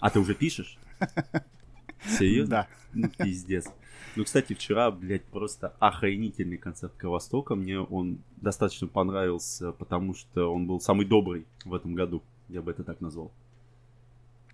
А 0.00 0.10
ты 0.10 0.20
уже 0.20 0.34
пишешь? 0.34 0.78
Серьезно? 2.18 2.50
Да. 2.50 2.68
Ну, 2.92 3.08
пиздец. 3.08 3.66
Ну, 4.16 4.24
кстати, 4.24 4.54
вчера, 4.54 4.90
блядь, 4.90 5.24
просто 5.24 5.74
охренительный 5.78 6.56
концерт 6.56 6.94
Кровостока. 6.96 7.54
Мне 7.54 7.80
он 7.80 8.18
достаточно 8.36 8.86
понравился, 8.86 9.72
потому 9.72 10.14
что 10.14 10.52
он 10.52 10.66
был 10.66 10.80
самый 10.80 11.04
добрый 11.04 11.46
в 11.64 11.74
этом 11.74 11.94
году. 11.94 12.22
Я 12.48 12.62
бы 12.62 12.70
это 12.70 12.84
так 12.84 13.00
назвал. 13.00 13.32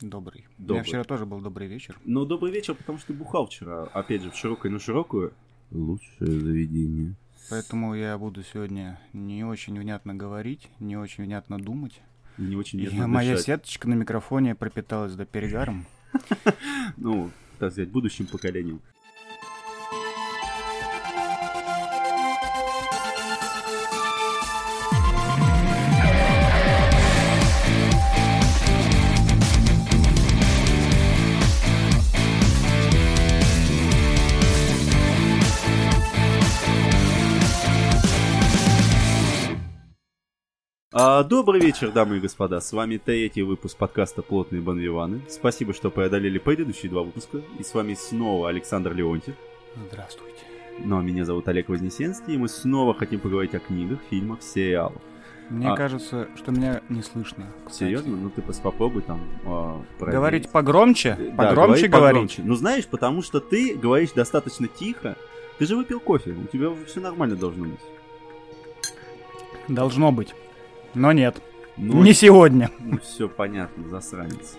Добрый. 0.01 0.47
У 0.59 0.63
Добрый. 0.63 0.75
меня 0.75 0.83
вчера 0.83 1.05
тоже 1.05 1.27
был 1.27 1.41
добрый 1.41 1.69
вечер. 1.69 1.97
Но 2.05 2.25
добрый 2.25 2.51
вечер, 2.51 2.75
потому 2.75 2.99
что 2.99 3.09
ты 3.09 3.13
бухал 3.13 3.47
вчера. 3.47 3.85
Опять 3.85 4.23
же, 4.23 4.31
в 4.31 4.37
широкую 4.37 4.73
на 4.73 4.81
широкую. 4.81 5.33
Лучшее 5.71 6.41
заведение. 6.41 7.15
Поэтому 7.51 7.95
я 7.95 8.19
буду 8.19 8.43
сегодня 8.43 9.01
не 9.13 9.45
очень 9.45 9.79
внятно 9.79 10.15
говорить, 10.15 10.71
не 10.81 10.97
очень 10.97 11.25
внятно 11.25 11.59
думать. 11.59 12.01
Не 12.39 12.57
очень 12.57 12.81
нежно 12.81 13.07
моя 13.07 13.33
дышать. 13.33 13.47
сеточка 13.47 13.89
на 13.89 13.95
микрофоне 13.95 14.55
пропиталась 14.55 15.15
до 15.15 15.25
перегаром. 15.27 15.87
Ну, 16.97 17.31
так 17.59 17.73
сказать, 17.73 17.91
будущим 17.91 18.27
поколением. 18.27 18.81
А, 41.05 41.25
добрый 41.25 41.61
вечер, 41.61 41.91
дамы 41.91 42.19
и 42.19 42.21
господа. 42.21 42.61
С 42.61 42.73
вами 42.73 42.97
третий 42.97 43.43
выпуск 43.43 43.77
подкаста 43.77 44.23
«Плотные 44.23 44.63
банвиваны». 44.63 45.21
Спасибо, 45.29 45.75
что 45.75 45.91
преодолели 45.91 46.39
предыдущие 46.39 46.91
два 46.91 47.03
выпуска. 47.03 47.39
И 47.59 47.65
с 47.65 47.75
вами 47.75 47.95
снова 47.95 48.49
Александр 48.49 48.95
Леонтьев. 48.95 49.35
Здравствуйте. 49.91 50.45
Ну, 50.79 50.99
а 51.01 51.03
меня 51.03 51.25
зовут 51.25 51.49
Олег 51.49 51.69
Вознесенский, 51.69 52.35
и 52.35 52.39
мы 52.39 52.47
снова 52.49 52.95
хотим 52.95 53.19
поговорить 53.19 53.53
о 53.57 53.59
книгах, 53.59 53.99
фильмах, 54.11 54.43
сериалах. 54.43 55.03
Мне 55.51 55.71
А. 55.71 55.77
кажется, 55.77 56.29
что 56.37 56.53
меня 56.53 56.83
не 56.89 57.03
слышно. 57.03 57.47
кстати. 57.67 57.81
Серьезно? 57.81 58.17
Ну, 58.17 58.31
ты 58.31 58.41
попробуй 58.41 59.03
там 59.03 59.21
проверить. 59.99 60.15
Говорить 60.15 60.51
погромче? 60.51 61.17
Да, 61.19 61.49
Погромче 61.49 61.55
говори 61.57 61.89
говорить? 61.89 61.91
погромче. 61.91 62.43
Ну, 62.45 62.55
знаешь, 62.55 62.87
потому 62.87 63.23
что 63.23 63.41
ты 63.41 63.75
говоришь 63.75 64.13
достаточно 64.13 64.69
тихо. 64.69 65.17
Ты 65.59 65.67
же 65.67 65.75
выпил 65.75 65.99
кофе, 65.99 66.31
у 66.31 66.47
тебя 66.47 66.71
все 66.87 67.01
нормально 67.01 67.35
должно 67.35 67.65
быть. 67.65 67.81
Должно 69.67 70.13
быть. 70.13 70.33
Но 70.95 71.13
нет. 71.13 71.43
Ну, 71.77 72.03
Не 72.03 72.13
сегодня. 72.13 72.71
все 73.03 73.29
понятно, 73.29 73.89
засранец. 73.89 74.57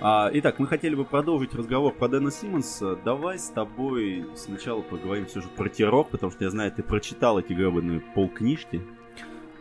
А, 0.00 0.30
итак, 0.32 0.58
мы 0.58 0.66
хотели 0.66 0.94
бы 0.94 1.04
продолжить 1.04 1.54
разговор 1.54 1.92
про 1.92 2.08
Дэна 2.08 2.30
Симмонса. 2.30 2.96
Давай 2.96 3.38
с 3.38 3.48
тобой 3.48 4.26
сначала 4.34 4.82
поговорим 4.82 5.26
все 5.26 5.40
же 5.40 5.48
про 5.48 5.68
террор, 5.68 6.06
потому 6.06 6.32
что 6.32 6.44
я 6.44 6.50
знаю, 6.50 6.72
ты 6.72 6.82
прочитал 6.82 7.38
эти 7.38 7.52
гребаные 7.52 8.00
полкнижки. 8.00 8.82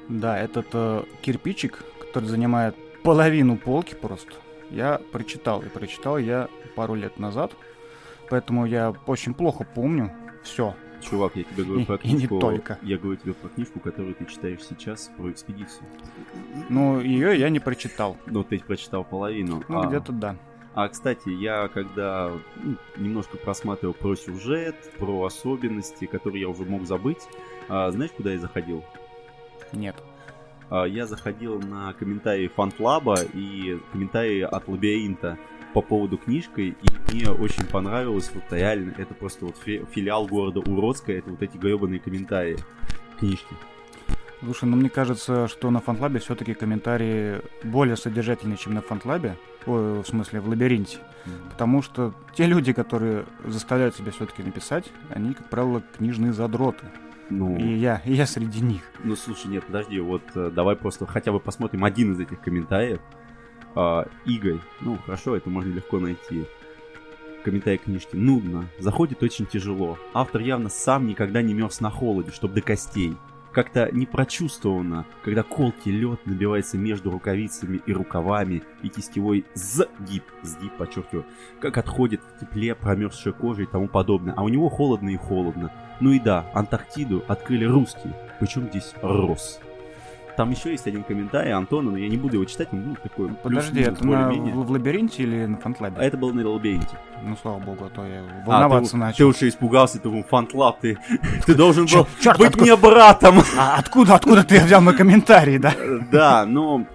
Да, 0.09 0.37
этот 0.37 0.67
э, 0.73 1.03
кирпичик, 1.21 1.83
который 1.99 2.25
занимает 2.25 2.75
половину 3.03 3.57
полки 3.57 3.95
просто, 3.95 4.33
я 4.69 4.99
прочитал. 5.11 5.61
И 5.61 5.69
прочитал 5.69 6.17
я 6.17 6.49
пару 6.75 6.95
лет 6.95 7.19
назад. 7.19 7.53
Поэтому 8.29 8.65
я 8.65 8.93
очень 9.05 9.33
плохо 9.33 9.65
помню 9.75 10.11
все. 10.43 10.75
Чувак, 11.09 11.35
я 11.35 11.43
тебе 11.43 11.63
говорю 11.63 11.85
про 11.85 11.95
и 11.95 12.07
не 12.11 12.17
книжку. 12.17 12.39
только. 12.39 12.77
Я 12.81 12.97
говорю 12.97 13.17
тебе 13.17 13.33
про 13.33 13.49
книжку, 13.49 13.79
которую 13.79 14.15
ты 14.15 14.25
читаешь 14.25 14.61
сейчас 14.63 15.11
про 15.17 15.31
экспедицию. 15.31 15.85
Но 16.69 17.01
ее 17.01 17.37
я 17.37 17.49
не 17.49 17.59
прочитал. 17.59 18.17
Ну, 18.25 18.43
ты 18.43 18.59
прочитал 18.59 19.03
половину. 19.03 19.63
Ну, 19.67 19.81
а, 19.81 19.87
где-то 19.87 20.11
да. 20.11 20.35
А, 20.75 20.87
кстати, 20.87 21.29
я 21.29 21.67
когда 21.67 22.31
ну, 22.63 22.75
немножко 22.97 23.37
просматривал 23.37 23.93
про 23.93 24.15
сюжет, 24.15 24.75
про 24.97 25.23
особенности, 25.25 26.05
которые 26.05 26.41
я 26.41 26.49
уже 26.49 26.63
мог 26.63 26.85
забыть, 26.85 27.21
а, 27.69 27.91
знаешь, 27.91 28.11
куда 28.11 28.31
я 28.31 28.39
заходил? 28.39 28.83
Нет. 29.71 29.95
А, 30.69 30.85
Я 30.85 31.05
заходил 31.05 31.59
на 31.61 31.93
комментарии 31.93 32.47
Фантлаба 32.47 33.17
и 33.33 33.77
комментарии 33.91 34.41
от 34.41 34.67
Лабиринта 34.67 35.37
по 35.73 35.81
поводу 35.81 36.17
книжки, 36.17 36.75
и 36.81 37.13
мне 37.13 37.29
очень 37.29 37.65
понравилось, 37.65 38.29
вот 38.33 38.43
реально, 38.51 38.93
это 38.97 39.13
просто 39.13 39.45
вот 39.45 39.57
фи- 39.57 39.83
филиал 39.91 40.27
города 40.27 40.59
Уродская, 40.59 41.17
это 41.19 41.31
вот 41.31 41.41
эти 41.41 41.57
гребаные 41.57 41.99
комментарии 41.99 42.57
книжки. 43.19 43.55
Слушай, 44.41 44.65
ну 44.65 44.75
мне 44.75 44.89
кажется, 44.89 45.47
что 45.47 45.71
на 45.71 45.79
Фантлабе 45.79 46.19
все-таки 46.19 46.53
комментарии 46.53 47.41
более 47.63 47.95
содержательнее, 47.95 48.57
чем 48.57 48.73
на 48.73 48.81
Фантлабе. 48.81 49.37
Ой, 49.65 50.01
в 50.01 50.05
смысле, 50.05 50.41
в 50.41 50.49
лабиринте. 50.49 50.97
Потому 51.49 51.81
что 51.81 52.13
те 52.35 52.45
люди, 52.45 52.73
которые 52.73 53.23
заставляют 53.45 53.95
себя 53.95 54.11
все-таки 54.11 54.43
написать, 54.43 54.91
они, 55.09 55.33
как 55.33 55.49
правило, 55.49 55.81
книжные 55.97 56.33
задроты. 56.33 56.85
Ну, 57.29 57.55
И 57.57 57.75
я, 57.75 58.01
и 58.03 58.13
я 58.13 58.25
среди 58.25 58.59
них. 58.59 58.81
ну 59.05 59.15
слушай, 59.15 59.47
нет, 59.47 59.63
подожди, 59.65 59.97
вот 60.01 60.23
э, 60.35 60.51
давай 60.53 60.75
просто 60.75 61.05
хотя 61.07 61.31
бы 61.31 61.39
посмотрим 61.39 61.85
один 61.85 62.11
из 62.11 62.19
этих 62.19 62.41
комментариев. 62.41 62.99
А, 63.75 64.07
Игорь, 64.25 64.59
ну 64.81 64.97
хорошо, 65.05 65.35
это 65.35 65.49
можно 65.49 65.73
легко 65.73 65.99
найти. 65.99 66.45
Комментарий 67.43 67.77
книжки. 67.77 68.15
Нудно. 68.15 68.67
Заходит 68.79 69.21
очень 69.21 69.45
тяжело. 69.45 69.97
Автор 70.13 70.41
явно 70.41 70.69
сам 70.69 71.07
никогда 71.07 71.41
не 71.41 71.53
мерз 71.53 71.81
на 71.81 71.89
холоде, 71.89 72.31
чтоб 72.31 72.53
до 72.53 72.61
костей. 72.61 73.17
Как-то 73.51 73.89
не 73.91 74.07
прочувствовано, 74.07 75.05
когда 75.23 75.43
колкий 75.43 75.91
лед 75.91 76.25
набивается 76.25 76.75
между 76.75 77.11
рукавицами 77.11 77.81
и 77.85 77.93
рукавами, 77.93 78.63
и 78.81 78.89
кистевой 78.89 79.45
сгиб, 79.53 80.23
сгиб, 80.41 80.73
подчеркиваю, 80.75 81.25
как 81.59 81.77
отходит 81.77 82.21
в 82.23 82.39
тепле 82.39 82.73
промерзшая 82.73 83.33
кожа 83.33 83.61
и 83.61 83.67
тому 83.67 83.87
подобное. 83.87 84.33
А 84.35 84.43
у 84.43 84.49
него 84.49 84.69
холодно 84.69 85.09
и 85.09 85.17
холодно. 85.17 85.71
Ну 85.99 86.11
и 86.13 86.19
да, 86.19 86.49
Антарктиду 86.55 87.23
открыли 87.27 87.65
русские. 87.65 88.15
Причем 88.39 88.69
здесь 88.69 88.93
Рос. 89.03 89.59
Там 90.35 90.49
еще 90.49 90.71
есть 90.71 90.87
один 90.87 91.03
комментарий 91.03 91.51
Антона, 91.51 91.91
но 91.91 91.97
я 91.97 92.09
не 92.09 92.17
буду 92.17 92.35
его 92.35 92.45
читать, 92.45 92.69
он 92.71 92.83
ну, 92.89 92.95
такой 92.95 93.29
Подожди, 93.29 93.81
это 93.81 94.05
на, 94.05 94.31
в, 94.31 94.65
в 94.65 94.71
лабиринте 94.71 95.23
или 95.23 95.45
на 95.45 95.57
Фантлабе? 95.57 95.97
А 95.99 96.03
это 96.03 96.17
было 96.17 96.31
на 96.31 96.47
лабиринте. 96.49 96.97
Ну, 97.21 97.37
слава 97.39 97.59
богу, 97.59 97.85
а 97.85 97.89
то 97.89 98.03
я 98.05 98.21
А, 98.21 98.45
волноваться 98.45 98.91
ты, 98.93 98.97
начал. 98.97 99.17
ты 99.17 99.25
уже 99.25 99.49
испугался, 99.49 99.97
ты 99.99 100.03
думал, 100.09 100.23
фантлаб, 100.23 100.79
ты, 100.79 100.97
ты 101.45 101.53
должен 101.53 101.83
был 101.85 102.07
чёрт, 102.19 102.39
быть 102.39 102.47
откуда- 102.49 102.63
мне 102.63 102.75
братом. 102.75 103.35
А 103.57 103.77
откуда, 103.77 104.15
откуда 104.15 104.43
ты 104.43 104.59
взял 104.59 104.81
мой 104.81 104.95
комментарий, 104.95 105.59
да? 105.59 105.73
Да, 106.11 106.45
но 106.45 106.85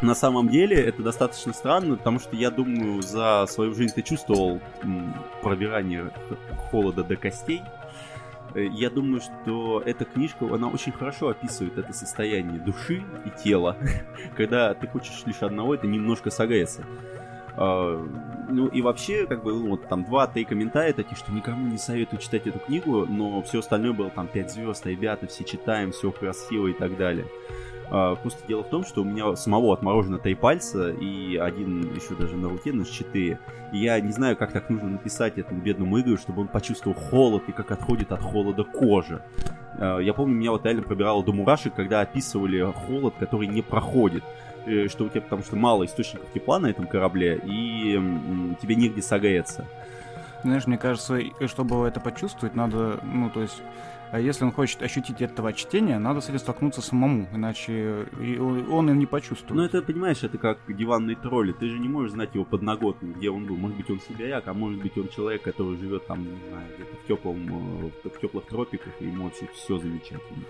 на 0.00 0.14
самом 0.14 0.48
деле 0.48 0.76
это 0.76 1.02
достаточно 1.02 1.52
странно, 1.52 1.96
потому 1.96 2.20
что 2.20 2.36
я 2.36 2.50
думаю, 2.50 3.02
за 3.02 3.46
свою 3.48 3.74
жизнь 3.74 3.94
ты 3.94 4.02
чувствовал 4.02 4.60
м, 4.82 5.14
пробирание 5.42 6.10
холода 6.70 7.02
до 7.02 7.16
костей. 7.16 7.62
Э, 8.56 8.66
Я 8.72 8.90
думаю, 8.90 9.20
что 9.20 9.82
эта 9.84 10.04
книжка, 10.04 10.46
она 10.52 10.68
очень 10.68 10.92
хорошо 10.92 11.28
описывает 11.28 11.78
это 11.78 11.92
состояние 11.92 12.58
души 12.58 13.02
и 13.24 13.44
тела, 13.44 13.76
когда 14.36 14.74
ты 14.74 14.86
хочешь 14.88 15.22
лишь 15.26 15.42
одного, 15.42 15.74
это 15.74 15.86
немножко 15.86 16.30
согреться. 16.30 16.84
А, 17.56 18.02
Ну 18.48 18.68
и 18.68 18.80
вообще, 18.80 19.26
как 19.26 19.42
бы, 19.42 19.52
ну, 19.52 19.70
вот 19.70 19.88
там 19.88 20.04
два-три 20.04 20.44
комментария 20.44 20.92
такие, 20.92 21.16
что 21.16 21.32
никому 21.32 21.66
не 21.68 21.78
советую 21.78 22.20
читать 22.20 22.46
эту 22.46 22.58
книгу, 22.58 23.06
но 23.06 23.42
все 23.42 23.58
остальное 23.58 23.92
было 23.92 24.10
там 24.10 24.26
5 24.28 24.50
звезд, 24.52 24.86
ребята, 24.86 25.26
все 25.26 25.44
читаем, 25.44 25.90
все 25.92 26.10
красиво 26.10 26.68
и 26.68 26.72
так 26.72 26.96
далее. 26.96 27.26
А, 27.90 28.14
Просто 28.16 28.46
дело 28.46 28.62
в 28.62 28.68
том, 28.68 28.84
что 28.84 29.02
у 29.02 29.04
меня 29.04 29.34
самого 29.36 29.72
отморожено 29.74 30.18
три 30.18 30.34
пальца 30.34 30.90
и 30.90 31.36
один 31.36 31.94
еще 31.94 32.14
даже 32.18 32.36
на 32.36 32.48
руке, 32.48 32.72
на 32.72 32.84
четыре. 32.84 33.38
И 33.72 33.78
я 33.78 34.00
не 34.00 34.12
знаю, 34.12 34.36
как 34.36 34.52
так 34.52 34.70
нужно 34.70 34.90
написать 34.90 35.38
этому 35.38 35.60
бедному 35.60 36.00
Игорю, 36.00 36.16
чтобы 36.16 36.42
он 36.42 36.48
почувствовал 36.48 36.96
холод 36.96 37.44
и 37.48 37.52
как 37.52 37.70
отходит 37.70 38.12
от 38.12 38.20
холода 38.20 38.64
кожа. 38.64 39.22
А, 39.78 39.98
Я 39.98 40.14
помню, 40.14 40.34
меня 40.36 40.50
вот 40.50 40.64
реально 40.64 40.82
пробирало 40.82 41.22
до 41.24 41.32
мурашек, 41.32 41.74
когда 41.74 42.00
описывали 42.00 42.62
холод, 42.86 43.14
который 43.18 43.46
не 43.48 43.62
проходит. 43.62 44.24
Э, 44.66 44.88
Что 44.88 45.04
у 45.04 45.08
тебя, 45.08 45.20
потому 45.20 45.42
что 45.42 45.54
мало 45.56 45.84
источников 45.84 46.30
тепла 46.32 46.58
на 46.58 46.66
этом 46.66 46.86
корабле, 46.88 47.40
и 47.44 47.92
тебе 48.60 48.74
негде 48.74 49.00
согреться. 49.02 49.64
Знаешь, 50.42 50.66
мне 50.66 50.78
кажется, 50.78 51.18
чтобы 51.46 51.86
это 51.86 51.98
почувствовать, 52.00 52.54
надо, 52.54 53.00
ну, 53.02 53.30
то 53.30 53.42
есть, 53.42 53.62
если 54.12 54.44
он 54.44 54.52
хочет 54.52 54.82
ощутить 54.82 55.20
этого 55.20 55.52
чтения, 55.52 55.98
надо 55.98 56.20
с 56.20 56.28
этим 56.28 56.38
столкнуться 56.38 56.80
самому, 56.80 57.28
иначе 57.32 58.06
он 58.38 58.86
он 58.86 58.90
и 58.90 58.98
не 58.98 59.06
почувствует. 59.06 59.54
Ну, 59.54 59.62
это, 59.62 59.82
понимаешь, 59.82 60.22
это 60.22 60.38
как 60.38 60.58
диванные 60.68 61.16
тролли. 61.16 61.52
Ты 61.52 61.68
же 61.68 61.78
не 61.78 61.88
можешь 61.88 62.12
знать 62.12 62.34
его 62.34 62.44
подноготную, 62.44 63.14
где 63.14 63.30
он 63.30 63.46
был. 63.46 63.56
Может 63.56 63.76
быть, 63.76 63.90
он 63.90 64.00
сибиряк, 64.00 64.46
а 64.48 64.54
может 64.54 64.80
быть, 64.80 64.96
он 64.96 65.08
человек, 65.08 65.42
который 65.42 65.76
живет 65.76 66.06
там, 66.06 66.22
не 66.22 66.48
знаю, 66.48 66.68
где-то 66.74 66.96
в 66.96 67.06
теплом, 67.06 67.90
э, 68.04 68.08
в 68.08 68.20
теплых 68.20 68.46
тропиках, 68.46 68.92
и 69.00 69.06
ему 69.06 69.24
вообще 69.24 69.48
все 69.54 69.78
замечательно. 69.78 70.44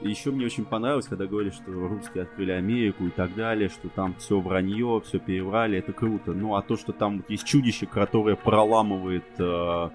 Еще 0.00 0.30
мне 0.32 0.46
очень 0.46 0.64
понравилось, 0.64 1.06
когда 1.06 1.26
говорили, 1.26 1.52
что 1.52 1.70
русские 1.70 2.24
открыли 2.24 2.50
Америку 2.50 3.06
и 3.06 3.10
так 3.10 3.34
далее, 3.34 3.68
что 3.68 3.88
там 3.88 4.14
все 4.18 4.40
вранье, 4.40 5.00
все 5.04 5.18
переврали, 5.18 5.78
это 5.78 5.92
круто. 5.92 6.32
Ну 6.32 6.56
а 6.56 6.62
то, 6.62 6.76
что 6.76 6.92
там 6.92 7.24
есть 7.28 7.44
чудище, 7.44 7.86
которое 7.86 8.36
проламывает 8.36 9.24
э, 9.38 9.90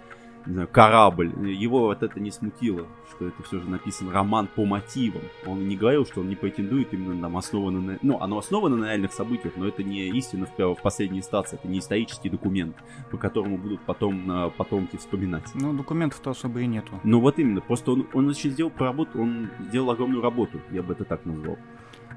не 0.46 0.54
знаю, 0.54 0.68
корабль. 0.68 1.32
Его 1.52 1.82
вот 1.82 2.04
это 2.04 2.20
не 2.20 2.32
смутило, 2.32 2.88
что 3.10 3.28
это 3.28 3.44
все 3.44 3.60
же 3.60 3.70
написан 3.70 4.10
роман 4.10 4.48
по 4.48 4.66
мотивам. 4.66 5.22
Он 5.46 5.68
не 5.68 5.76
говорил, 5.76 6.06
что 6.06 6.22
он 6.22 6.30
не 6.30 6.36
претендует 6.36 6.94
именно 6.94 7.22
там 7.22 7.38
основано 7.38 7.82
на... 7.82 8.00
Ну, 8.02 8.20
оно 8.20 8.38
основано 8.38 8.78
на 8.78 8.86
реальных 8.86 9.14
событиях, 9.14 9.54
но 9.58 9.68
это 9.68 9.84
не 9.84 10.10
истина 10.10 10.46
в, 10.46 10.76
в 10.76 10.82
последней 10.82 11.20
инстанции, 11.20 11.58
это 11.58 11.68
не 11.68 11.80
исторический 11.80 12.30
документ, 12.30 12.76
по 13.12 13.18
которому 13.18 13.58
будут 13.58 13.82
потом 13.82 14.32
э, 14.32 14.50
потомки 14.52 14.98
вспоминать. 14.98 15.46
Ну, 15.54 15.74
документов-то 15.74 16.32
особо 16.32 16.62
и 16.62 16.68
нету. 16.68 17.00
Ну, 17.04 17.20
вот 17.20 17.40
именно. 17.40 17.62
Просто 17.62 17.92
он, 17.92 18.08
он 18.14 18.30
очень 18.30 18.52
сделал 18.52 18.72
работу, 18.78 19.22
он 19.22 19.50
сделал 19.68 19.92
огромную 19.92 20.22
работу, 20.22 20.60
я 20.72 20.82
бы 20.82 20.94
это 20.94 21.04
так 21.06 21.26
назвал. 21.26 21.58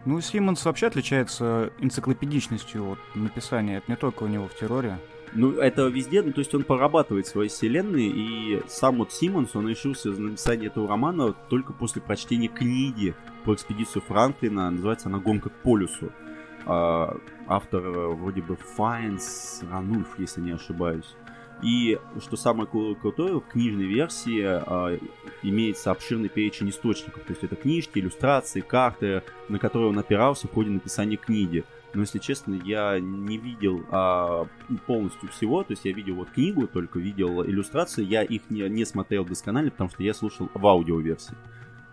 Ну, 0.05 0.21
Симмонс 0.21 0.65
вообще 0.65 0.89
отличается 0.89 1.73
энциклопедичностью 1.79 2.85
вот, 2.85 2.99
написания. 3.15 3.79
Это 3.79 3.91
не 3.91 3.97
только 3.97 4.25
у 4.25 4.27
него 4.27 4.49
в 4.49 4.55
терроре. 4.55 4.99
Ну, 5.35 5.53
это 5.53 5.87
везде, 5.87 6.23
ну, 6.23 6.33
то 6.33 6.41
есть 6.41 6.55
он 6.55 6.63
порабатывает 6.63 7.27
свои 7.27 7.49
вселенные, 7.49 8.09
и 8.09 8.63
сам 8.69 8.99
вот 8.99 9.13
Симмонс, 9.13 9.57
он 9.57 9.67
решился 9.67 10.11
на 10.11 10.31
написание 10.31 10.67
этого 10.67 10.87
романа 10.87 11.35
только 11.49 11.73
после 11.73 12.03
прочтения 12.03 12.49
книги 12.49 13.15
про 13.45 13.55
экспедицию 13.55 14.03
Франклина, 14.07 14.71
называется 14.71 15.09
она 15.09 15.19
«Гонка 15.19 15.49
к 15.49 15.55
полюсу». 15.63 16.13
А, 16.65 17.17
автор 17.49 17.83
э, 17.83 18.09
вроде 18.09 18.43
бы 18.43 18.57
Файнс 18.57 19.63
Ранульф, 19.71 20.19
если 20.19 20.41
не 20.41 20.53
ошибаюсь. 20.53 21.17
И 21.63 21.99
что 22.21 22.37
самое 22.37 22.69
крутое, 22.69 23.35
в 23.35 23.41
книжной 23.41 23.87
версии 23.87 24.43
а, 24.45 24.99
имеется 25.43 25.93
обширный 25.93 26.29
перечень 26.29 26.71
источников. 26.71 27.23
То 27.23 27.31
есть 27.31 27.45
это 27.45 27.57
книжки, 27.57 27.99
иллюстрации, 27.99 28.61
карты, 28.61 29.23
на 29.49 29.59
которые 29.59 29.91
он 29.91 29.99
опирался 29.99 30.49
в 30.49 30.53
ходе 30.53 30.71
написания 30.71 31.17
книги. 31.17 31.65
Но, 31.95 32.01
если 32.01 32.19
честно, 32.19 32.55
я 32.65 32.99
не 33.01 33.37
видел 33.37 33.85
а, 33.91 34.47
полностью 34.87 35.29
всего. 35.29 35.63
То 35.63 35.73
есть 35.73 35.85
я 35.85 35.93
видел 35.93 36.17
вот 36.17 36.31
книгу, 36.31 36.67
только 36.67 36.99
видел 36.99 37.45
иллюстрации. 37.45 38.05
Я 38.05 38.23
их 38.23 38.43
не, 38.51 38.69
не 38.69 38.85
смотрел 38.85 39.25
досконально, 39.25 39.71
потому 39.71 39.91
что 39.91 40.03
я 40.03 40.15
слушал 40.15 40.49
в 40.55 40.67
аудиоверсии. 40.67 41.35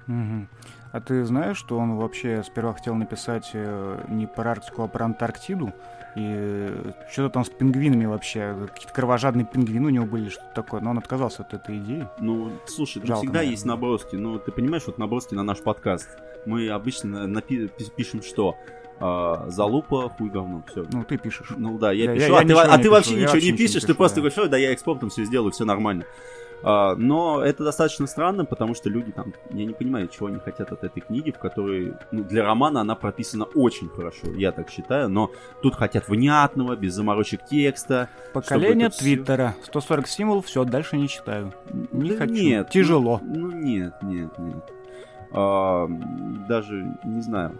Угу. 0.07 0.47
А 0.91 1.01
ты 1.01 1.23
знаешь, 1.23 1.57
что 1.57 1.77
он 1.77 1.97
вообще 1.97 2.43
сперва 2.43 2.73
хотел 2.73 2.95
написать 2.95 3.51
э, 3.53 4.05
не 4.09 4.25
про 4.25 4.51
Арктику, 4.51 4.83
а 4.83 4.87
про 4.87 5.05
Антарктиду? 5.05 5.71
И 6.15 6.71
что-то 7.11 7.29
там 7.29 7.45
с 7.45 7.49
пингвинами 7.49 8.05
вообще, 8.05 8.55
какие-то 8.73 8.93
кровожадные 8.93 9.45
пингвины 9.45 9.87
у 9.87 9.89
него 9.89 10.05
были, 10.07 10.29
что-то 10.29 10.51
такое, 10.55 10.81
но 10.81 10.89
он 10.89 10.97
отказался 10.97 11.43
от 11.43 11.53
этой 11.53 11.77
идеи. 11.77 12.07
Ну, 12.19 12.51
слушай, 12.65 12.97
ну, 12.97 13.15
всегда 13.15 13.33
наверное. 13.33 13.51
есть 13.51 13.65
наброски, 13.65 14.15
ну, 14.15 14.39
ты 14.39 14.51
понимаешь, 14.51 14.83
вот 14.87 14.97
наброски 14.97 15.35
на 15.35 15.43
наш 15.43 15.59
подкаст. 15.59 16.09
Мы 16.45 16.69
обычно 16.69 17.27
напи- 17.27 17.69
пишем 17.95 18.21
что? 18.21 18.55
а, 18.99 19.45
залупа, 19.47 20.09
хуй 20.09 20.29
говно, 20.29 20.63
все. 20.69 20.85
Ну, 20.91 21.03
ты 21.03 21.17
пишешь. 21.17 21.51
Ну 21.55 21.77
да, 21.77 21.91
я, 21.91 22.05
я 22.05 22.15
пишу, 22.15 22.33
я, 22.33 22.37
а, 22.37 22.41
я 22.41 22.47
ты, 22.47 22.53
а 22.53 22.77
ты 22.77 22.83
пишу, 22.83 22.91
вообще 22.91 23.15
ничего 23.15 23.37
не 23.37 23.53
пишешь, 23.53 23.75
пишу, 23.75 23.87
ты 23.87 23.93
просто 23.93 24.21
да. 24.21 24.29
говоришь, 24.29 24.49
да 24.49 24.57
я 24.57 24.71
экспортом 24.71 25.09
все 25.09 25.23
сделаю, 25.23 25.51
все 25.51 25.65
нормально. 25.65 26.05
А, 26.61 26.95
но 26.95 27.41
это 27.41 27.63
достаточно 27.63 28.07
странно, 28.07 28.43
потому 28.43 28.75
что 28.75 28.89
люди 28.89 29.11
там, 29.11 29.33
я 29.51 29.65
не 29.65 29.73
понимаю, 29.73 30.09
чего 30.09 30.27
они 30.27 30.39
хотят 30.39 30.71
от 30.73 30.83
этой 30.83 30.99
книги, 30.99 31.31
в 31.31 31.39
которой 31.39 31.93
ну, 32.11 32.23
для 32.23 32.43
романа 32.43 32.81
она 32.81 32.95
прописана 32.95 33.45
очень 33.45 33.87
хорошо, 33.87 34.27
я 34.35 34.51
так 34.51 34.69
считаю, 34.69 35.07
но 35.07 35.31
тут 35.61 35.75
хотят 35.75 36.09
внятного, 36.09 36.75
без 36.75 36.93
заморочек 36.93 37.45
текста. 37.45 38.09
Поколение 38.33 38.89
Твиттера, 38.89 39.55
все... 39.61 39.67
140 39.67 40.07
символов, 40.07 40.45
все, 40.47 40.65
дальше 40.65 40.97
не 40.97 41.07
читаю. 41.07 41.53
Не 41.93 42.11
да 42.11 42.17
хочу. 42.17 42.33
Нет. 42.33 42.69
Тяжело. 42.69 43.21
Ну, 43.23 43.47
ну 43.47 43.51
нет, 43.51 43.93
нет, 44.01 44.37
нет. 44.37 44.63
А, 45.31 45.87
даже 46.47 46.95
не 47.03 47.21
знаю. 47.21 47.57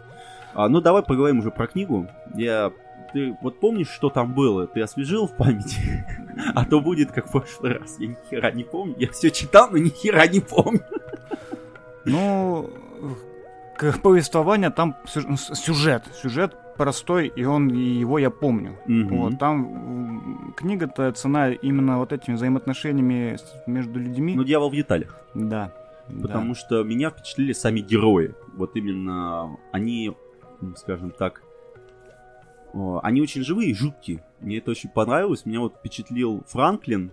А, 0.54 0.68
ну, 0.70 0.82
давай 0.82 1.04
поговорим 1.04 1.40
уже 1.40 1.52
про 1.52 1.68
книгу. 1.68 2.08
Я 2.36 2.72
ты 3.14 3.36
вот 3.42 3.60
помнишь, 3.60 3.90
что 3.90 4.10
там 4.10 4.34
было? 4.34 4.68
Ты 4.68 4.82
освежил 4.82 5.28
в 5.28 5.36
памяти? 5.36 6.06
А 6.56 6.64
то 6.66 6.80
будет 6.80 7.12
как 7.12 7.28
в 7.28 7.32
прошлый 7.32 7.74
раз. 7.74 7.98
Я 8.00 8.08
ни 8.08 8.18
хера 8.30 8.52
не 8.52 8.64
помню. 8.64 8.96
Я 8.98 9.10
все 9.10 9.30
читал, 9.30 9.70
но 9.72 9.78
ни 9.78 9.90
хера 9.90 10.26
не 10.28 10.40
помню. 10.40 10.82
Ну, 12.06 12.70
к 13.78 14.00
повествованию 14.00 14.72
там 14.72 14.96
сюжет. 15.06 16.04
Сюжет 16.22 16.56
простой, 16.78 17.28
и 17.28 17.44
он 17.44 17.70
и 17.70 17.78
его 17.78 18.20
я 18.20 18.30
помню. 18.30 18.78
Угу. 18.86 19.16
Вот 19.16 19.38
там 19.38 20.54
книга-то 20.56 21.12
цена 21.12 21.52
именно 21.52 21.98
вот 21.98 22.14
этими 22.14 22.36
взаимоотношениями 22.36 23.38
между 23.68 24.00
людьми. 24.00 24.36
Ну, 24.36 24.46
дьявол 24.46 24.70
в 24.70 24.76
деталях. 24.76 25.20
Да. 25.34 25.74
Потому 26.22 26.54
да. 26.54 26.60
что 26.60 26.84
меня 26.84 27.10
впечатлили 27.10 27.54
сами 27.54 27.82
герои. 27.82 28.34
Вот 28.56 28.76
именно 28.76 29.58
они, 29.72 30.14
скажем 30.76 31.12
так, 31.12 31.44
они 32.74 33.22
очень 33.22 33.44
живые 33.44 33.72
и 33.72 33.74
жуткие. 33.74 34.24
Мне 34.40 34.58
это 34.58 34.72
очень 34.72 34.90
понравилось. 34.90 35.46
Меня 35.46 35.60
вот 35.60 35.76
впечатлил 35.76 36.44
Франклин. 36.48 37.12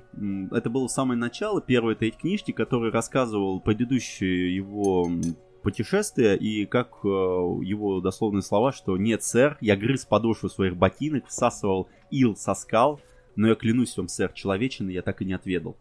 Это 0.52 0.70
было 0.70 0.86
самое 0.86 1.18
начало 1.18 1.60
первой 1.60 1.94
этой 1.94 2.10
книжки, 2.10 2.52
который 2.52 2.90
рассказывал 2.90 3.60
предыдущее 3.60 4.54
его 4.54 5.10
путешествие 5.62 6.36
и 6.36 6.64
как 6.64 7.00
э, 7.02 7.08
его 7.08 8.00
дословные 8.00 8.42
слова, 8.42 8.70
что 8.70 8.96
«Нет, 8.96 9.24
сэр, 9.24 9.58
я 9.60 9.76
грыз 9.76 10.04
подошву 10.04 10.48
своих 10.48 10.76
ботинок, 10.76 11.26
всасывал 11.26 11.88
ил 12.12 12.36
со 12.36 12.54
скал, 12.54 13.00
но 13.34 13.48
я 13.48 13.56
клянусь 13.56 13.96
вам, 13.96 14.06
сэр, 14.06 14.30
человечины 14.32 14.90
я 14.90 15.02
так 15.02 15.22
и 15.22 15.24
не 15.24 15.32
отведал». 15.32 15.76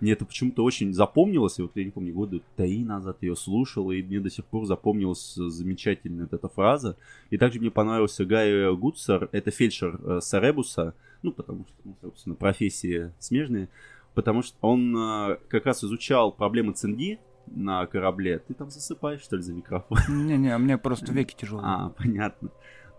Мне 0.00 0.12
это 0.12 0.24
почему-то 0.24 0.64
очень 0.64 0.92
запомнилось, 0.94 1.58
и 1.58 1.62
вот 1.62 1.72
я 1.74 1.84
не 1.84 1.90
помню, 1.90 2.14
года 2.14 2.40
три 2.56 2.82
назад 2.84 3.18
ее 3.22 3.36
слушал, 3.36 3.90
и 3.90 4.02
мне 4.02 4.20
до 4.20 4.30
сих 4.30 4.44
пор 4.44 4.66
запомнилась 4.66 5.34
замечательная 5.34 6.24
вот 6.24 6.32
эта 6.32 6.48
фраза. 6.48 6.96
И 7.30 7.38
также 7.38 7.60
мне 7.60 7.70
понравился 7.70 8.24
Гай 8.24 8.74
Гудсер, 8.74 9.28
это 9.32 9.50
фельдшер 9.50 10.00
э, 10.02 10.20
Саребуса, 10.20 10.94
ну, 11.22 11.32
потому 11.32 11.64
что, 11.64 11.74
ну, 11.84 11.96
собственно, 12.00 12.34
профессии 12.34 13.12
смежные, 13.18 13.68
потому 14.14 14.42
что 14.42 14.56
он 14.62 14.96
э, 14.96 15.38
как 15.48 15.66
раз 15.66 15.84
изучал 15.84 16.32
проблемы 16.32 16.72
цинги 16.72 17.18
на 17.46 17.86
корабле. 17.86 18.38
Ты 18.38 18.54
там 18.54 18.70
засыпаешь, 18.70 19.20
что 19.20 19.36
ли, 19.36 19.42
за 19.42 19.52
микрофон? 19.52 19.98
Не-не, 20.08 20.56
мне 20.58 20.78
просто 20.78 21.12
веки 21.12 21.34
тяжелые. 21.34 21.66
А, 21.66 21.88
понятно. 21.90 22.50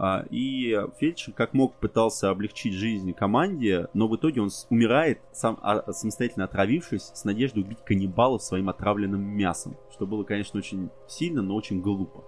А, 0.04 0.26
и 0.32 0.76
Фельдшер 0.98 1.32
как 1.32 1.54
мог 1.54 1.76
пытался 1.76 2.32
облегчить 2.32 2.74
жизнь 2.74 3.14
команде, 3.14 3.88
но 3.94 4.08
в 4.08 4.16
итоге 4.16 4.42
он 4.42 4.50
умирает, 4.72 5.20
сам, 5.32 5.60
а, 5.62 5.94
самостоятельно 5.94 6.46
отравившись, 6.46 7.12
с 7.14 7.24
надеждой 7.24 7.60
убить 7.60 7.86
каннибалов 7.86 8.42
своим 8.42 8.70
отравленным 8.70 9.22
мясом. 9.22 9.78
Что 9.94 10.08
было, 10.08 10.24
конечно, 10.24 10.58
очень 10.58 10.90
сильно, 11.08 11.44
но 11.44 11.54
очень 11.54 11.82
глупо. 11.82 12.24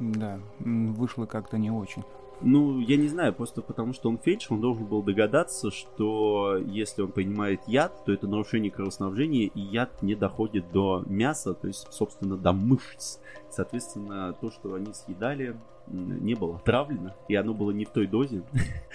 Да, 0.00 0.40
вышло 0.58 1.26
как-то 1.26 1.56
не 1.56 1.70
очень. 1.70 2.02
Ну, 2.40 2.80
я 2.80 2.96
не 2.96 3.06
знаю, 3.06 3.32
просто 3.32 3.62
потому 3.62 3.92
что 3.92 4.08
он 4.08 4.18
фельдшер, 4.18 4.54
он 4.54 4.60
должен 4.60 4.84
был 4.84 5.04
догадаться, 5.04 5.70
что 5.70 6.56
если 6.56 7.02
он 7.02 7.12
принимает 7.12 7.60
яд, 7.68 8.04
то 8.06 8.12
это 8.12 8.26
нарушение 8.26 8.72
кровоснабжения, 8.72 9.46
и 9.46 9.60
яд 9.60 10.02
не 10.02 10.16
доходит 10.16 10.72
до 10.72 11.04
мяса, 11.06 11.54
то 11.54 11.68
есть, 11.68 11.86
собственно, 11.92 12.36
до 12.36 12.52
мышц. 12.52 13.18
Соответственно, 13.50 14.36
то, 14.40 14.50
что 14.50 14.74
они 14.74 14.92
съедали, 14.92 15.56
не 15.90 16.34
было 16.34 16.56
отравлено, 16.56 17.14
и 17.28 17.34
оно 17.34 17.54
было 17.54 17.70
не 17.70 17.84
в 17.84 17.90
той 17.90 18.06
дозе. 18.06 18.42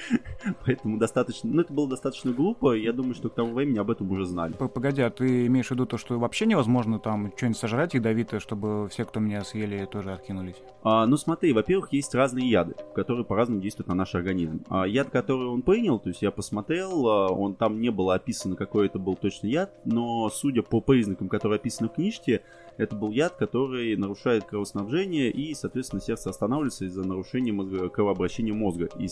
Поэтому 0.65 0.97
достаточно... 0.97 1.49
Ну, 1.51 1.61
это 1.61 1.73
было 1.73 1.87
достаточно 1.89 2.31
глупо, 2.31 2.73
я 2.73 2.93
думаю, 2.93 3.15
что 3.15 3.29
к 3.29 3.35
тому 3.35 3.53
времени 3.53 3.77
об 3.77 3.91
этом 3.91 4.11
уже 4.11 4.25
знали. 4.25 4.53
Погоди, 4.53 5.01
а 5.01 5.09
ты 5.09 5.47
имеешь 5.47 5.67
в 5.67 5.71
виду 5.71 5.85
то, 5.85 5.97
что 5.97 6.19
вообще 6.19 6.45
невозможно 6.45 6.99
там 6.99 7.31
что-нибудь 7.35 7.57
сожрать 7.57 7.93
ядовитое, 7.93 8.39
чтобы 8.39 8.87
все, 8.89 9.05
кто 9.05 9.19
меня 9.19 9.43
съели, 9.43 9.85
тоже 9.85 10.13
откинулись? 10.13 10.55
А, 10.83 11.05
ну, 11.05 11.17
смотри, 11.17 11.53
во-первых, 11.53 11.93
есть 11.93 12.13
разные 12.15 12.49
яды, 12.49 12.75
которые 12.95 13.25
по-разному 13.25 13.61
действуют 13.61 13.87
на 13.87 13.95
наш 13.95 14.15
организм. 14.15 14.63
А, 14.69 14.85
яд, 14.85 15.09
который 15.09 15.47
он 15.47 15.61
принял, 15.61 15.99
то 15.99 16.09
есть 16.09 16.21
я 16.21 16.31
посмотрел, 16.31 17.07
а, 17.07 17.27
он 17.29 17.55
там 17.55 17.79
не 17.79 17.89
было 17.89 18.15
описано, 18.15 18.55
какой 18.55 18.87
это 18.87 18.99
был 18.99 19.15
точно 19.15 19.47
яд, 19.47 19.71
но 19.85 20.29
судя 20.29 20.61
по 20.61 20.81
признакам, 20.81 21.29
которые 21.29 21.57
описаны 21.57 21.89
в 21.89 21.93
книжке, 21.93 22.41
это 22.77 22.95
был 22.95 23.11
яд, 23.11 23.35
который 23.35 23.95
нарушает 23.95 24.45
кровоснабжение 24.45 25.29
и, 25.29 25.53
соответственно, 25.53 26.01
сердце 26.01 26.29
останавливается 26.29 26.85
из-за 26.85 27.07
нарушения 27.07 27.51
мозга, 27.51 27.89
кровообращения 27.89 28.53
мозга. 28.53 28.89
И 28.97 29.07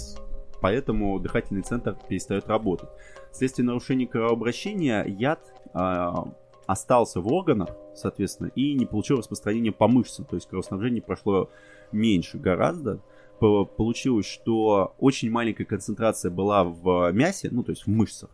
поэтому 0.62 1.20
дыхательный 1.20 1.62
центр 1.62 1.96
перестает 2.08 2.48
работать. 2.48 2.90
Вследствие 3.32 3.66
нарушения 3.66 4.08
кровообращения 4.08 5.06
яд 5.06 5.42
а, 5.74 6.28
остался 6.66 7.22
в 7.22 7.32
органах, 7.32 7.70
соответственно, 7.96 8.52
и 8.56 8.74
не 8.74 8.86
получил 8.86 9.18
распространения 9.18 9.72
по 9.72 9.88
мышцам. 9.88 10.26
То 10.26 10.36
есть 10.36 10.48
кровоснабжение 10.48 11.02
прошло 11.02 11.50
меньше 11.92 12.38
гораздо. 12.38 13.00
Получилось, 13.40 14.28
что 14.28 14.94
очень 15.00 15.32
маленькая 15.32 15.66
концентрация 15.66 16.30
была 16.30 16.64
в 16.64 17.12
мясе, 17.12 17.50
ну, 17.52 17.64
то 17.64 17.72
есть 17.72 17.88
в 17.88 17.90
мышцах, 17.90 18.30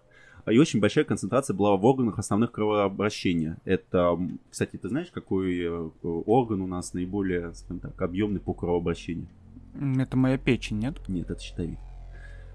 и 0.52 0.58
очень 0.58 0.80
большая 0.80 1.04
концентрация 1.04 1.54
была 1.54 1.76
в 1.76 1.86
органах 1.86 2.20
основных 2.20 2.52
кровообращения. 2.52 3.58
Это, 3.66 4.18
кстати, 4.50 4.78
ты 4.78 4.90
знаешь, 4.90 5.10
какой 5.12 5.60
э, 5.60 5.90
орган 6.04 6.62
у 6.62 6.68
нас 6.68 6.94
наиболее, 6.94 7.54
скажем 7.54 7.80
так, 7.80 8.02
объемный 8.02 8.40
по 8.40 8.54
кровообращению? 8.54 9.28
Это 9.98 10.18
моя 10.18 10.38
печень, 10.38 10.80
нет? 10.80 10.98
Нет, 11.08 11.30
это 11.30 11.42
щитовик. 11.42 11.80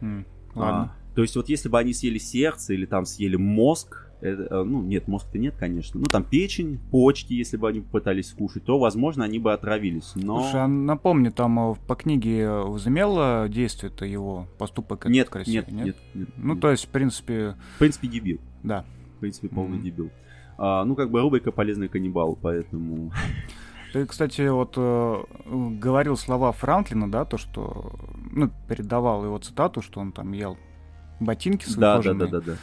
Mm, 0.00 0.24
ладно. 0.54 0.94
А, 0.96 1.14
то 1.14 1.22
есть 1.22 1.36
вот 1.36 1.48
если 1.48 1.68
бы 1.68 1.78
они 1.78 1.92
съели 1.92 2.18
сердце 2.18 2.74
или 2.74 2.86
там 2.86 3.04
съели 3.04 3.36
мозг, 3.36 4.08
это, 4.22 4.42
э, 4.54 4.62
ну, 4.62 4.82
нет, 4.82 5.08
мозг-то 5.08 5.38
нет, 5.38 5.54
конечно. 5.58 6.00
Ну, 6.00 6.06
там 6.06 6.24
печень, 6.24 6.78
почки, 6.90 7.32
если 7.34 7.56
бы 7.56 7.68
они 7.68 7.80
пытались 7.80 8.28
скушать, 8.30 8.64
то, 8.64 8.78
возможно, 8.78 9.24
они 9.24 9.38
бы 9.38 9.52
отравились. 9.52 10.12
Но... 10.14 10.40
Слушай, 10.42 10.62
а 10.62 10.66
напомни, 10.68 11.28
там 11.30 11.72
э, 11.72 11.74
по 11.86 11.94
книге 11.94 12.48
возымело 12.50 13.48
действие-то 13.48 14.04
его 14.04 14.46
поступок? 14.58 15.06
Нет, 15.06 15.28
красивый, 15.28 15.66
нет, 15.72 15.86
нет, 15.86 15.96
нет, 16.14 16.28
Ну, 16.36 16.54
нет. 16.54 16.62
то 16.62 16.70
есть, 16.70 16.84
в 16.86 16.88
принципе... 16.88 17.56
В 17.76 17.78
принципе, 17.78 18.08
дебил. 18.08 18.40
Да. 18.62 18.84
принципе, 19.20 19.48
полный 19.48 19.76
Мгм. 19.76 19.82
дебил. 19.84 20.10
А, 20.58 20.84
ну, 20.84 20.94
как 20.94 21.10
бы 21.10 21.20
рубрика 21.20 21.50
«Полезный 21.52 21.88
каннибал», 21.88 22.38
поэтому... 22.40 23.12
Ты, 23.92 24.06
кстати, 24.06 24.48
вот 24.48 24.74
э, 24.76 25.22
говорил 25.80 26.16
слова 26.16 26.52
Франклина, 26.52 27.10
да, 27.10 27.24
то, 27.26 27.36
что, 27.36 27.92
ну, 28.30 28.50
передавал 28.68 29.24
его 29.24 29.36
цитату, 29.38 29.82
что 29.82 30.00
он 30.00 30.12
там 30.12 30.32
ел 30.32 30.56
ботинки 31.20 31.64
свои 31.66 31.80
Да, 31.80 31.90
да, 31.92 31.96
кожаные. 31.98 32.30
да, 32.30 32.40
да, 32.40 32.46
да. 32.46 32.56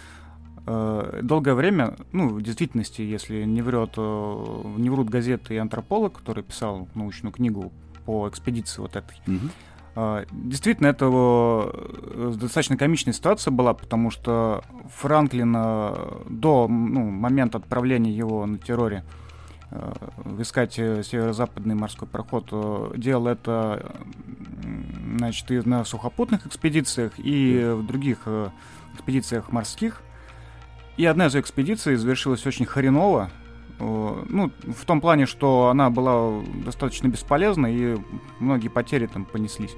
Долгое 0.66 1.54
время, 1.54 1.96
ну, 2.12 2.30
в 2.30 2.42
действительности, 2.42 3.02
если 3.02 3.44
не 3.44 3.62
врет, 3.62 3.94
э, 3.98 4.64
не 4.78 4.90
врут 4.90 5.10
газеты 5.10 5.56
и 5.56 5.58
антрополог, 5.58 6.18
который 6.18 6.44
писал 6.44 6.88
научную 6.96 7.34
книгу 7.34 7.72
по 8.06 8.28
экспедиции 8.28 8.82
вот 8.82 8.96
этой, 8.96 9.18
э, 9.96 10.26
действительно, 10.32 10.88
это 10.88 11.06
э, 11.06 12.34
достаточно 12.40 12.78
комичная 12.78 13.14
ситуация 13.14 13.52
была, 13.52 13.74
потому 13.74 14.12
что 14.12 14.64
Франклин 14.96 15.54
э, 15.58 16.24
до 16.30 16.68
ну, 16.68 17.10
момента 17.10 17.58
отправления 17.58 18.12
его 18.12 18.46
на 18.46 18.58
терроре 18.58 19.04
э, 19.72 19.94
искать 20.40 20.78
э, 20.80 21.04
северо-западный 21.04 21.76
морской 21.76 22.08
проход, 22.08 22.50
э, 22.52 22.92
делал 22.98 23.28
это 23.28 23.96
значит, 25.18 25.52
и 25.52 25.62
на 25.62 25.84
сухопутных 25.84 26.46
экспедициях, 26.46 27.14
и 27.18 27.74
в 27.76 27.86
других 27.86 28.20
э, 28.26 28.50
экспедициях 28.94 29.52
морских. 29.52 30.02
И 31.00 31.06
одна 31.06 31.28
из 31.28 31.36
экспедиций 31.38 31.96
завершилась 31.96 32.46
очень 32.46 32.66
хреново. 32.66 33.32
Э, 33.80 34.24
Ну, 34.28 34.52
в 34.64 34.84
том 34.86 35.00
плане, 35.00 35.28
что 35.28 35.70
она 35.70 35.90
была 35.90 36.44
достаточно 36.66 37.08
бесполезна, 37.08 37.68
и 37.68 37.96
многие 38.40 38.68
потери 38.68 39.06
там 39.06 39.24
понеслись. 39.24 39.74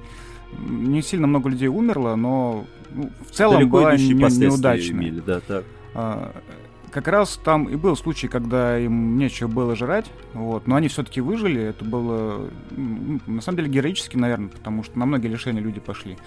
Не 0.58 1.00
сильно 1.00 1.28
много 1.28 1.48
людей 1.48 1.68
умерло, 1.68 2.16
но 2.16 2.64
ну, 2.90 3.10
в 3.24 3.30
целом 3.30 3.58
Далеко 3.58 3.70
была 3.70 3.96
не- 3.96 4.12
неудачная. 4.12 4.90
имели, 4.98 5.20
да, 5.20 5.38
так. 5.38 5.64
А, 5.94 6.34
Как 6.90 7.06
раз 7.06 7.40
там 7.44 7.68
и 7.68 7.76
был 7.76 7.96
случай, 7.96 8.26
когда 8.26 8.76
им 8.78 9.16
нечего 9.16 9.46
было 9.46 9.76
жрать, 9.76 10.10
вот, 10.34 10.66
но 10.66 10.74
они 10.74 10.88
все-таки 10.88 11.20
выжили. 11.20 11.62
Это 11.62 11.84
было, 11.84 12.50
на 13.28 13.40
самом 13.40 13.58
деле, 13.58 13.68
героически, 13.70 14.16
наверное, 14.16 14.48
потому 14.48 14.82
что 14.82 14.98
на 14.98 15.06
многие 15.06 15.28
лишения 15.28 15.62
люди 15.62 15.78
пошли. 15.78 16.18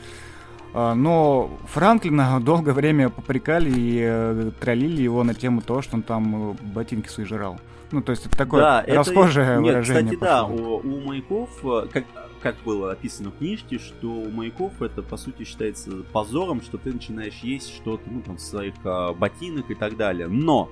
А, 0.77 0.93
Но 0.93 1.57
Франклина 1.67 2.39
долгое 2.43 2.73
время 2.73 3.09
попрекали 3.09 3.71
и 3.73 3.99
э, 4.03 4.51
троллили 4.59 5.01
его 5.01 5.23
на 5.23 5.33
тему 5.33 5.61
того, 5.61 5.81
что 5.81 5.95
он 5.95 6.01
там 6.03 6.51
э, 6.51 6.55
ботинки 6.61 7.07
свои 7.07 7.25
жрал. 7.25 7.57
Ну, 7.91 8.01
то 8.01 8.11
есть 8.11 8.25
это 8.25 8.37
такое 8.37 8.61
Да, 8.61 8.81
это- 8.85 8.97
расхожее 8.97 9.61
Нет, 9.61 9.73
выражение. 9.73 10.03
кстати, 10.15 10.19
да, 10.19 10.43
пошло. 10.43 10.77
у, 10.83 10.87
у 10.95 11.01
маяков, 11.01 11.49
как, 11.93 12.03
как 12.41 12.55
было 12.65 12.91
описано 12.91 13.29
в 13.31 13.37
книжке, 13.37 13.79
что 13.79 14.07
у 14.07 14.29
маяков 14.29 14.81
это, 14.81 15.01
по 15.01 15.15
сути, 15.15 15.45
считается 15.45 15.91
позором, 16.11 16.61
что 16.61 16.77
ты 16.77 16.91
начинаешь 16.91 17.39
есть 17.41 17.73
что-то, 17.73 18.03
ну, 18.07 18.21
там, 18.21 18.37
своих 18.37 18.73
а, 18.83 19.13
ботинок 19.13 19.71
и 19.71 19.75
так 19.75 19.95
далее. 19.95 20.27
Но, 20.27 20.69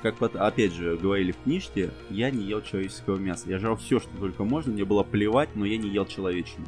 как 0.00 0.22
опять 0.22 0.74
же 0.74 0.96
говорили 0.96 1.32
в 1.32 1.38
книжке, 1.38 1.90
я 2.08 2.30
не 2.30 2.44
ел 2.44 2.60
человеческого 2.62 3.16
мяса. 3.16 3.48
Я 3.48 3.58
жрал 3.58 3.74
все, 3.76 3.98
что 3.98 4.10
только 4.20 4.44
можно, 4.44 4.72
мне 4.72 4.84
было 4.84 5.02
плевать, 5.02 5.48
но 5.56 5.64
я 5.64 5.76
не 5.76 5.88
ел 5.88 6.06
человечину. 6.06 6.66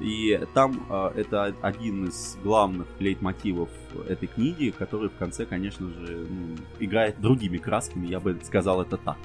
И 0.00 0.40
там 0.54 0.86
а, 0.88 1.12
это 1.14 1.54
один 1.62 2.06
из 2.06 2.36
главных 2.42 2.86
лейтмотивов 2.98 3.68
этой 4.08 4.26
книги, 4.26 4.74
который 4.76 5.08
в 5.08 5.16
конце, 5.16 5.46
конечно 5.46 5.88
же, 5.88 6.26
ну, 6.28 6.56
играет 6.80 7.20
другими 7.20 7.58
красками, 7.58 8.06
я 8.06 8.18
бы 8.18 8.38
сказал 8.42 8.82
это 8.82 8.96
так. 8.96 9.18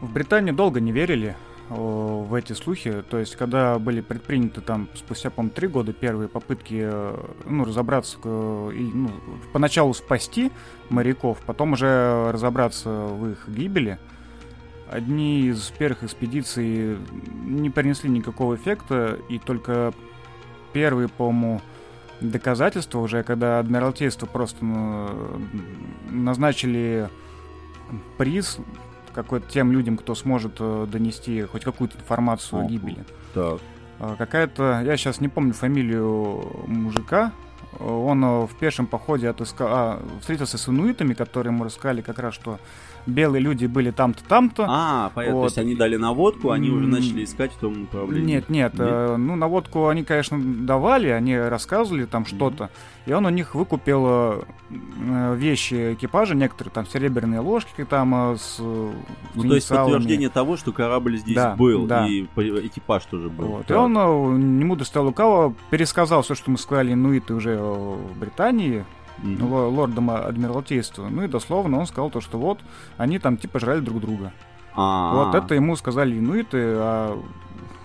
В 0.00 0.12
Британии 0.12 0.50
долго 0.50 0.80
не 0.80 0.90
верили 0.90 1.36
о, 1.70 2.24
в 2.28 2.34
эти 2.34 2.52
слухи. 2.54 3.04
То 3.08 3.18
есть, 3.18 3.36
когда 3.36 3.78
были 3.78 4.00
предприняты 4.00 4.60
там 4.60 4.88
спустя, 4.94 5.30
по-моему, 5.30 5.54
три 5.54 5.68
года 5.68 5.92
первые 5.92 6.28
попытки 6.28 6.80
э, 6.82 7.16
ну, 7.46 7.64
разобраться, 7.64 8.18
э, 8.24 8.72
и, 8.74 8.82
ну, 8.92 9.10
поначалу 9.52 9.94
спасти 9.94 10.50
моряков, 10.90 11.38
потом 11.46 11.74
уже 11.74 12.30
разобраться 12.32 12.90
в 12.90 13.30
их 13.30 13.48
гибели, 13.48 13.98
одни 14.92 15.46
из 15.46 15.62
первых 15.70 16.04
экспедиций 16.04 16.98
не 17.44 17.70
принесли 17.70 18.10
никакого 18.10 18.56
эффекта, 18.56 19.18
и 19.28 19.38
только 19.38 19.92
первые, 20.72 21.08
по-моему, 21.08 21.60
доказательства 22.20 23.00
уже, 23.00 23.22
когда 23.22 23.58
Адмиралтейство 23.58 24.26
просто 24.26 24.64
ну, 24.64 25.08
назначили 26.10 27.08
приз 28.18 28.58
какой-то 29.12 29.50
тем 29.50 29.72
людям, 29.72 29.96
кто 29.96 30.14
сможет 30.14 30.56
э, 30.58 30.86
донести 30.90 31.42
хоть 31.42 31.64
какую-то 31.64 31.98
информацию 31.98 32.62
о 32.62 32.64
гибели. 32.64 33.04
Так. 33.34 33.60
А, 33.98 34.16
Какая-то, 34.16 34.82
я 34.84 34.96
сейчас 34.96 35.20
не 35.20 35.28
помню 35.28 35.52
фамилию 35.52 36.64
мужика, 36.66 37.32
он 37.78 38.24
э, 38.24 38.46
в 38.46 38.54
пешем 38.58 38.86
походе 38.86 39.28
отыскал, 39.28 39.68
а, 39.70 40.02
встретился 40.20 40.58
с 40.58 40.68
инуитами, 40.68 41.14
которые 41.14 41.52
ему 41.52 41.64
рассказали 41.64 42.00
как 42.00 42.18
раз, 42.18 42.34
что 42.34 42.58
белые 43.06 43.42
люди 43.42 43.66
были 43.66 43.90
там-то, 43.90 44.22
там-то. 44.24 44.66
А, 44.68 45.10
понятно. 45.14 45.36
Вот. 45.36 45.42
То 45.42 45.46
есть 45.46 45.58
они 45.58 45.74
дали 45.74 45.96
наводку, 45.96 46.50
они 46.50 46.70
уже 46.70 46.84
М, 46.84 46.90
начали 46.90 47.24
искать 47.24 47.52
в 47.52 47.56
том 47.56 47.82
направлении. 47.82 48.34
Нет, 48.34 48.48
нет, 48.48 48.74
э, 48.78 49.16
ну 49.16 49.36
наводку 49.36 49.88
они, 49.88 50.04
конечно, 50.04 50.38
давали, 50.40 51.08
они 51.08 51.36
рассказывали 51.36 52.04
там 52.04 52.26
что-то, 52.26 52.70
и 53.06 53.12
он 53.12 53.26
у 53.26 53.30
них 53.30 53.54
выкупил 53.54 54.04
э, 54.06 54.42
э, 54.70 55.34
вещи 55.36 55.94
экипажа, 55.94 56.34
некоторые 56.34 56.72
там 56.72 56.86
серебряные 56.86 57.40
ложки 57.40 57.84
там 57.84 58.32
э, 58.32 58.36
с 58.38 58.56
э, 58.60 58.90
Ну, 59.34 59.42
то 59.48 59.54
есть 59.54 59.68
подтверждение 59.68 60.28
того, 60.28 60.56
что 60.56 60.72
корабль 60.72 61.16
здесь 61.18 61.34
Да, 61.34 61.54
был, 61.56 61.86
да. 61.86 62.06
и 62.06 62.22
экипаж 62.22 63.04
тоже 63.06 63.28
был. 63.28 63.46
Вот. 63.46 63.64
И 63.64 63.68
Так. 63.68 63.78
он, 63.78 63.96
э, 63.98 64.36
не 64.38 64.64
буду 64.64 64.84
стал 64.84 65.06
лукаво, 65.06 65.54
пересказал 65.70 66.22
все, 66.22 66.34
что 66.34 66.50
мы 66.50 66.58
сказали 66.58 66.92
инуиты 66.92 67.34
уже 67.34 67.52
э, 67.52 67.58
в 67.60 68.18
Британии, 68.18 68.84
Ло- 69.22 69.68
лордом 69.68 70.10
Адмиралтейства. 70.10 71.08
Ну 71.08 71.22
и 71.24 71.28
дословно 71.28 71.78
он 71.78 71.86
сказал 71.86 72.10
то, 72.10 72.20
что 72.20 72.38
вот, 72.38 72.58
они 72.96 73.18
там 73.18 73.36
типа 73.36 73.60
жрали 73.60 73.80
друг 73.80 74.00
друга. 74.00 74.32
А, 74.74 75.14
Вот 75.14 75.34
это 75.34 75.54
ему 75.54 75.76
сказали 75.76 76.18
инуиты, 76.18 76.58
а 76.60 77.18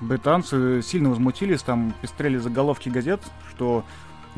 британцы 0.02 0.82
сильно 0.82 1.10
возмутились, 1.10 1.62
там 1.62 1.94
пестрели 2.02 2.38
заголовки 2.38 2.90
газет, 2.90 3.22
что 3.50 3.84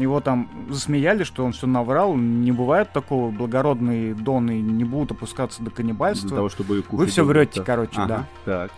его 0.03 0.19
там 0.21 0.49
засмеяли, 0.69 1.23
что 1.23 1.43
он 1.45 1.51
все 1.51 1.67
наврал, 1.67 2.15
не 2.15 2.51
бывает 2.51 2.91
такого, 2.93 3.31
благородные 3.31 4.13
доны 4.15 4.59
не 4.61 4.83
будут 4.83 5.11
опускаться 5.11 5.59
до 5.59 5.69
Для 5.69 5.75
каннибальства. 5.77 6.29
того, 6.29 6.49
чтобы 6.49 6.75
Вы 6.75 6.81
кушать 6.83 7.11
все 7.11 7.23
друг 7.23 7.35
врете, 7.35 7.53
друга. 7.55 7.65
короче, 7.65 8.01
Ага, 8.01 8.27
да. 8.45 8.67
Так. 8.67 8.71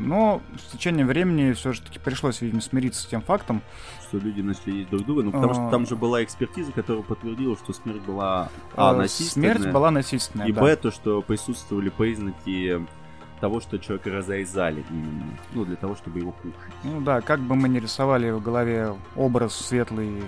Но 0.00 0.40
с 0.58 0.72
течением 0.72 1.06
времени 1.08 1.52
все 1.52 1.72
же 1.72 1.82
таки 1.82 1.98
пришлось, 1.98 2.40
видимо, 2.40 2.60
смириться 2.62 3.02
с 3.02 3.06
тем 3.06 3.20
фактом. 3.20 3.60
что 4.08 4.16
люди 4.18 4.40
начали 4.40 4.76
есть 4.78 4.88
друг 4.90 5.04
друга. 5.04 5.22
Ну, 5.22 5.30
потому 5.32 5.52
что 5.52 5.68
А. 5.68 5.70
там 5.70 5.86
же 5.86 5.94
была 5.94 6.24
экспертиза, 6.24 6.72
которая 6.72 7.02
подтвердила, 7.02 7.56
что 7.56 7.74
смерть 7.74 8.00
была 8.00 8.48
А, 8.74 8.94
насильственная, 8.94 9.54
Смерть 9.56 9.70
была 9.72 9.90
насильственная, 9.90 10.46
и 10.48 10.52
да. 10.52 10.62
Б, 10.62 10.76
то, 10.76 10.90
что 10.90 11.20
присутствовали 11.20 11.90
признаки 11.90 12.86
того, 13.40 13.60
что 13.60 13.78
человека 13.78 14.10
разрезали 14.10 14.82
именно. 14.90 15.26
Ну, 15.52 15.64
для 15.66 15.76
того, 15.76 15.94
чтобы 15.94 16.18
его 16.20 16.32
кушать. 16.32 16.54
Ну 16.84 17.00
да, 17.02 17.20
как 17.20 17.40
бы 17.40 17.54
мы 17.54 17.68
ни 17.68 17.78
рисовали 17.78 18.30
в 18.30 18.42
голове 18.42 18.94
образ 19.14 19.54
светлый 19.54 20.22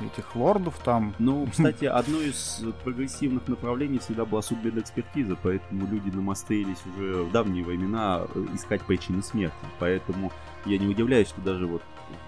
этих 0.00 0.34
лордов 0.36 0.78
там. 0.84 1.14
Ну, 1.18 1.46
кстати, 1.50 1.84
одно 1.84 2.20
из 2.20 2.62
прогрессивных 2.82 3.48
направлений 3.48 3.98
всегда 3.98 4.24
была 4.24 4.42
судмедэкспертиза, 4.42 5.36
поэтому 5.42 5.86
люди 5.86 6.14
намастерились 6.14 6.82
уже 6.94 7.22
в 7.24 7.32
давние 7.32 7.64
времена 7.64 8.22
э, 8.34 8.46
искать 8.54 8.82
причины 8.82 9.22
смерти. 9.22 9.54
Поэтому 9.78 10.32
я 10.66 10.78
не 10.78 10.86
удивляюсь, 10.86 11.28
что 11.28 11.40
даже 11.40 11.66
вот 11.66 11.82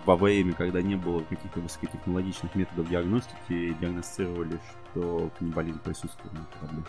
во 0.05 0.17
время, 0.17 0.53
когда 0.53 0.83
не 0.83 0.97
было 0.97 1.21
каких-то 1.21 1.61
высокотехнологичных 1.61 2.55
методов 2.55 2.89
диагностики, 2.89 3.77
диагностировали, 3.81 4.59
что 4.91 5.31
каннибализм 5.39 5.79
присутствует 5.81 6.33
на 6.33 6.47
корабле. 6.61 6.85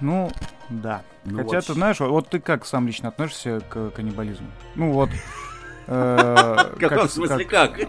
Ну, 0.00 0.30
да. 0.70 1.02
Ну, 1.24 1.38
Хотя, 1.38 1.56
вот 1.56 1.66
ты 1.66 1.74
знаешь, 1.74 2.00
вот 2.00 2.28
ты 2.28 2.40
как 2.40 2.66
сам 2.66 2.86
лично 2.86 3.08
относишься 3.08 3.60
к 3.60 3.90
каннибализму? 3.90 4.48
Ну 4.74 4.92
вот. 4.92 5.10
Э, 5.86 6.56
В 6.74 6.78
каком 6.78 6.98
как- 6.98 7.10
смысле 7.10 7.44
как-? 7.44 7.80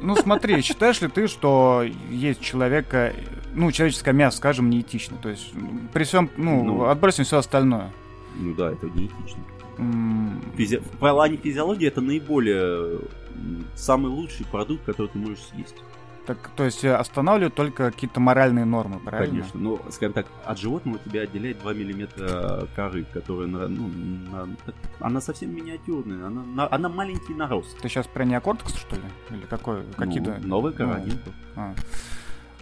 Ну 0.00 0.16
смотри, 0.16 0.60
считаешь 0.62 1.00
ли 1.00 1.08
ты, 1.08 1.26
что 1.28 1.84
есть 2.10 2.40
человека, 2.40 3.12
ну, 3.54 3.70
человеческое 3.72 4.12
мясо, 4.12 4.36
скажем, 4.38 4.70
неэтично? 4.70 5.16
То 5.22 5.28
есть, 5.30 5.54
м, 5.54 5.88
при 5.92 6.04
всем, 6.04 6.30
ну, 6.36 6.64
Ну. 6.64 6.84
отбросим 6.84 7.24
все 7.24 7.38
остальное. 7.38 7.90
Ну 8.36 8.54
да, 8.54 8.70
это 8.72 8.86
неэтично. 8.86 9.40
В 9.78 10.98
плане 10.98 11.36
физиологии 11.36 11.86
это 11.88 12.00
наиболее 12.00 12.98
самый 13.74 14.08
лучший 14.08 14.44
продукт, 14.46 14.84
который 14.84 15.08
ты 15.08 15.18
можешь 15.18 15.40
съесть. 15.54 15.76
Так, 16.30 16.50
то 16.54 16.64
есть 16.64 16.84
э, 16.84 16.94
останавливают 16.94 17.54
только 17.56 17.90
какие-то 17.90 18.20
моральные 18.20 18.64
нормы, 18.64 19.00
правильно? 19.00 19.40
Конечно. 19.40 19.58
Но, 19.58 19.80
скажем 19.90 20.12
так, 20.12 20.26
от 20.44 20.58
животного 20.60 21.00
тебя 21.04 21.22
отделяет 21.22 21.58
2 21.58 21.72
миллиметра 21.74 22.68
коры, 22.76 23.04
которая, 23.12 23.48
на- 23.48 23.66
ну, 23.66 23.88
на- 24.30 24.48
она 25.00 25.20
совсем 25.20 25.52
миниатюрная, 25.52 26.24
она, 26.28 26.42
на- 26.44 26.68
она 26.72 26.88
маленький 26.88 27.34
нарост. 27.34 27.76
Ты 27.80 27.88
сейчас 27.88 28.06
про 28.06 28.24
неокортекс, 28.24 28.76
что 28.76 28.94
ли? 28.94 29.02
Или 29.30 29.44
какой? 29.46 29.82
Какие-то... 29.96 30.38
Ну, 30.40 30.46
новая 30.46 30.70
кора, 30.70 31.00
ну, 31.04 31.12
а. 31.56 31.74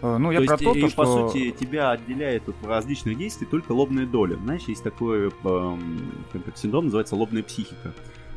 Э, 0.00 0.16
Ну, 0.16 0.30
я 0.30 0.38
то 0.40 0.46
про 0.46 0.54
есть, 0.54 0.64
то, 0.64 0.72
и, 0.74 0.80
то, 0.80 0.96
по 0.96 1.04
что... 1.04 1.28
сути, 1.28 1.50
тебя 1.50 1.90
отделяет 1.90 2.48
от 2.48 2.56
различных 2.64 3.18
действий 3.18 3.46
только 3.50 3.72
лобная 3.72 4.06
доля. 4.06 4.36
Знаешь, 4.36 4.62
есть 4.62 4.82
такой 4.82 5.28
эм, 5.44 6.10
синдром, 6.54 6.86
называется 6.86 7.16
лобная 7.16 7.42
психика. 7.42 7.92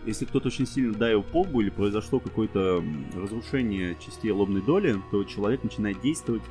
Если 0.06 0.26
кто-то 0.26 0.48
очень 0.48 0.66
сильно 0.66 0.94
давил 0.94 1.24
по 1.24 1.42
лбу 1.42 1.62
или 1.62 1.70
произошло 1.70 2.20
какое-то 2.20 2.84
разрушение 3.16 3.96
частей 4.04 4.32
лобной 4.32 4.62
доли, 4.62 5.02
то 5.12 5.24
человек 5.24 5.64
начинает 5.64 6.02
действовать 6.02 6.44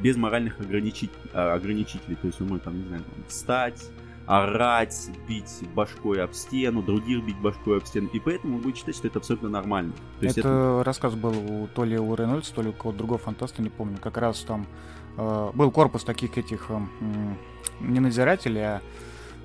без 0.00 0.16
моральных 0.16 0.60
ограничить, 0.60 1.10
а, 1.32 1.54
ограничителей. 1.54 2.16
То 2.16 2.26
есть 2.26 2.40
он 2.40 2.48
может, 2.48 2.64
там, 2.64 2.76
не 2.76 2.86
знаю, 2.88 3.02
там, 3.02 3.24
встать, 3.28 3.90
орать, 4.26 5.10
бить 5.28 5.62
башкой 5.74 6.22
об 6.22 6.32
стену, 6.32 6.82
других 6.82 7.24
бить 7.24 7.38
башкой 7.38 7.78
об 7.78 7.84
стену. 7.84 8.08
И 8.12 8.20
поэтому 8.20 8.56
он 8.56 8.62
будет 8.62 8.76
считать, 8.76 8.96
что 8.96 9.06
это 9.06 9.18
абсолютно 9.18 9.48
нормально. 9.48 9.92
То 10.20 10.26
это, 10.26 10.40
это 10.40 10.82
рассказ 10.84 11.14
был 11.14 11.34
у 11.36 11.68
то 11.68 11.84
ли 11.84 11.98
у 11.98 12.14
Рейнольдса, 12.14 12.54
то 12.54 12.62
ли 12.62 12.70
у 12.70 12.72
кого-то 12.72 12.98
другого 12.98 13.18
фантаста, 13.18 13.62
не 13.62 13.68
помню. 13.68 13.98
Как 13.98 14.16
раз 14.16 14.40
там 14.40 14.66
э, 15.16 15.50
был 15.54 15.70
корпус 15.70 16.04
таких 16.04 16.38
этих 16.38 16.66
э, 16.70 16.80
не 17.80 18.00
надзирателей, 18.00 18.62
а 18.62 18.82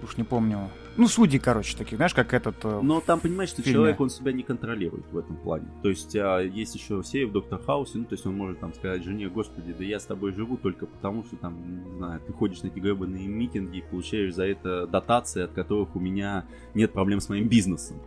уж 0.04 0.18
не 0.18 0.24
помню, 0.24 0.70
ну, 1.00 1.08
судьи, 1.08 1.39
короче, 1.39 1.77
таких, 1.77 1.96
знаешь, 1.96 2.13
как 2.13 2.34
этот... 2.34 2.56
Э, 2.63 2.82
Но 2.84 3.00
там, 3.00 3.22
понимаешь, 3.22 3.51
что 3.51 3.62
фильме. 3.62 3.75
человек, 3.75 4.01
он 4.01 4.10
себя 4.10 4.34
не 4.34 4.44
контролирует 4.44 5.06
в 5.10 5.18
этом 5.18 5.38
плане. 5.38 5.65
То 5.82 5.88
есть, 5.88 6.13
а, 6.18 6.39
есть 6.39 6.75
еще 6.75 7.01
все 7.01 7.25
в 7.25 7.32
Доктор 7.32 7.62
Хаусе, 7.63 8.00
ну, 8.00 8.03
то 8.03 8.15
есть 8.15 8.25
он 8.25 8.36
может 8.36 8.60
там 8.60 8.74
сказать 8.74 9.01
жене, 9.03 9.29
господи, 9.29 9.74
да 9.77 9.86
я 9.86 10.01
с 10.01 10.06
тобой 10.06 10.34
живу 10.34 10.58
только 10.58 10.88
потому, 10.88 11.24
что 11.24 11.38
там, 11.38 11.86
не 11.86 11.96
знаю, 11.96 12.20
ты 12.27 12.34
ходишь 12.34 12.62
на 12.63 12.68
эти 12.68 12.79
гребаные 12.79 13.27
митинги 13.27 13.77
и 13.77 13.82
получаешь 13.82 14.34
за 14.34 14.46
это 14.46 14.88
дотации, 14.88 15.44
от 15.44 15.53
которых 15.53 15.96
у 15.96 16.01
меня 16.01 16.46
нет 16.74 16.91
проблем 16.91 17.22
с 17.22 17.29
моим 17.29 17.48
бизнесом. 17.48 18.01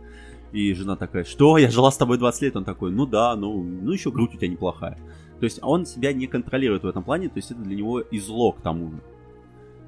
И 0.51 0.71
жена 0.75 0.95
такая, 0.95 1.23
что, 1.23 1.57
я 1.57 1.71
жила 1.71 1.89
с 1.89 1.97
тобой 1.97 2.19
20 2.19 2.41
лет? 2.43 2.55
Он 2.55 2.63
такой, 2.63 2.91
ну 2.91 3.07
да, 3.07 3.35
ну, 3.35 3.63
ну 3.63 3.91
еще 3.91 4.11
грудь 4.11 4.35
у 4.35 4.37
тебя 4.37 4.49
неплохая. 4.49 4.99
То 5.39 5.45
есть 5.45 5.57
он 5.63 5.87
себя 5.87 6.13
не 6.13 6.27
контролирует 6.27 6.83
в 6.83 6.87
этом 6.87 7.03
плане, 7.03 7.27
то 7.27 7.37
есть 7.37 7.49
это 7.49 7.59
для 7.61 7.75
него 7.75 8.01
изло 8.01 8.51
к 8.51 8.61
тому 8.61 8.91
же. 8.91 9.01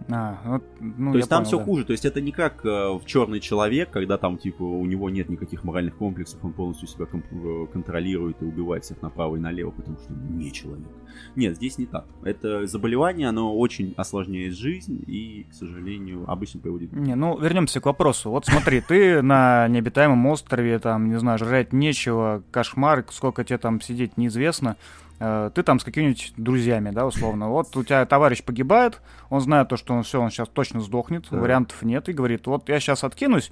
А, 0.09 0.37
вот, 0.45 0.63
ну, 0.79 1.11
то 1.11 1.17
есть 1.17 1.29
там 1.29 1.39
понял, 1.39 1.47
все 1.47 1.57
да. 1.57 1.63
хуже. 1.63 1.85
То 1.85 1.91
есть 1.91 2.05
это 2.05 2.21
не 2.21 2.31
как 2.31 2.63
э, 2.65 2.69
в 2.69 3.01
черный 3.05 3.39
человек, 3.39 3.89
когда 3.89 4.17
там 4.17 4.37
типа 4.37 4.61
у 4.61 4.85
него 4.85 5.09
нет 5.09 5.29
никаких 5.29 5.63
моральных 5.63 5.95
комплексов, 5.97 6.43
он 6.43 6.53
полностью 6.53 6.87
себя 6.87 7.05
ком- 7.05 7.23
э, 7.31 7.67
контролирует 7.73 8.41
и 8.41 8.45
убивает 8.45 8.83
всех 8.83 9.01
направо 9.01 9.35
и 9.35 9.39
налево, 9.39 9.71
потому 9.71 9.97
что 9.97 10.13
он 10.13 10.37
не 10.37 10.51
человек. 10.51 10.87
Нет, 11.35 11.55
здесь 11.55 11.77
не 11.77 11.85
так. 11.85 12.05
Это 12.23 12.67
заболевание, 12.67 13.29
оно 13.29 13.55
очень 13.57 13.93
осложняет 13.97 14.53
жизнь 14.53 15.03
и, 15.07 15.47
к 15.49 15.53
сожалению, 15.53 16.29
обычно 16.29 16.59
приводит. 16.59 16.91
Не, 16.93 17.15
ну 17.15 17.37
вернемся 17.39 17.81
к 17.81 17.85
вопросу. 17.85 18.29
Вот 18.29 18.45
смотри, 18.45 18.81
ты 18.81 19.21
на 19.21 19.67
необитаемом 19.67 20.23
острове, 20.27 20.77
там, 20.79 21.09
не 21.09 21.19
знаю, 21.19 21.39
жрать 21.39 21.73
нечего, 21.73 22.43
кошмар, 22.51 23.05
сколько 23.09 23.43
тебе 23.43 23.57
там 23.57 23.81
сидеть, 23.81 24.17
неизвестно. 24.17 24.75
Э, 25.19 25.50
ты 25.53 25.63
там 25.63 25.79
с 25.79 25.84
какими-нибудь 25.84 26.34
друзьями, 26.38 26.91
да, 26.91 27.05
условно. 27.05 27.50
Вот 27.50 27.75
у 27.75 27.84
тебя 27.84 28.05
товарищ 28.05 28.43
погибает, 28.43 29.01
он 29.29 29.41
знает 29.41 29.69
то, 29.69 29.77
что 29.77 29.93
он 29.93 30.03
все, 30.03 30.22
он 30.22 30.29
сейчас 30.29 30.50
точно 30.50 30.81
сдохнет, 30.81 31.27
да. 31.31 31.38
вариантов 31.38 31.81
нет, 31.84 32.10
и 32.10 32.13
говорит, 32.13 32.48
вот 32.48 32.69
я 32.69 32.79
сейчас 32.79 33.03
откинусь, 33.03 33.51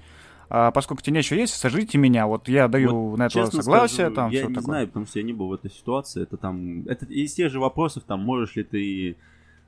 а 0.50 0.72
поскольку 0.72 1.01
тебе 1.01 1.17
нечего 1.17 1.38
есть, 1.38 1.55
сожрите 1.55 1.98
меня. 1.98 2.27
Вот 2.27 2.48
я 2.48 2.67
даю 2.67 3.10
вот, 3.10 3.17
на 3.17 3.25
это 3.25 3.46
согласие. 3.48 4.08
Скажу, 4.08 4.15
там, 4.15 4.29
я 4.29 4.41
не 4.41 4.48
такое. 4.50 4.62
знаю, 4.62 4.88
потому 4.88 5.05
что 5.05 5.20
я 5.20 5.25
не 5.25 5.34
был 5.34 5.48
в 5.48 5.53
этой 5.53 5.72
ситуации. 5.72 6.22
Это 6.22 6.38
там. 6.38 6.84
Это 6.88 7.05
из 7.05 7.34
тех 7.34 7.51
же 7.51 7.60
вопросов, 7.60 8.03
там, 8.05 8.20
можешь 8.20 8.55
ли 8.55 8.63
ты 8.63 9.17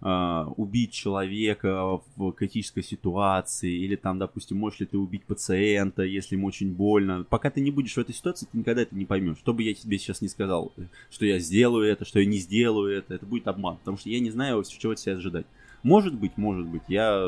убить 0.01 0.91
человека 0.91 1.99
в 2.15 2.31
критической 2.33 2.83
ситуации, 2.83 3.71
или 3.71 3.95
там, 3.95 4.19
допустим, 4.19 4.57
можешь 4.57 4.81
ли 4.81 4.85
ты 4.85 4.97
убить 4.97 5.23
пациента, 5.23 6.03
если 6.03 6.35
ему 6.35 6.47
очень 6.47 6.73
больно. 6.73 7.25
Пока 7.29 7.49
ты 7.49 7.61
не 7.61 7.71
будешь 7.71 7.93
в 7.93 7.97
этой 7.97 8.13
ситуации, 8.13 8.47
ты 8.51 8.57
никогда 8.57 8.81
это 8.83 8.95
не 8.95 9.05
поймешь. 9.05 9.37
Что 9.37 9.53
бы 9.53 9.63
я 9.63 9.73
тебе 9.73 9.97
сейчас 9.97 10.21
не 10.21 10.27
сказал, 10.27 10.73
что 11.09 11.25
я 11.25 11.39
сделаю 11.39 11.87
это, 11.87 12.05
что 12.05 12.19
я 12.19 12.25
не 12.25 12.37
сделаю 12.37 12.95
это, 12.97 13.15
это 13.15 13.25
будет 13.25 13.47
обман, 13.47 13.77
потому 13.77 13.97
что 13.97 14.09
я 14.09 14.19
не 14.19 14.31
знаю, 14.31 14.63
чего 14.63 14.93
от 14.93 14.99
себя 14.99 15.15
ожидать. 15.15 15.45
Может 15.85 16.15
быть, 16.15 16.35
может 16.35 16.65
быть, 16.65 16.81
я 16.87 17.23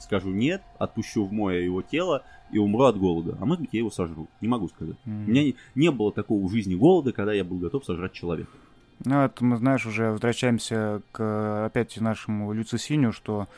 скажу 0.00 0.30
нет, 0.30 0.62
отпущу 0.78 1.26
в 1.26 1.32
мое 1.32 1.60
его 1.60 1.82
тело 1.82 2.24
и 2.50 2.56
умру 2.56 2.84
от 2.84 2.98
голода. 2.98 3.36
А 3.38 3.44
может 3.44 3.60
быть, 3.60 3.74
я 3.74 3.80
его 3.80 3.90
сожру. 3.90 4.28
Не 4.40 4.48
могу 4.48 4.68
сказать. 4.68 4.96
Mm-hmm. 5.04 5.24
У 5.26 5.28
меня 5.28 5.44
не, 5.44 5.54
не 5.74 5.90
было 5.90 6.10
такого 6.10 6.46
в 6.46 6.50
жизни 6.50 6.74
голода, 6.74 7.12
когда 7.12 7.34
я 7.34 7.44
был 7.44 7.58
готов 7.58 7.84
сожрать 7.84 8.14
человека. 8.14 8.50
Ну, 9.04 9.22
это 9.22 9.44
мы, 9.44 9.56
знаешь, 9.56 9.86
уже 9.86 10.10
возвращаемся 10.10 11.02
к 11.12 11.66
опять 11.66 11.96
нашему 12.00 12.52
Люцисиню, 12.52 13.12
что 13.12 13.48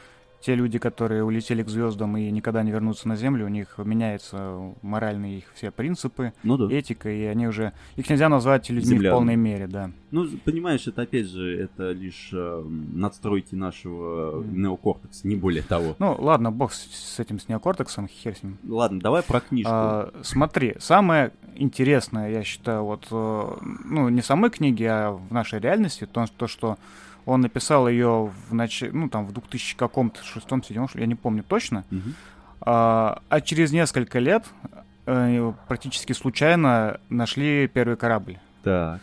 те 0.40 0.54
люди, 0.54 0.78
которые 0.78 1.25
улетели 1.25 1.62
к 1.62 1.68
звездам 1.68 2.16
и 2.16 2.30
никогда 2.30 2.62
не 2.62 2.71
вернутся 2.71 3.09
на 3.09 3.16
Землю, 3.16 3.47
у 3.47 3.49
них 3.49 3.76
меняются 3.78 4.73
моральные 4.83 5.38
их 5.38 5.45
все 5.54 5.71
принципы, 5.71 6.33
ну, 6.42 6.57
да. 6.57 6.73
этика, 6.75 7.11
и 7.11 7.25
они 7.25 7.49
уже... 7.49 7.73
Их 7.97 8.09
нельзя 8.09 8.28
назвать 8.28 8.71
людьми 8.71 8.97
Земля. 8.97 9.11
в 9.11 9.14
полной 9.14 9.37
мере, 9.37 9.66
да. 9.66 9.90
Ну, 10.11 10.28
понимаешь, 10.45 10.87
это 10.87 11.02
опять 11.02 11.26
же, 11.26 11.59
это 11.59 11.90
лишь 11.90 12.30
э, 12.33 12.64
надстройки 12.95 13.54
нашего 13.54 14.40
mm. 14.42 14.57
неокортекса, 14.57 15.26
не 15.26 15.37
более 15.37 15.62
того. 15.62 15.97
Ну, 15.99 16.16
ладно, 16.18 16.50
бог 16.50 16.73
с, 16.73 17.15
с 17.17 17.21
этим, 17.21 17.39
с 17.39 17.49
неокортексом, 17.49 18.08
хер 18.08 18.36
с 18.36 18.43
ним. 18.43 18.58
Ладно, 18.67 19.00
давай 19.00 19.23
про 19.23 19.41
книжку. 19.41 19.71
А, 19.73 20.12
смотри, 20.23 20.76
самое 20.78 21.32
интересное, 21.56 22.30
я 22.30 22.45
считаю, 22.45 22.84
вот, 22.84 23.06
э, 23.10 23.56
ну, 23.84 24.08
не 24.08 24.21
в 24.21 24.26
самой 24.26 24.50
книге, 24.50 24.91
а 24.91 25.10
в 25.12 25.32
нашей 25.32 25.58
реальности, 25.58 26.06
то, 26.10 26.25
то 26.36 26.47
что 26.47 26.78
он 27.28 27.43
написал 27.43 27.88
ее 27.88 28.32
в 28.49 28.54
нач... 28.54 28.82
ну 28.91 29.08
там 29.08 29.26
в 29.26 29.32
2000 29.32 29.76
каком-то 29.76 30.25
шестом, 30.25 30.62
седьмом, 30.62 30.88
я 30.95 31.06
не 31.06 31.14
помню 31.14 31.45
точно. 31.47 31.84
Угу. 31.93 32.10
А, 32.62 33.21
а 33.28 33.41
через 33.43 33.71
несколько 33.71 34.19
лет 34.19 34.47
э, 35.06 35.52
практически 35.69 36.14
случайно 36.14 37.00
нашли 37.10 37.69
первый 37.69 37.97
корабль. 37.97 38.38
Так. 38.62 39.00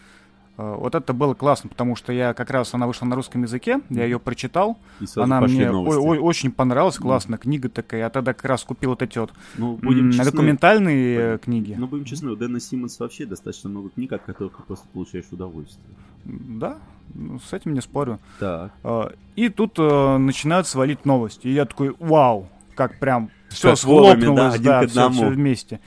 Э, 0.58 0.76
вот 0.78 0.96
это 0.96 1.14
было 1.14 1.34
классно, 1.34 1.70
потому 1.70 1.96
что 1.96 2.14
я 2.14 2.34
как 2.34 2.50
раз, 2.50 2.74
она 2.74 2.88
вышла 2.88 3.06
на 3.06 3.16
русском 3.16 3.44
языке, 3.44 3.82
я 3.90 4.06
ее 4.06 4.20
прочитал, 4.20 4.78
она 5.16 5.42
мне 5.42 5.70
о- 5.70 6.22
очень 6.22 6.52
понравилась, 6.52 6.98
классная 6.98 7.38
книга 7.38 7.68
такая, 7.68 8.02
я 8.02 8.10
тогда 8.10 8.34
как 8.34 8.46
раз 8.46 8.64
купил 8.64 8.92
вот 8.92 9.02
эти 9.02 9.18
вот 9.18 9.34
ну, 9.58 9.76
будем 9.76 10.12
честны, 10.12 10.32
документальные 10.32 11.18
будем, 11.18 11.40
книги. 11.40 11.76
Ну, 11.78 11.88
будем 11.88 12.06
честны, 12.06 12.32
у 12.32 12.36
Дэна 12.36 12.60
Симмонса 12.62 13.04
вообще 13.04 13.26
достаточно 13.26 13.70
много 13.70 13.90
книг, 13.90 14.14
от 14.14 14.24
которых 14.24 14.56
ты 14.58 14.64
просто 14.64 14.88
получаешь 14.94 15.26
удовольствие. 15.32 15.84
Да, 16.24 16.78
ну, 17.14 17.38
с 17.40 17.52
этим 17.52 17.74
не 17.74 17.82
спорю. 17.82 18.20
Так. 18.40 18.72
Э, 18.84 19.10
и 19.36 19.50
тут 19.50 19.78
э, 19.78 20.18
начинают 20.18 20.68
свалить 20.68 21.06
новости, 21.06 21.48
и 21.48 21.54
я 21.54 21.66
такой, 21.66 21.94
вау, 22.00 22.48
как 22.76 22.98
прям 23.00 23.30
все 23.50 23.76
схлопнулось, 23.76 24.60
да, 24.60 24.82
да 24.82 24.88
все, 24.88 25.10
все 25.10 25.28
вместе. 25.28 25.80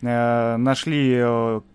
Нашли 0.00 1.22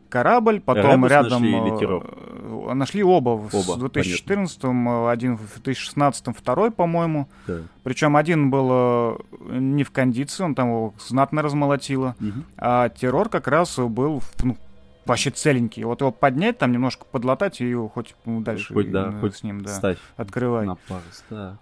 корабль, 0.09 0.59
потом 0.59 1.05
рядом 1.05 1.43
нашли, 1.43 1.85
э, 1.85 2.73
нашли 2.73 3.03
оба, 3.03 3.29
оба 3.29 3.71
в 3.73 3.79
2014 3.79 4.61
понятно. 4.61 5.11
один 5.11 5.37
в 5.37 5.61
2016 5.61 6.35
второй, 6.35 6.71
по-моему. 6.71 7.29
Да. 7.47 7.59
Причем 7.83 8.17
один 8.17 8.49
был 8.49 8.69
э, 8.71 9.17
не 9.49 9.83
в 9.83 9.91
кондиции, 9.91 10.43
он 10.43 10.55
там 10.55 10.69
его 10.69 10.93
знатно 10.99 11.41
размолотило, 11.41 12.15
угу. 12.19 12.43
а 12.57 12.89
террор 12.89 13.29
как 13.29 13.47
раз 13.47 13.77
был 13.77 14.21
ну, 14.43 14.57
вообще 15.05 15.29
целенький. 15.29 15.83
Вот 15.83 16.01
его 16.01 16.11
поднять, 16.11 16.57
там 16.57 16.71
немножко 16.71 17.05
подлатать 17.05 17.61
и 17.61 17.73
хоть 17.73 18.15
ну, 18.25 18.41
дальше 18.41 18.73
хоть, 18.73 18.91
да, 18.91 19.13
э, 19.13 19.19
хоть 19.19 19.37
с 19.37 19.43
ним, 19.43 19.61
да, 19.61 19.73
ставь 19.73 19.97
открывай. 20.17 20.65
На 20.65 20.75
парус, 20.75 21.23
да. 21.29 21.57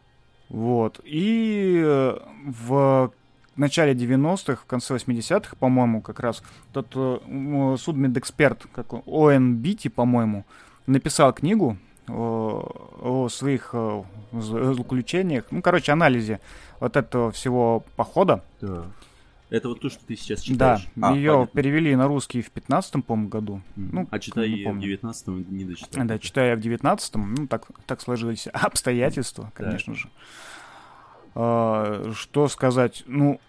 Вот. 0.50 1.02
И 1.04 1.84
в 2.46 3.12
в 3.58 3.60
начале 3.60 3.94
90-х, 3.94 4.62
в 4.62 4.66
конце 4.66 4.96
80-х, 4.96 5.56
по-моему, 5.58 6.02
как 6.02 6.20
раз 6.20 6.44
тот 6.72 6.88
э, 6.96 7.76
судмедэксперт, 7.80 8.68
как 8.72 8.94
ОНБТ, 9.08 9.94
по-моему, 9.94 10.46
написал 10.86 11.34
книгу 11.34 11.78
о, 12.08 12.94
о 13.02 13.30
своих 13.30 13.72
э, 13.74 14.04
заключениях, 14.32 15.46
ну, 15.50 15.64
короче, 15.64 15.92
анализе 15.92 16.40
вот 16.80 16.96
этого 16.96 17.32
всего 17.32 17.84
похода. 17.96 18.44
Да. 18.62 18.86
Это 19.50 19.70
вот 19.70 19.80
то, 19.80 19.90
что 19.90 20.06
ты 20.06 20.16
сейчас 20.16 20.42
читаешь? 20.42 20.88
Да, 20.96 21.10
а, 21.10 21.16
ее 21.16 21.32
понятно. 21.32 21.62
перевели 21.62 21.96
на 21.96 22.08
русский 22.08 22.42
в 22.42 22.52
15-м, 22.52 23.02
по-моему, 23.02 23.30
году. 23.30 23.62
Mm-hmm. 23.76 23.90
Ну, 23.92 24.08
а 24.12 24.20
читая 24.20 24.46
ее 24.46 24.72
в 24.72 24.78
19-м 24.78 25.46
не 25.50 25.64
дочитал. 25.64 26.06
Да, 26.06 26.20
читая 26.20 26.56
в 26.56 26.60
19-м, 26.60 27.34
ну, 27.34 27.48
так, 27.48 27.66
так 27.86 28.02
сложились 28.02 28.48
обстоятельства, 28.54 29.52
конечно 29.56 29.94
да. 29.94 30.00
же. 30.00 30.10
А, 31.34 32.12
что 32.14 32.48
сказать? 32.50 33.04
Ну, 33.08 33.40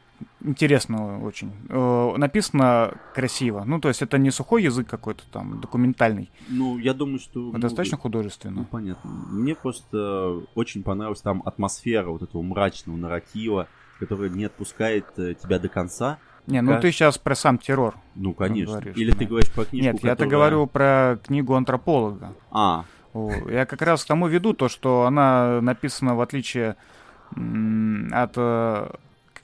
интересно 0.40 1.22
очень. 1.22 1.52
Э, 1.68 2.14
написано 2.16 2.94
красиво. 3.14 3.64
Ну, 3.64 3.81
то 3.81 3.88
есть 3.88 4.02
это 4.02 4.18
не 4.18 4.31
сухой 4.31 4.62
язык 4.62 4.88
какой-то 4.88 5.24
там, 5.31 5.61
документальный. 5.61 6.31
Ну, 6.48 6.78
я 6.78 6.94
думаю, 6.94 7.18
что... 7.18 7.52
А 7.54 7.59
достаточно 7.59 7.96
художественно. 7.96 8.61
Ну, 8.61 8.64
понятно. 8.64 9.11
Мне 9.11 9.54
просто 9.54 10.42
очень 10.54 10.83
понравилась 10.83 11.20
там 11.20 11.42
атмосфера 11.44 12.09
вот 12.09 12.22
этого 12.22 12.42
мрачного 12.42 12.96
нарратива, 12.96 13.68
который 13.98 14.31
не 14.31 14.44
отпускает 14.44 15.07
э, 15.18 15.35
тебя 15.35 15.59
до 15.59 15.68
конца. 15.68 16.18
Не, 16.46 16.62
ну 16.62 16.81
ты 16.81 16.92
сейчас 16.92 17.18
про 17.18 17.35
сам 17.35 17.59
террор. 17.59 17.96
Ну, 18.14 18.33
конечно. 18.33 18.76
Говоришь, 18.76 18.96
Или 18.96 19.11
ты 19.11 19.26
говоришь 19.26 19.52
про 19.52 19.66
книжку, 19.66 19.85
Нет, 19.85 19.96
которая... 19.96 20.12
я-то 20.12 20.26
говорю 20.26 20.66
про 20.66 21.18
книгу 21.22 21.54
антрополога. 21.54 22.33
А. 22.50 22.85
Я 23.50 23.66
как 23.66 23.83
раз 23.83 24.04
к 24.04 24.07
тому 24.07 24.28
веду 24.28 24.54
то, 24.54 24.68
что 24.68 25.04
она 25.04 25.61
написана 25.61 26.14
в 26.14 26.20
отличие 26.20 26.76
от 27.31 28.33
э, 28.37 28.90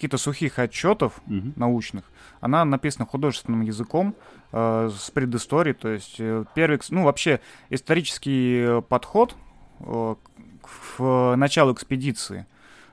каких-то 0.05 0.19
сухих 0.19 0.59
отчетов 0.59 1.21
угу. 1.27 1.53
научных, 1.57 2.05
она 2.41 2.65
написана 2.65 3.07
художественным 3.07 3.63
языком 3.63 4.15
э, 4.53 4.91
с 4.95 5.11
предысторией, 5.11 5.75
то 5.75 5.89
есть 5.89 6.17
э, 6.19 6.45
первый, 6.55 6.79
ну 6.91 7.05
вообще 7.05 7.41
исторический 7.71 8.83
подход 8.83 9.35
э, 9.81 10.15
к 10.61 10.69
э, 10.99 11.35
началу 11.37 11.73
экспедиции. 11.73 12.47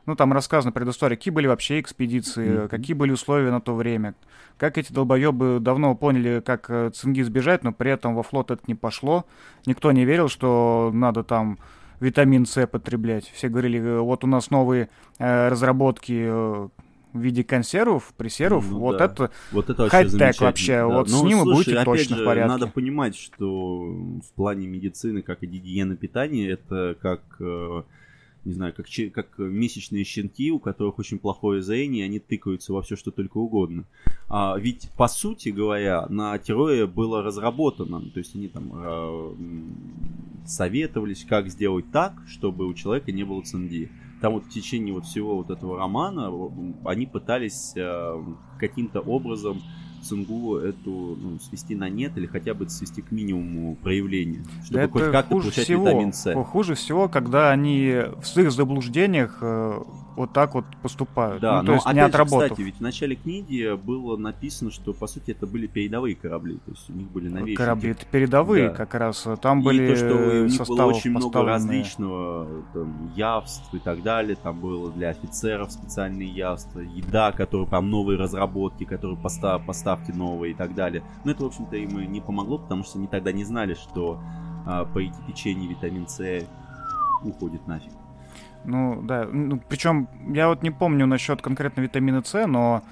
Ну, 0.08 0.16
там 0.16 0.34
рассказано 0.34 0.72
предыстория, 0.72 1.16
какие 1.16 1.32
были 1.32 1.46
вообще 1.48 1.80
экспедиции, 1.80 2.48
mm-hmm. 2.48 2.68
какие 2.70 2.96
были 2.96 3.12
условия 3.12 3.52
на 3.52 3.62
то 3.62 3.76
время, 3.76 4.16
как 4.58 4.78
эти 4.78 4.92
долбоебы 4.92 5.60
давно 5.60 5.94
поняли, 5.96 6.42
как 6.44 6.70
э, 6.70 6.92
Цингиз 6.94 7.28
бежать, 7.28 7.64
но 7.64 7.74
при 7.74 7.92
этом 7.92 8.16
во 8.16 8.24
флот 8.24 8.52
это 8.52 8.64
не 8.68 8.76
пошло. 8.76 9.26
Никто 9.66 9.92
не 9.92 10.06
верил, 10.06 10.28
что 10.30 10.92
надо 10.94 11.24
там 11.24 11.60
витамин 12.02 12.46
С 12.46 12.68
потреблять. 12.68 13.32
Все 13.34 13.48
говорили, 13.48 13.80
э, 13.80 14.00
вот 14.00 14.26
у 14.26 14.28
нас 14.28 14.50
новые 14.50 14.90
э, 15.20 15.48
разработки 15.48 16.26
э, 16.26 16.70
в 17.14 17.20
виде 17.20 17.44
консервов, 17.44 18.14
пресервов, 18.18 18.70
ну, 18.70 18.80
вот, 18.80 18.98
да. 18.98 19.06
это 19.06 19.32
вот 19.52 19.70
это 19.70 19.90
хай-тек 19.90 20.40
вообще, 20.42 20.78
да. 20.78 20.88
вот 20.88 21.10
ну, 21.10 21.20
с 21.20 21.24
ним 21.24 21.40
слушай, 21.40 21.56
будете 21.56 21.72
опять 21.74 21.86
точно 21.86 22.16
же, 22.18 22.22
в 22.22 22.26
порядке. 22.26 22.50
Надо 22.50 22.68
понимать, 22.68 23.16
что 23.16 23.80
в 23.86 24.32
плане 24.36 24.68
медицины, 24.68 25.22
как 25.22 25.44
и 25.44 25.48
гигиены 25.48 25.96
питания, 25.98 26.50
это 26.50 26.96
как 27.02 27.22
э, 27.40 27.84
не 28.44 28.54
знаю, 28.54 28.74
как, 28.74 28.88
как 29.14 29.38
месячные 29.38 30.04
щенки, 30.04 30.52
у 30.52 30.60
которых 30.60 31.00
очень 31.00 31.20
плохое 31.20 31.62
зрение, 31.62 32.06
они 32.06 32.20
тыкаются 32.20 32.74
во 32.74 32.82
все, 32.82 32.96
что 32.96 33.12
только 33.12 33.38
угодно. 33.38 33.86
А, 34.30 34.58
ведь, 34.58 34.90
по 34.98 35.08
сути 35.08 35.50
говоря, 35.50 36.08
на 36.10 36.38
терроре 36.40 36.88
было 36.88 37.22
разработано, 37.22 38.02
то 38.02 38.18
есть 38.18 38.36
они 38.36 38.48
там 38.48 38.72
э, 38.74 39.34
советовались, 40.46 41.26
как 41.28 41.50
сделать 41.50 41.86
так, 41.92 42.14
чтобы 42.28 42.66
у 42.66 42.74
человека 42.74 43.12
не 43.12 43.24
было 43.24 43.42
цинги. 43.42 43.92
Там 44.22 44.34
вот 44.34 44.46
в 44.46 44.50
течение 44.50 44.94
вот 44.94 45.06
всего 45.06 45.36
вот 45.38 45.50
этого 45.50 45.78
романа 45.78 46.32
они 46.86 47.08
пытались 47.08 47.74
э, 47.76 48.24
каким-то 48.60 49.00
образом 49.02 49.62
цингу 50.02 50.58
эту 50.58 51.18
ну, 51.20 51.40
свести 51.40 51.76
на 51.76 51.90
нет 51.90 52.18
или 52.18 52.26
хотя 52.26 52.54
бы 52.54 52.70
свести 52.70 53.02
к 53.02 53.12
минимуму 53.12 53.76
проявления, 53.76 54.44
чтобы 54.64 54.80
да 54.80 54.88
хоть 54.88 55.12
как-то 55.12 55.30
получать 55.30 55.64
всего, 55.66 55.84
витамин 55.84 56.14
С. 56.14 56.44
Хуже 56.44 56.76
всего, 56.76 57.08
когда 57.08 57.52
они 57.52 58.02
в 58.20 58.26
своих 58.26 58.52
заблуждениях 58.52 59.38
э, 59.42 59.82
вот 60.16 60.34
так 60.34 60.54
вот 60.54 60.66
поступают. 60.82 61.42
Да, 61.42 61.62
ну, 61.62 61.68
то 61.68 61.74
есть 61.74 61.86
опять 61.86 61.96
не 61.96 62.02
отработав. 62.02 62.52
кстати, 62.52 62.62
ведь 62.62 62.78
в 62.78 62.82
начале 62.82 63.16
книги 63.16 63.76
было 63.76 64.18
написано, 64.18 64.72
что 64.72 64.94
по 64.94 65.08
сути 65.08 65.32
это 65.32 65.48
были 65.48 65.68
передовые 65.68 66.16
корабли, 66.16 66.60
то 66.66 66.72
есть 66.72 66.90
у 66.90 66.94
них 66.94 67.10
были 67.10 67.30
новейшие. 67.30 67.58
Корабли 67.58 67.92
это 67.92 68.06
передовые 68.06 68.70
да. 68.70 68.76
как 68.76 68.94
раз, 68.96 69.28
там 69.42 69.62
и 69.62 69.64
были 69.64 69.88
то, 69.88 69.96
что 69.96 70.16
у 70.16 70.46
них 70.46 70.68
было 70.68 70.86
очень 70.86 71.12
много 71.12 71.44
различного, 71.44 72.48
там, 72.74 73.12
явств 73.16 73.74
и 73.74 73.80
так 73.80 74.04
далее, 74.04 74.38
там 74.42 74.60
было 74.60 74.92
для 74.92 75.10
офицеров 75.10 75.72
специальные 75.72 76.30
явства, 76.30 76.80
еда, 76.80 77.32
которая 77.32 77.68
там 77.68 77.90
новые 77.90 78.18
разработки, 78.18 78.84
которые 78.84 79.18
постав, 79.18 79.66
поставки 79.66 80.12
новые 80.12 80.52
и 80.52 80.56
так 80.56 80.76
далее. 80.76 81.04
Но 81.24 81.32
это, 81.32 81.44
в 81.44 81.48
общем-то, 81.48 81.76
им 81.76 82.12
не 82.12 82.22
помогло, 82.22 82.58
потому 82.58 82.84
что 82.84 82.98
они 82.98 83.08
тогда 83.08 83.32
не 83.32 83.44
знали, 83.44 83.74
что 83.74 84.20
а, 84.66 84.86
по 84.86 85.02
печенье 85.28 85.68
витамин 85.68 86.08
С 86.08 86.46
уходит 87.24 87.68
нафиг. 87.68 87.92
Ну, 88.66 89.02
да. 89.02 89.28
Ну, 89.32 89.62
причем 89.68 90.08
я 90.34 90.48
вот 90.48 90.64
не 90.64 90.72
помню 90.72 91.06
насчет 91.06 91.42
конкретно 91.42 91.82
витамина 91.82 92.24
С, 92.24 92.48
но 92.48 92.84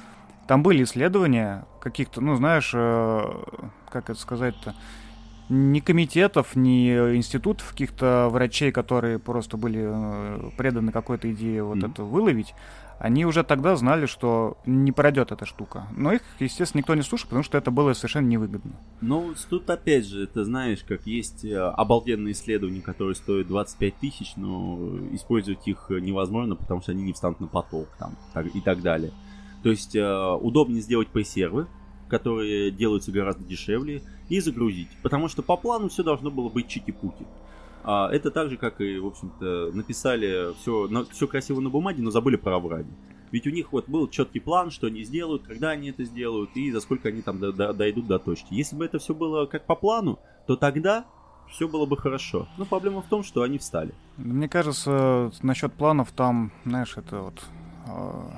там 0.47 0.63
были 0.63 0.83
исследования 0.83 1.65
каких-то, 1.79 2.21
ну, 2.21 2.35
знаешь, 2.35 2.71
э, 2.73 3.23
как 3.91 4.09
это 4.09 4.19
сказать-то, 4.19 4.73
ни 5.49 5.79
комитетов, 5.79 6.55
ни 6.55 6.91
институтов 7.15 7.71
каких-то 7.71 8.29
врачей, 8.31 8.71
которые 8.71 9.19
просто 9.19 9.57
были 9.57 9.81
э, 9.83 10.49
преданы 10.57 10.91
какой-то 10.91 11.31
идее 11.31 11.63
вот 11.63 11.77
mm-hmm. 11.77 11.91
это 11.91 12.03
выловить, 12.03 12.53
они 12.99 13.25
уже 13.25 13.43
тогда 13.43 13.75
знали, 13.75 14.05
что 14.05 14.57
не 14.65 14.91
пройдет 14.91 15.31
эта 15.31 15.45
штука. 15.45 15.87
Но 15.95 16.11
их, 16.11 16.21
естественно, 16.39 16.79
никто 16.79 16.95
не 16.95 17.01
слушал, 17.01 17.27
потому 17.27 17.43
что 17.43 17.57
это 17.57 17.71
было 17.71 17.93
совершенно 17.93 18.27
невыгодно. 18.27 18.73
Ну, 19.01 19.33
тут 19.49 19.69
опять 19.69 20.05
же, 20.05 20.27
ты 20.27 20.43
знаешь, 20.43 20.83
как 20.87 21.07
есть 21.07 21.45
э, 21.45 21.57
обалденные 21.57 22.33
исследования, 22.33 22.81
которые 22.81 23.15
стоят 23.15 23.47
25 23.47 23.95
тысяч, 23.95 24.33
но 24.35 24.77
использовать 25.13 25.65
их 25.67 25.87
невозможно, 25.89 26.55
потому 26.55 26.81
что 26.81 26.91
они 26.91 27.03
не 27.03 27.13
встанут 27.13 27.39
на 27.39 27.47
поток 27.47 27.87
там, 27.97 28.15
и 28.53 28.61
так 28.61 28.81
далее. 28.81 29.11
То 29.63 29.69
есть 29.69 29.95
э, 29.95 30.33
удобнее 30.41 30.81
сделать 30.81 31.07
пресервы, 31.07 31.67
которые 32.09 32.71
делаются 32.71 33.11
гораздо 33.11 33.43
дешевле, 33.43 34.01
и 34.27 34.39
загрузить. 34.39 34.89
Потому 35.01 35.27
что 35.27 35.41
по 35.41 35.55
плану 35.55 35.89
все 35.89 36.03
должно 36.03 36.31
было 36.31 36.49
быть 36.49 36.67
чики-пуки. 36.67 37.25
А, 37.83 38.09
это 38.11 38.31
так 38.31 38.49
же, 38.49 38.57
как 38.57 38.81
и, 38.81 38.97
в 38.99 39.07
общем-то, 39.07 39.71
написали 39.73 40.53
все, 40.59 40.87
на, 40.87 41.05
все 41.05 41.27
красиво 41.27 41.59
на 41.59 41.69
бумаге, 41.69 42.01
но 42.01 42.11
забыли 42.11 42.35
про 42.35 42.55
Авраги. 42.55 42.91
Ведь 43.31 43.45
у 43.47 43.51
них 43.51 43.71
вот 43.71 43.87
был 43.87 44.07
четкий 44.07 44.39
план, 44.39 44.71
что 44.71 44.87
они 44.87 45.03
сделают, 45.03 45.43
когда 45.43 45.69
они 45.69 45.89
это 45.89 46.03
сделают 46.03 46.51
и 46.55 46.71
за 46.71 46.81
сколько 46.81 47.09
они 47.09 47.21
там 47.21 47.39
до, 47.39 47.51
до, 47.51 47.73
дойдут 47.73 48.07
до 48.07 48.19
точки. 48.19 48.53
Если 48.53 48.75
бы 48.75 48.85
это 48.85 48.99
все 48.99 49.13
было 49.13 49.45
как 49.45 49.65
по 49.65 49.75
плану, 49.75 50.19
то 50.47 50.55
тогда 50.55 51.05
все 51.49 51.67
было 51.67 51.85
бы 51.85 51.97
хорошо. 51.97 52.47
Но 52.57 52.65
проблема 52.65 53.01
в 53.01 53.07
том, 53.07 53.23
что 53.23 53.41
они 53.43 53.57
встали. 53.57 53.93
Мне 54.17 54.47
кажется, 54.49 55.31
насчет 55.41 55.73
планов 55.73 56.11
там, 56.11 56.51
знаешь, 56.65 56.97
это 56.97 57.21
вот... 57.21 57.43
Э, 57.87 58.29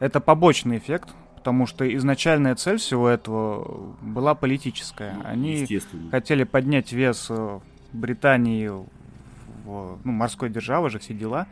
это 0.00 0.20
побочный 0.20 0.78
эффект, 0.78 1.10
потому 1.36 1.66
что 1.66 1.92
изначальная 1.96 2.54
цель 2.54 2.78
всего 2.78 3.08
этого 3.08 3.96
была 4.00 4.34
политическая. 4.34 5.20
Они 5.24 5.66
хотели 6.10 6.44
поднять 6.44 6.92
вес 6.92 7.26
э, 7.30 7.60
Британии, 7.92 8.68
в, 8.68 9.98
ну, 10.04 10.12
морской 10.12 10.50
державы 10.50 10.90
же, 10.90 10.98
все 10.98 11.14
дела. 11.14 11.46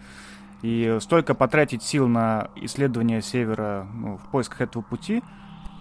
И 0.63 0.99
столько 1.01 1.35
потратить 1.35 1.83
сил 1.83 2.09
на 2.09 2.49
исследование 2.57 3.23
севера 3.23 3.87
ну, 3.95 4.17
в 4.17 4.31
поисках 4.31 4.63
этого 4.63 4.83
пути, 4.83 5.23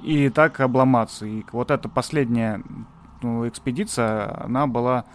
и 0.03 0.29
так 0.29 0.59
обломаться. 0.59 1.25
И 1.25 1.43
вот 1.51 1.71
эта 1.71 1.89
последняя 1.89 2.61
ну, 3.21 3.47
экспедиция, 3.47 4.43
она 4.43 4.67
была 4.67 5.05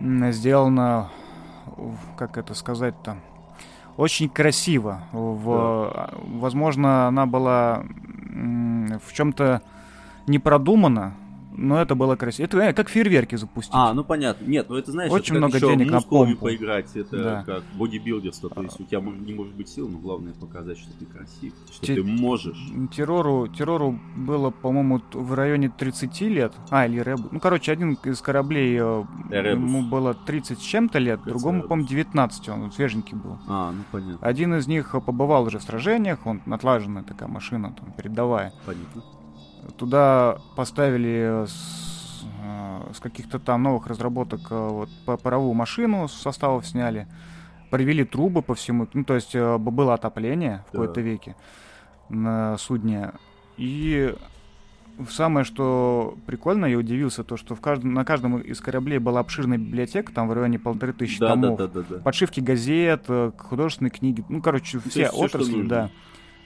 сделана, 0.00 1.10
как 2.16 2.38
это 2.38 2.54
сказать-то, 2.54 3.16
очень 3.96 4.28
красиво. 4.28 5.02
В, 5.12 5.92
да. 5.94 6.10
Возможно, 6.38 7.08
она 7.08 7.26
была 7.26 7.84
в 9.04 9.12
чем-то 9.12 9.62
не 10.26 10.38
продумана, 10.38 11.14
но 11.56 11.80
это 11.80 11.94
было 11.94 12.16
красиво. 12.16 12.46
Это 12.46 12.58
э, 12.58 12.72
как 12.72 12.88
фейерверки 12.88 13.36
запустить. 13.36 13.72
А, 13.74 13.92
ну 13.94 14.04
понятно. 14.04 14.44
Нет, 14.44 14.68
ну 14.68 14.76
это 14.76 14.92
знаешь, 14.92 15.10
очень 15.10 15.36
это 15.36 15.46
много 15.46 15.60
денег 15.60 15.90
на 15.90 16.00
помпу. 16.00 16.44
поиграть. 16.44 16.94
Это 16.94 17.22
да. 17.22 17.44
как 17.44 17.64
бодибилдерство. 17.74 18.50
То 18.50 18.62
есть 18.62 18.78
у 18.78 18.84
тебя 18.84 19.00
не 19.00 19.34
может 19.34 19.54
быть 19.54 19.68
сил, 19.68 19.88
но 19.88 19.98
главное 19.98 20.34
показать, 20.34 20.78
что 20.78 20.90
ты 20.98 21.06
красив, 21.06 21.52
что 21.70 21.86
Те... 21.86 21.94
ты 21.94 22.02
можешь. 22.02 22.58
Террору, 22.94 23.48
террору 23.48 23.98
было, 24.16 24.50
по-моему, 24.50 25.00
в 25.12 25.34
районе 25.34 25.70
30 25.70 26.20
лет. 26.22 26.52
А, 26.70 26.86
или 26.86 27.00
Ребус. 27.00 27.28
Ну, 27.30 27.40
короче, 27.40 27.72
один 27.72 27.94
из 27.94 28.20
кораблей 28.20 28.76
э, 28.78 29.04
Эребус. 29.30 29.62
ему 29.62 29.82
было 29.82 30.14
30 30.14 30.58
с 30.58 30.62
чем-то 30.62 30.98
лет, 30.98 31.20
Эребус. 31.20 31.42
другому, 31.42 31.62
по-моему, 31.62 31.88
19. 31.88 32.48
Он 32.50 32.72
свеженький 32.72 33.16
был. 33.16 33.38
А, 33.48 33.72
ну 33.72 33.82
понятно. 33.90 34.26
Один 34.26 34.54
из 34.54 34.66
них 34.66 34.92
побывал 34.92 35.44
уже 35.44 35.58
в 35.58 35.62
сражениях, 35.62 36.26
он 36.26 36.42
отлаженная 36.46 37.02
такая 37.02 37.28
машина, 37.28 37.74
там, 37.78 37.92
передовая. 37.92 38.52
Понятно. 38.64 39.02
Туда 39.76 40.38
поставили 40.54 41.44
с, 41.46 42.24
э, 42.42 42.92
с 42.94 43.00
каких-то 43.00 43.38
там 43.38 43.62
новых 43.62 43.86
разработок 43.86 44.40
э, 44.50 44.68
вот, 44.68 44.88
паровую 45.22 45.54
машину 45.54 46.08
с 46.08 46.12
составов 46.12 46.66
сняли, 46.66 47.06
провели 47.70 48.04
трубы 48.04 48.42
по 48.42 48.54
всему, 48.54 48.86
ну 48.92 49.04
то 49.04 49.14
есть 49.14 49.34
э, 49.34 49.58
было 49.58 49.94
отопление 49.94 50.64
в 50.68 50.72
да. 50.72 50.78
какой-то 50.78 51.00
веке 51.00 51.36
на 52.08 52.56
судне. 52.58 53.12
И 53.56 54.14
самое, 55.10 55.44
что 55.44 56.16
прикольно, 56.26 56.66
я 56.66 56.78
удивился, 56.78 57.24
то, 57.24 57.36
что 57.36 57.54
в 57.54 57.60
каждом, 57.60 57.94
на 57.94 58.04
каждом 58.04 58.38
из 58.38 58.60
кораблей 58.60 58.98
была 58.98 59.20
обширная 59.20 59.58
библиотека, 59.58 60.12
там 60.12 60.28
в 60.28 60.32
районе 60.32 60.58
полторы 60.58 60.92
тысячи 60.92 61.18
да, 61.18 61.30
томов, 61.30 61.58
да, 61.58 61.66
да, 61.66 61.80
да, 61.80 61.86
да. 61.96 62.02
подшивки 62.02 62.40
газет, 62.40 63.06
художественные 63.38 63.90
книги, 63.90 64.24
ну, 64.28 64.40
короче, 64.40 64.78
все, 64.78 64.90
все 64.90 65.10
отрасли, 65.10 65.62
да. 65.62 65.90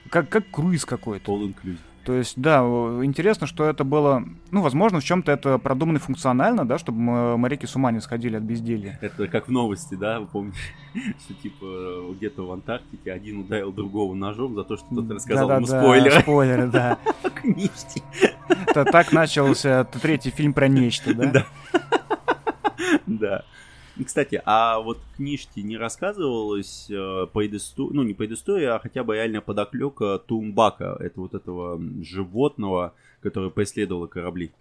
Как, 0.09 0.29
как 0.29 0.49
круиз 0.49 0.83
какой-то. 0.83 1.31
All 1.31 1.53
inclusive. 1.53 1.90
То 2.05 2.13
есть, 2.13 2.33
да, 2.35 2.59
интересно, 3.03 3.45
что 3.45 3.65
это 3.65 3.83
было, 3.83 4.23
ну, 4.49 4.61
возможно, 4.61 4.99
в 4.99 5.03
чем-то 5.03 5.31
это 5.31 5.57
продумано 5.57 5.99
функционально, 5.99 6.65
да, 6.65 6.77
чтобы 6.77 7.37
моряки 7.37 7.65
с 7.65 7.75
ума 7.75 7.91
не 7.91 8.01
сходили 8.01 8.35
от 8.35 8.43
безделья. 8.43 8.97
Это 9.01 9.27
как 9.27 9.47
в 9.47 9.51
новости, 9.51 9.95
да, 9.95 10.19
вы 10.19 10.27
помните, 10.27 10.57
что 11.19 11.33
типа 11.35 12.13
где-то 12.17 12.47
в 12.47 12.51
Антарктике 12.51 13.11
один 13.11 13.41
ударил 13.41 13.71
другого 13.71 14.15
ножом 14.15 14.55
за 14.55 14.63
то, 14.63 14.77
что 14.77 14.87
тот 14.89 15.11
рассказал 15.11 15.47
да, 15.47 15.55
ему 15.57 15.67
да, 15.67 15.81
спойлеры. 15.81 16.15
Да, 16.15 16.21
спойлеры, 16.21 16.67
да. 16.67 16.97
Книжки. 17.35 18.03
Так 18.73 19.11
начался 19.11 19.83
третий 19.83 20.31
фильм 20.31 20.53
про 20.53 20.67
нечто, 20.67 21.13
да? 21.13 21.31
Да. 21.31 21.45
Да. 23.05 23.45
Кстати, 24.05 24.41
а 24.45 24.79
вот 24.79 24.97
в 24.97 25.15
книжке 25.17 25.61
не 25.63 25.77
рассказывалось 25.77 26.87
э, 26.89 27.27
по 27.31 27.39
предыстории, 27.39 27.93
ну 27.93 28.03
не 28.03 28.13
по 28.13 28.19
предыстории, 28.19 28.65
а 28.65 28.79
хотя 28.79 29.03
бы 29.03 29.15
реально 29.15 29.41
подоклека 29.41 30.19
Тумбака, 30.19 30.97
это 30.99 31.19
вот 31.19 31.33
этого 31.33 31.79
животного, 32.01 32.93
которое 33.21 33.49
преследовало 33.49 34.07
корабли. 34.07 34.51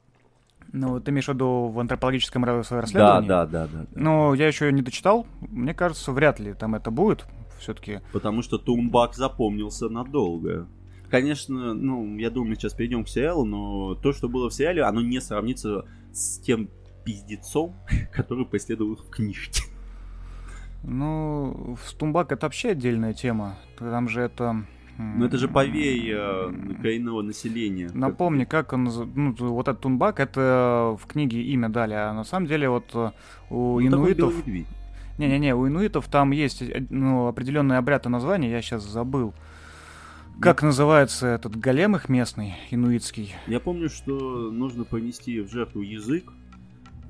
Ну, 0.73 1.01
ты 1.01 1.11
имеешь 1.11 1.27
в 1.27 1.33
виду 1.33 1.69
в 1.69 1.81
антропологическом 1.81 2.45
расследовании? 2.45 3.29
Да, 3.29 3.47
да, 3.47 3.47
да, 3.47 3.67
да. 3.67 3.81
да. 3.81 3.87
Ну, 3.95 4.35
я 4.35 4.47
еще 4.47 4.71
не 4.73 4.83
дочитал. 4.83 5.27
Мне 5.41 5.75
кажется, 5.75 6.13
вряд 6.13 6.39
ли 6.39 6.55
там 6.55 6.75
это 6.75 6.91
будет 6.91 7.27
все-таки. 7.59 8.01
Потому 8.13 8.43
что 8.43 8.59
Тумбак 8.59 9.15
запомнился 9.15 9.89
надолго. 9.89 10.67
Конечно, 11.11 11.75
ну, 11.75 12.17
я 12.19 12.31
думаю, 12.31 12.51
мы 12.51 12.55
сейчас 12.55 12.73
перейдем 12.73 13.05
к 13.05 13.09
сериалу, 13.09 13.45
но 13.45 13.97
то, 13.97 14.13
что 14.13 14.29
было 14.29 14.49
в 14.49 14.55
сериале, 14.55 14.83
оно 14.83 15.01
не 15.01 15.21
сравнится 15.21 15.85
с 16.13 16.39
тем 16.39 16.69
пиздецом, 17.05 17.75
который 18.13 18.45
преследуют 18.47 19.01
в 19.01 19.11
книжке. 19.11 19.63
Ну, 20.83 21.77
Стумбак 21.87 22.33
это 22.33 22.47
вообще 22.47 22.71
отдельная 22.71 23.13
тема. 23.13 23.57
Там 23.79 24.09
же 24.09 24.23
это... 24.23 24.65
Ну 24.99 25.25
это 25.25 25.39
же 25.39 25.49
повей 25.49 26.13
э, 26.13 26.53
коренного 26.83 27.23
населения. 27.23 27.91
Напомни, 27.95 28.45
как 28.45 28.75
он... 28.75 28.85
Ну, 28.85 29.35
вот 29.39 29.69
этот 29.69 29.81
Тунбак, 29.81 30.21
это 30.21 30.97
в 31.01 31.07
книге 31.07 31.43
имя 31.43 31.71
дали, 31.71 31.95
а 31.95 32.13
на 32.13 32.25
самом 32.25 32.47
деле 32.47 32.69
вот 32.69 32.91
э, 32.95 33.11
у 33.49 33.81
ну, 33.81 33.87
инуитов... 33.87 34.35
Не-не-не, 34.47 35.55
у 35.55 35.69
инуитов 35.69 36.07
там 36.09 36.33
есть 36.33 36.61
э, 36.61 36.85
ну, 36.91 37.29
определенный 37.29 37.79
обряд 37.79 38.07
и 38.07 38.09
название, 38.11 38.51
я 38.51 38.61
сейчас 38.61 38.83
забыл. 38.83 39.33
Как 40.41 40.63
называется 40.63 41.27
этот 41.27 41.57
голем 41.57 41.97
их 41.97 42.09
местный, 42.09 42.55
инуитский? 42.71 43.35
Я 43.47 43.61
помню, 43.61 43.91
что 43.91 44.51
нужно 44.51 44.85
понести 44.85 45.41
в 45.41 45.51
жертву 45.51 45.83
язык 45.83 46.33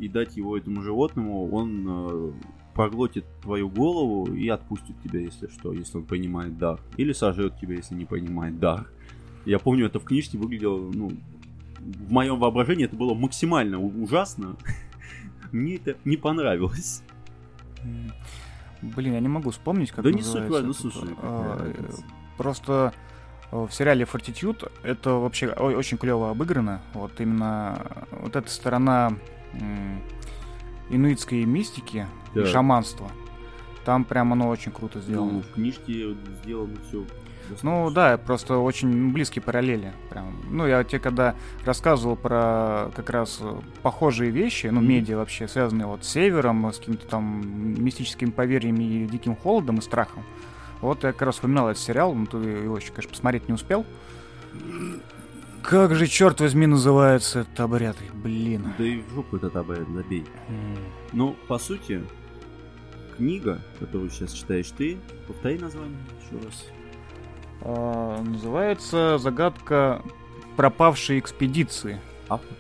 и 0.00 0.08
дать 0.08 0.36
его 0.36 0.56
этому 0.56 0.82
животному, 0.82 1.50
он 1.50 1.86
э, 1.86 2.32
проглотит 2.74 3.24
твою 3.42 3.68
голову 3.68 4.32
и 4.32 4.48
отпустит 4.48 4.96
тебя, 5.02 5.20
если 5.20 5.48
что, 5.48 5.72
если 5.72 5.98
он 5.98 6.04
понимает 6.04 6.56
дар. 6.56 6.80
Или 6.96 7.12
сожрет 7.12 7.58
тебя, 7.60 7.76
если 7.76 7.94
не 7.94 8.06
понимает 8.06 8.58
дар. 8.58 8.86
Я 9.44 9.58
помню, 9.58 9.86
это 9.86 10.00
в 10.00 10.04
книжке 10.04 10.38
выглядело, 10.38 10.90
ну, 10.92 11.12
в 11.78 12.12
моем 12.12 12.38
воображении 12.38 12.86
это 12.86 12.96
было 12.96 13.14
максимально 13.14 13.78
ужасно. 13.78 14.56
Мне 15.52 15.76
это 15.76 15.96
не 16.04 16.16
понравилось. 16.16 17.02
Блин, 18.82 19.12
я 19.12 19.20
не 19.20 19.28
могу 19.28 19.50
вспомнить, 19.50 19.90
как 19.90 20.04
Да 20.04 20.10
не 20.10 20.22
суть 20.22 20.48
ну 20.48 20.72
слушай. 20.72 21.10
А, 21.22 21.70
просто 22.38 22.94
в 23.50 23.70
сериале 23.70 24.04
Fortitude 24.04 24.70
это 24.82 25.14
вообще 25.14 25.48
очень 25.48 25.98
клево 25.98 26.30
обыграно. 26.30 26.80
Вот 26.94 27.20
именно 27.20 28.06
вот 28.10 28.36
эта 28.36 28.48
сторона 28.48 29.12
инуитской 30.88 31.44
мистики 31.44 32.06
да. 32.34 32.42
и 32.42 32.44
шаманства. 32.46 33.10
Там 33.84 34.04
прям 34.04 34.32
оно 34.32 34.48
очень 34.48 34.72
круто 34.72 35.00
сделано. 35.00 35.32
Ну, 35.32 35.40
в 35.42 35.52
книжке 35.52 36.14
сделано 36.42 36.76
все 36.88 37.04
ну 37.62 37.90
да, 37.90 38.18
просто 38.18 38.58
очень 38.58 39.12
близкие 39.12 39.42
параллели. 39.42 39.92
Прям. 40.08 40.36
Ну, 40.50 40.66
я 40.66 40.84
тебе 40.84 41.00
когда 41.00 41.34
рассказывал 41.64 42.16
про 42.16 42.90
как 42.94 43.10
раз 43.10 43.40
похожие 43.82 44.30
вещи, 44.30 44.68
ну, 44.68 44.80
медиа 44.80 45.16
вообще, 45.16 45.48
связанные 45.48 45.86
вот 45.86 46.04
с 46.04 46.08
севером, 46.08 46.72
с 46.72 46.78
какими-то 46.78 47.06
там 47.06 47.74
мистическими 47.82 48.30
поверьями 48.30 48.84
и 48.84 49.06
диким 49.06 49.36
холодом 49.36 49.78
и 49.78 49.82
страхом. 49.82 50.24
Вот 50.80 51.04
я 51.04 51.12
как 51.12 51.22
раз 51.22 51.34
вспоминал 51.36 51.68
этот 51.68 51.82
сериал, 51.82 52.14
ну, 52.14 52.26
ты 52.26 52.38
его 52.38 52.76
еще, 52.76 52.92
конечно, 52.92 53.10
посмотреть 53.10 53.48
не 53.48 53.54
успел. 53.54 53.84
Как 55.62 55.94
же, 55.94 56.06
черт 56.06 56.40
возьми, 56.40 56.66
называется 56.66 57.40
этот 57.40 57.60
обряд? 57.60 57.96
Блин. 58.14 58.72
Да 58.78 58.84
и 58.84 59.00
в 59.00 59.14
жопу 59.14 59.36
этот 59.36 59.56
обряд 59.56 59.88
забей. 59.88 60.24
Mm. 60.48 60.78
Ну, 61.12 61.36
по 61.48 61.58
сути, 61.58 62.02
книга, 63.16 63.60
которую 63.78 64.10
сейчас 64.10 64.32
читаешь 64.32 64.70
ты, 64.70 64.98
повтори 65.26 65.58
название 65.58 65.98
еще 66.22 66.44
раз. 66.44 66.66
А, 67.62 68.22
называется 68.22 69.18
«Загадка 69.18 70.02
пропавшей 70.56 71.18
экспедиции». 71.18 72.00
Автор? 72.28 72.56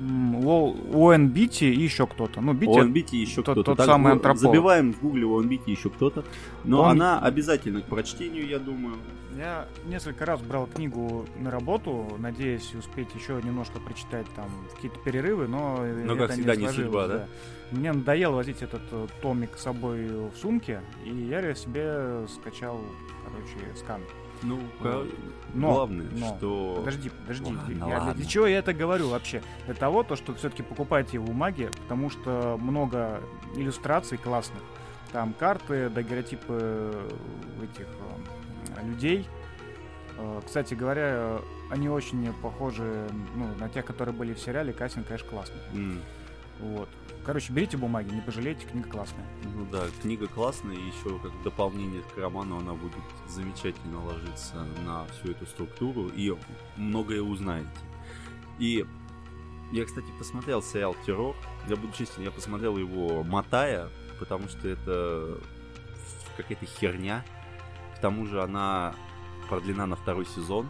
Оуэн 0.00 1.28
Битти 1.28 1.64
и 1.64 1.82
еще 1.82 2.06
кто-то. 2.06 2.40
Ну, 2.40 2.54
Битти, 2.54 2.70
Оуэн 2.70 2.92
Битти 2.92 3.16
еще 3.16 3.42
кто-то. 3.42 3.62
Тот 3.62 3.76
так, 3.76 3.86
самый 3.86 4.12
антрополог. 4.12 4.54
Забиваем 4.54 4.92
в 4.94 5.00
гугле 5.00 5.26
Оуэн 5.26 5.46
Битти 5.46 5.70
еще 5.70 5.90
кто-то. 5.90 6.24
Но 6.64 6.82
Он... 6.82 6.92
она 6.92 7.20
обязательно 7.20 7.82
к 7.82 7.84
прочтению, 7.84 8.48
я 8.48 8.58
думаю. 8.58 8.96
Я 9.36 9.68
несколько 9.86 10.26
раз 10.26 10.40
брал 10.40 10.66
книгу 10.66 11.26
на 11.38 11.50
работу, 11.50 12.06
надеясь 12.18 12.74
успеть 12.74 13.14
еще 13.14 13.40
немножко 13.42 13.78
прочитать 13.78 14.26
там 14.34 14.50
какие-то 14.74 14.98
перерывы, 15.00 15.46
но 15.46 15.84
Но 16.04 16.16
как 16.16 16.32
всегда 16.32 16.56
не, 16.56 16.64
не 16.64 16.72
судьба, 16.72 17.06
да? 17.06 17.14
да? 17.18 17.26
Мне 17.70 17.92
надоело 17.92 18.36
возить 18.36 18.62
этот 18.62 18.82
э, 18.90 19.06
томик 19.22 19.56
с 19.56 19.62
собой 19.62 20.06
в 20.06 20.36
сумке, 20.36 20.80
и 21.04 21.10
я 21.10 21.54
себе 21.54 22.26
скачал, 22.28 22.80
короче, 23.24 23.76
скан. 23.76 24.00
Ну, 24.42 24.58
вот. 24.80 25.08
Но, 25.54 25.74
главное, 25.74 26.06
но, 26.12 26.36
что... 26.36 26.74
Подожди, 26.78 27.10
подожди. 27.10 27.44
Ладно, 27.44 27.88
я, 27.88 27.98
ладно. 27.98 28.14
Для 28.14 28.24
чего 28.26 28.46
я 28.46 28.58
это 28.58 28.72
говорю 28.72 29.08
вообще? 29.08 29.42
Для 29.66 29.74
того, 29.74 30.02
то, 30.02 30.16
что 30.16 30.34
все-таки 30.34 30.62
покупайте 30.62 31.18
в 31.18 31.24
бумаге, 31.24 31.70
потому 31.82 32.10
что 32.10 32.58
много 32.60 33.20
иллюстраций 33.56 34.18
классных. 34.18 34.62
Там 35.12 35.32
карты, 35.32 35.88
дагеротипы 35.88 37.08
этих 37.62 37.86
э, 37.86 38.86
людей. 38.86 39.26
Э, 40.18 40.40
кстати 40.44 40.74
говоря, 40.74 41.40
они 41.70 41.88
очень 41.88 42.32
похожи 42.42 43.08
ну, 43.34 43.46
на 43.58 43.68
тех, 43.68 43.84
которые 43.84 44.14
были 44.14 44.34
в 44.34 44.38
сериале. 44.38 44.72
Кастинг, 44.72 45.06
конечно, 45.06 45.28
классный. 45.28 45.60
Mm. 45.72 46.00
Вот. 46.60 46.88
Короче, 47.24 47.52
берите 47.52 47.76
бумаги, 47.76 48.12
не 48.14 48.22
пожалейте, 48.22 48.66
книга 48.66 48.88
классная. 48.88 49.26
Ну 49.54 49.66
да, 49.70 49.84
книга 50.00 50.26
классная, 50.26 50.74
и 50.74 50.86
еще 50.86 51.18
как 51.18 51.30
дополнение 51.42 52.02
к 52.02 52.16
роману 52.16 52.58
она 52.58 52.72
будет 52.72 52.94
замечательно 53.28 54.02
ложиться 54.04 54.66
на 54.84 55.04
всю 55.06 55.32
эту 55.32 55.46
структуру, 55.46 56.08
и 56.08 56.34
многое 56.76 57.20
узнаете. 57.20 57.68
И 58.58 58.86
я, 59.72 59.84
кстати, 59.84 60.06
посмотрел 60.18 60.62
сериал 60.62 60.96
«Террор». 61.06 61.36
Я 61.68 61.76
буду 61.76 61.92
честен, 61.92 62.22
я 62.22 62.30
посмотрел 62.30 62.76
его 62.76 63.22
мотая, 63.22 63.88
потому 64.18 64.48
что 64.48 64.66
это 64.68 65.38
какая-то 66.36 66.66
херня. 66.66 67.24
К 67.96 68.00
тому 68.00 68.26
же 68.26 68.42
она 68.42 68.94
продлена 69.48 69.86
на 69.86 69.94
второй 69.94 70.24
сезон, 70.24 70.68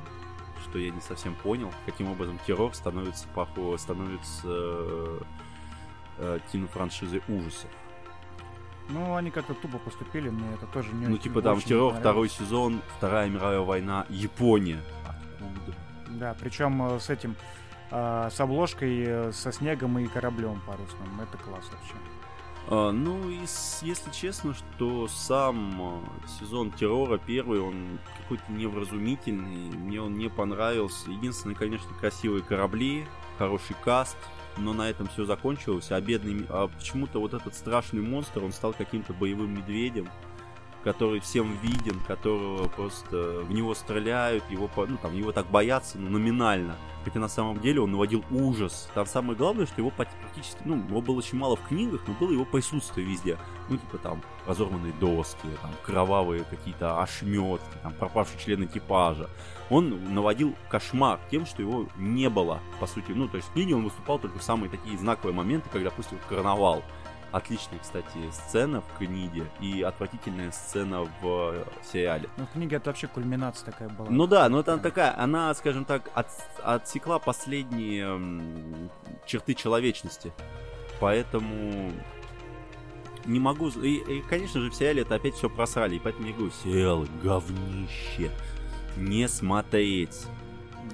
что 0.69 0.79
я 0.79 0.91
не 0.91 1.01
совсем 1.01 1.35
понял, 1.37 1.73
каким 1.87 2.11
образом 2.11 2.39
террор 2.47 2.75
становится, 2.75 3.29
похож, 3.29 3.81
становится 3.81 5.21
э, 6.20 6.38
кинофраншизы 6.52 7.22
ужасов. 7.28 7.70
Ну, 8.88 9.14
они 9.14 9.30
как-то 9.30 9.54
тупо 9.54 9.78
поступили, 9.78 10.30
мне 10.30 10.52
это 10.54 10.66
тоже 10.66 10.92
не 10.92 11.06
Ну, 11.06 11.16
типа 11.16 11.42
там 11.42 11.61
террор, 11.61 11.94
второй 11.94 12.28
сезон, 12.28 12.83
Вторая 12.96 13.28
мировая 13.28 13.61
война, 13.61 14.06
Япония. 14.09 14.80
Откуда? 15.06 15.76
Да, 16.09 16.37
причем 16.38 16.83
э, 16.83 17.00
с 17.00 17.09
этим, 17.09 17.37
э, 17.90 18.28
с 18.33 18.40
обложкой, 18.40 19.04
э, 19.06 19.33
со 19.33 19.52
снегом 19.52 19.98
и 19.98 20.06
кораблем 20.06 20.61
парусным. 20.66 21.20
Это 21.20 21.38
класс 21.38 21.64
вообще. 21.72 21.94
А, 22.68 22.92
ну, 22.92 23.30
и 23.30 23.46
с, 23.46 23.80
если 23.83 24.11
честно, 24.11 24.54
что 24.54 25.09
сам 25.09 25.83
а, 25.83 26.28
сезон 26.38 26.70
террора 26.70 27.18
первый, 27.18 27.61
он 27.61 27.98
какой-то 28.18 28.44
невразумительный, 28.52 29.76
мне 29.76 30.00
он 30.00 30.14
не 30.14 30.28
понравился. 30.28 31.11
Единственное, 31.11 31.56
конечно, 31.56 31.92
красивые 31.98 32.42
корабли, 32.42 33.06
хороший 33.38 33.76
каст, 33.85 34.16
но 34.57 34.73
на 34.73 34.91
этом 34.91 35.09
все 35.09 35.25
закончилось. 35.25 35.91
А 35.91 36.01
бедный, 36.01 36.47
а 36.49 36.69
почему-то 36.69 37.21
вот 37.21 37.35
этот 37.35 37.55
страшный 37.55 38.03
монстр, 38.03 38.45
он 38.45 38.53
стал 38.53 38.73
каким-то 38.73 39.13
боевым 39.13 39.55
медведем, 39.55 40.09
который 40.85 41.21
всем 41.21 41.57
виден, 41.62 42.01
которого 42.07 42.69
просто 42.69 43.43
в 43.43 43.53
него 43.53 43.75
стреляют, 43.75 44.45
его, 44.51 44.71
ну, 44.77 44.97
там, 44.97 45.14
его 45.14 45.33
так 45.33 45.47
боятся, 45.47 45.99
ну, 45.99 46.11
номинально. 46.11 46.77
Хотя 47.05 47.19
на 47.19 47.29
самом 47.29 47.61
деле 47.61 47.81
он 47.81 47.93
наводил 47.93 48.23
ужас. 48.31 48.90
Там 48.95 49.07
самое 49.07 49.37
главное, 49.37 49.66
что 49.66 49.81
его 49.81 49.90
практически, 49.90 50.59
ну, 50.64 50.77
его 50.77 51.01
было 51.01 51.16
очень 51.16 51.38
мало 51.38 51.57
в 51.57 51.66
книгах, 51.66 52.03
но 52.07 52.14
было 52.14 52.33
его 52.33 52.45
присутствие 52.45 53.07
везде. 53.07 53.38
Ну, 53.69 53.79
типа 53.79 53.99
там 53.99 54.23
разорванные 54.47 54.93
доски, 55.01 55.49
там 55.62 55.71
кровавые 55.83 56.45
какие-то 56.45 57.01
ошметки, 57.01 57.77
там 57.83 57.95
пропавшие 57.95 58.38
члены 58.38 58.64
экипажа. 58.64 59.31
Он 59.71 60.12
наводил 60.12 60.55
кошмар 60.69 61.21
тем, 61.31 61.47
что 61.47 61.62
его 61.62 61.87
не 61.97 62.29
было, 62.29 62.61
по 62.81 62.87
сути. 62.87 63.12
Ну, 63.12 63.29
то 63.29 63.37
есть 63.37 63.49
в 63.49 63.53
книге 63.53 63.77
он 63.77 63.85
выступал 63.85 64.19
только 64.19 64.38
в 64.38 64.43
самые 64.43 64.69
такие 64.69 64.99
знаковые 64.99 65.35
моменты, 65.35 65.71
как, 65.73 65.83
допустим, 65.83 66.19
карнавал. 66.29 66.83
Отличная, 67.33 67.79
кстати, 67.79 68.19
сцена 68.33 68.81
в 68.81 68.99
книге 68.99 69.47
и 69.61 69.83
отвратительная 69.83 70.51
сцена 70.51 71.03
в 71.03 71.11
э, 71.23 71.64
сериале. 71.93 72.29
Ну, 72.37 72.45
в 72.47 72.51
книге 72.51 72.77
это 72.77 72.90
вообще 72.90 73.07
кульминация 73.07 73.66
такая 73.66 73.88
была. 73.88 74.09
Ну 74.11 74.27
да, 74.27 74.49
но 74.49 74.61
это 74.61 74.79
такая, 74.79 75.16
она, 75.16 75.55
скажем 75.55 75.85
так, 75.85 76.11
от, 76.14 76.27
отсекла 76.62 77.21
последние 77.21 78.05
м, 78.05 78.90
черты 79.27 79.55
человечности. 79.55 80.33
Поэтому 80.99 81.93
не 83.27 83.38
могу... 83.38 83.69
И, 83.69 83.97
и, 83.97 84.23
конечно 84.23 84.61
же, 84.61 84.71
в 84.71 84.75
сериале 84.75 85.03
это 85.03 85.14
опять 85.14 85.35
все 85.35 85.49
просрали. 85.49 85.97
И 85.97 85.99
поэтому 86.01 86.27
я 86.27 86.33
говорю, 86.35 86.53
сериал 86.64 87.07
говнище. 87.23 88.31
Не 88.97 89.29
смотреть. 89.29 90.27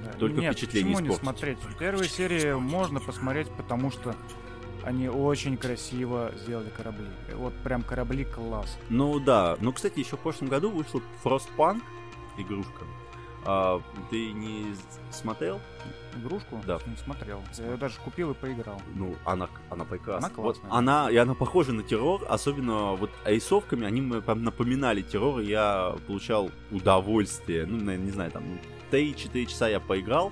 Да. 0.03 0.11
Только 0.19 0.41
Нет, 0.41 0.53
впечатление 0.55 0.93
почему 0.95 1.13
испортить. 1.15 1.23
не 1.23 1.57
смотреть? 1.57 1.77
Первые 1.79 2.09
серии 2.09 2.53
можно 2.53 2.99
посмотреть, 2.99 3.49
потому 3.49 3.89
что 3.91 4.15
они 4.87 5.09
очень 5.09 5.57
красиво 5.57 6.31
сделали 6.37 6.69
корабли. 6.69 7.07
Вот 7.33 7.53
прям 7.55 7.83
корабли 7.83 8.23
класс. 8.23 8.77
Ну 8.89 9.19
да. 9.19 9.57
Ну, 9.59 9.73
кстати, 9.73 9.99
еще 9.99 10.15
в 10.15 10.21
прошлом 10.21 10.47
году 10.47 10.69
вышел 10.71 11.01
Frostpunk 11.23 11.81
игрушка. 12.37 12.85
А, 13.43 13.81
ты 14.09 14.31
не 14.31 14.73
смотрел? 15.11 15.59
Игрушку? 16.15 16.61
Да. 16.65 16.79
Не 16.85 16.95
смотрел. 16.95 17.41
Я 17.57 17.65
ее 17.65 17.77
даже 17.77 17.99
купил 17.99 18.31
и 18.31 18.33
поиграл. 18.33 18.81
Ну, 18.95 19.15
она, 19.25 19.49
она 19.69 19.83
прекрасна. 19.83 20.27
Она 20.27 20.35
классная. 20.35 20.69
Вот, 20.69 20.77
она, 20.77 21.11
и 21.11 21.17
она 21.17 21.33
похожа 21.33 21.73
на 21.73 21.83
террор, 21.83 22.25
особенно 22.29 22.93
вот 22.93 23.09
айсовками, 23.25 23.85
они 23.85 23.99
мне 23.99 24.21
прям 24.21 24.43
напоминали 24.43 25.01
террор, 25.01 25.41
и 25.41 25.47
я 25.47 25.95
получал 26.07 26.49
удовольствие. 26.71 27.65
Ну, 27.65 27.77
не 27.77 28.11
знаю, 28.11 28.31
там 28.31 28.43
3-4 28.91 29.45
часа 29.47 29.67
я 29.67 29.81
поиграл, 29.81 30.31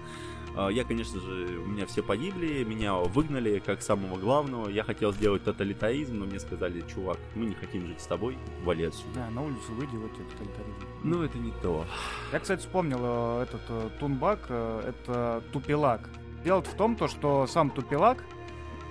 я, 0.72 0.84
конечно 0.86 1.20
же, 1.20 1.60
у 1.60 1.66
меня 1.68 1.86
все 1.86 2.02
погибли, 2.02 2.64
меня 2.64 2.94
выгнали 2.96 3.60
как 3.60 3.82
самого 3.82 4.18
главного. 4.18 4.70
Я 4.70 4.84
хотел 4.84 5.12
сделать 5.12 5.44
тоталитаризм, 5.44 6.18
но 6.20 6.26
мне 6.26 6.40
сказали, 6.40 6.82
чувак, 6.94 7.18
мы 7.36 7.46
не 7.46 7.56
хотим 7.56 7.86
жить 7.88 8.00
с 8.02 8.08
тобой, 8.08 8.38
вали 8.64 8.86
отсюда. 8.86 9.10
Да, 9.16 9.30
на 9.32 9.44
улицу 9.44 9.74
выйди, 9.74 9.96
вот 9.96 10.14
тебе 10.14 10.26
тоталитаризм. 10.26 10.88
Ну, 11.04 11.24
это 11.24 11.38
не 11.38 11.52
то. 11.62 11.86
Я, 12.32 12.40
кстати, 12.40 12.62
вспомнил 12.62 13.00
э, 13.02 13.44
этот 13.44 13.62
э, 13.70 13.90
Тунбак, 14.00 14.40
э, 14.50 14.82
это 14.90 15.44
Тупилак. 15.52 16.10
Дело 16.44 16.62
в 16.62 16.74
том, 16.76 16.96
то, 16.96 17.08
что 17.08 17.48
сам 17.48 17.70
Тупилак 17.70 18.24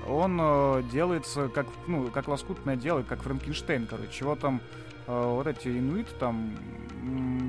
он 0.07 0.37
делается 0.91 1.49
как, 1.49 1.67
ну, 1.87 2.09
как 2.11 2.29
лоскутное 2.29 2.77
дело, 2.77 3.03
как 3.03 3.23
Франкенштейн, 3.23 3.87
короче. 3.87 4.13
Чего 4.13 4.37
там 4.37 4.61
вот 5.07 5.47
эти 5.47 5.69
инуиты 5.69 6.11
там 6.19 6.55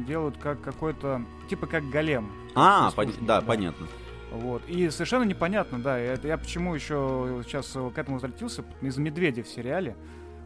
делают 0.07 0.37
как 0.37 0.61
какой-то, 0.61 1.21
типа 1.49 1.67
как 1.67 1.89
голем. 1.89 2.31
А, 2.55 2.91
пон- 2.95 3.13
да, 3.25 3.41
да. 3.41 3.45
понятно. 3.45 3.87
Вот. 4.35 4.61
И 4.67 4.89
совершенно 4.89 5.23
непонятно, 5.23 5.79
да, 5.79 5.97
это 5.97 6.27
я 6.27 6.37
почему 6.37 6.75
еще 6.75 7.41
сейчас 7.45 7.71
к 7.71 7.97
этому 7.97 8.15
возвратился, 8.17 8.63
из-за 8.81 9.01
медведя 9.01 9.43
в 9.43 9.47
сериале. 9.47 9.95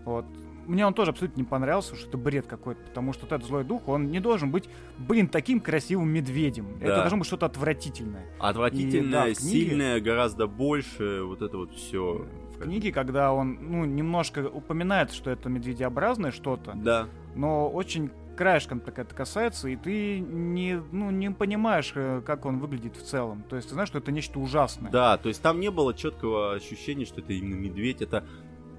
Вот. 0.05 0.25
Мне 0.67 0.85
он 0.85 0.93
тоже 0.93 1.09
абсолютно 1.11 1.39
не 1.39 1.45
понравился, 1.47 1.95
что 1.95 2.07
это 2.09 2.17
бред 2.19 2.45
какой-то, 2.45 2.79
потому 2.83 3.11
что 3.13 3.23
вот 3.23 3.31
этот 3.31 3.47
злой 3.47 3.63
дух, 3.63 3.87
он 3.87 4.11
не 4.11 4.19
должен 4.19 4.51
быть, 4.51 4.69
блин, 4.99 5.27
таким 5.27 5.59
красивым 5.59 6.07
медведем. 6.09 6.75
Это 6.77 6.87
Да. 6.89 6.95
должно 6.97 7.17
быть 7.17 7.25
что-то 7.27 7.47
отвратительное. 7.47 8.27
Отвратительное, 8.37 9.07
И, 9.09 9.11
да, 9.11 9.23
книге- 9.23 9.35
сильное, 9.39 9.99
гораздо 9.99 10.45
больше, 10.45 11.23
вот 11.23 11.41
это 11.41 11.57
вот 11.57 11.73
все. 11.73 12.27
В 12.55 12.59
книге, 12.61 12.91
когда 12.91 13.33
он, 13.33 13.57
ну, 13.61 13.85
немножко 13.85 14.47
упоминает, 14.47 15.11
что 15.11 15.31
это 15.31 15.49
медведеобразное 15.49 16.29
что-то, 16.31 16.73
Да. 16.75 17.07
но 17.33 17.67
очень 17.67 18.11
краешком 18.39 18.79
так 18.79 18.97
это 18.97 19.13
касается, 19.13 19.67
и 19.67 19.75
ты 19.75 20.19
не, 20.21 20.81
ну, 20.93 21.11
не 21.11 21.29
понимаешь, 21.29 21.91
э, 21.93 22.21
как 22.25 22.45
он 22.45 22.59
выглядит 22.59 22.95
в 22.95 23.03
целом. 23.03 23.43
То 23.43 23.57
есть 23.57 23.67
ты 23.67 23.73
знаешь, 23.73 23.89
что 23.89 23.97
это 23.97 24.13
нечто 24.13 24.39
ужасное. 24.39 24.89
Да, 24.89 25.17
то 25.17 25.27
есть 25.27 25.41
там 25.41 25.59
не 25.59 25.69
было 25.69 25.93
четкого 25.93 26.53
ощущения, 26.53 27.03
что 27.03 27.19
это 27.19 27.33
именно 27.33 27.55
медведь. 27.55 28.01
Это, 28.01 28.25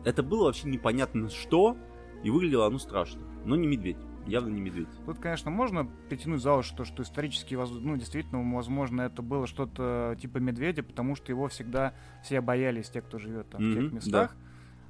это 0.06 0.22
было 0.22 0.44
вообще 0.44 0.66
непонятно 0.66 1.28
что, 1.28 1.76
и 2.24 2.30
выглядело 2.30 2.66
оно 2.66 2.78
страшно. 2.78 3.20
Но 3.44 3.54
не 3.54 3.66
медведь. 3.66 3.98
Явно 4.26 4.48
не 4.48 4.62
медведь. 4.62 4.88
Тут, 5.04 5.18
конечно, 5.18 5.50
можно 5.50 5.84
притянуть 6.08 6.40
за 6.40 6.54
уши 6.54 6.74
то, 6.74 6.84
что 6.84 7.02
исторически, 7.02 7.54
ну, 7.54 7.96
действительно, 7.98 8.54
возможно, 8.54 9.02
это 9.02 9.20
было 9.20 9.46
что-то 9.46 10.16
типа 10.18 10.38
медведя, 10.38 10.82
потому 10.82 11.16
что 11.16 11.32
его 11.32 11.48
всегда 11.48 11.92
все 12.22 12.40
боялись, 12.40 12.88
те, 12.88 13.02
кто 13.02 13.18
живет 13.18 13.50
там 13.50 13.60
в 13.60 13.64
Мгм, 13.64 13.82
тех 13.82 13.92
местах. 13.92 14.36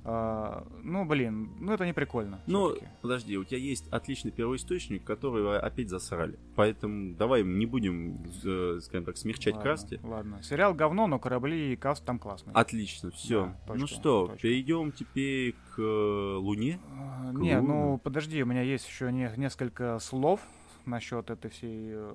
А, 0.05 0.67
ну, 0.83 1.05
блин, 1.05 1.51
ну 1.61 1.73
это 1.73 1.85
не 1.85 1.93
прикольно. 1.93 2.41
Ну, 2.47 2.75
подожди, 3.03 3.37
у 3.37 3.45
тебя 3.45 3.59
есть 3.59 3.87
отличный 3.93 4.31
первоисточник, 4.31 5.05
который 5.05 5.59
опять 5.59 5.91
засрали. 5.91 6.39
Поэтому 6.57 7.15
давай 7.15 7.43
не 7.45 7.67
будем, 7.67 8.23
э, 8.45 8.79
скажем 8.83 9.05
так, 9.05 9.17
смягчать 9.19 9.55
Ладно, 9.55 9.63
краски. 9.71 10.01
Ладно. 10.03 10.43
Сериал 10.43 10.73
говно, 10.75 11.07
но 11.07 11.19
корабли 11.19 11.73
и 11.73 11.77
каст 11.77 12.05
там 12.05 12.19
классные. 12.19 12.55
Отлично, 12.55 13.11
все. 13.11 13.55
Да, 13.69 13.75
ну 13.75 13.87
что, 13.87 14.27
точка. 14.29 14.43
перейдем 14.43 14.93
теперь 14.93 15.55
к 15.75 15.79
э, 15.79 16.35
Луне. 16.37 16.81
А, 16.99 17.33
Не, 17.33 17.57
Круто. 17.59 17.61
ну 17.73 17.99
подожди, 17.99 18.43
у 18.43 18.47
меня 18.47 18.63
есть 18.63 18.89
еще 18.89 19.13
не- 19.13 19.33
несколько 19.37 19.99
слов 19.99 20.41
насчет 20.87 21.29
этой 21.31 21.51
всей 21.51 21.91
э, 21.93 22.15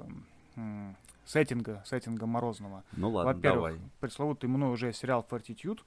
м, 0.56 0.96
сеттинга, 1.26 1.84
сеттинга 1.86 2.26
морозного. 2.26 2.84
Ну 2.98 3.10
ладно, 3.12 3.34
Во-первых, 3.34 3.74
давай. 3.74 3.90
пресловутый 4.00 4.50
мной 4.50 4.72
уже 4.72 4.92
сериал 4.92 5.26
Fortitude. 5.30 5.80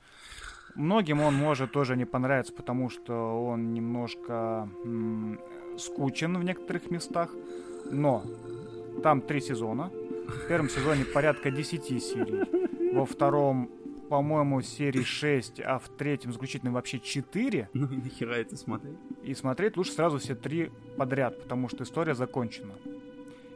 Многим 0.78 1.20
он 1.20 1.34
может 1.34 1.72
тоже 1.72 1.96
не 1.96 2.04
понравиться, 2.04 2.52
потому 2.52 2.88
что 2.88 3.44
он 3.44 3.74
немножко 3.74 4.68
м, 4.84 5.40
скучен 5.76 6.38
в 6.38 6.44
некоторых 6.44 6.88
местах. 6.88 7.30
Но 7.90 8.22
там 9.02 9.20
три 9.20 9.40
сезона. 9.40 9.90
В 10.28 10.46
первом 10.46 10.68
сезоне 10.68 11.04
порядка 11.04 11.50
10 11.50 12.00
серий. 12.00 12.94
Во 12.94 13.06
втором, 13.06 13.68
по-моему, 14.08 14.62
серии 14.62 15.02
6, 15.02 15.60
а 15.60 15.80
в 15.80 15.88
третьем 15.88 16.32
заключительно 16.32 16.70
вообще 16.70 17.00
4. 17.00 17.70
Ну 17.72 17.86
и 17.86 17.96
нахера 17.96 18.34
это 18.34 18.56
смотреть? 18.56 18.96
И 19.24 19.34
смотреть 19.34 19.76
лучше 19.76 19.90
сразу 19.90 20.18
все 20.18 20.36
три 20.36 20.70
подряд, 20.96 21.42
потому 21.42 21.68
что 21.68 21.82
история 21.82 22.14
закончена. 22.14 22.74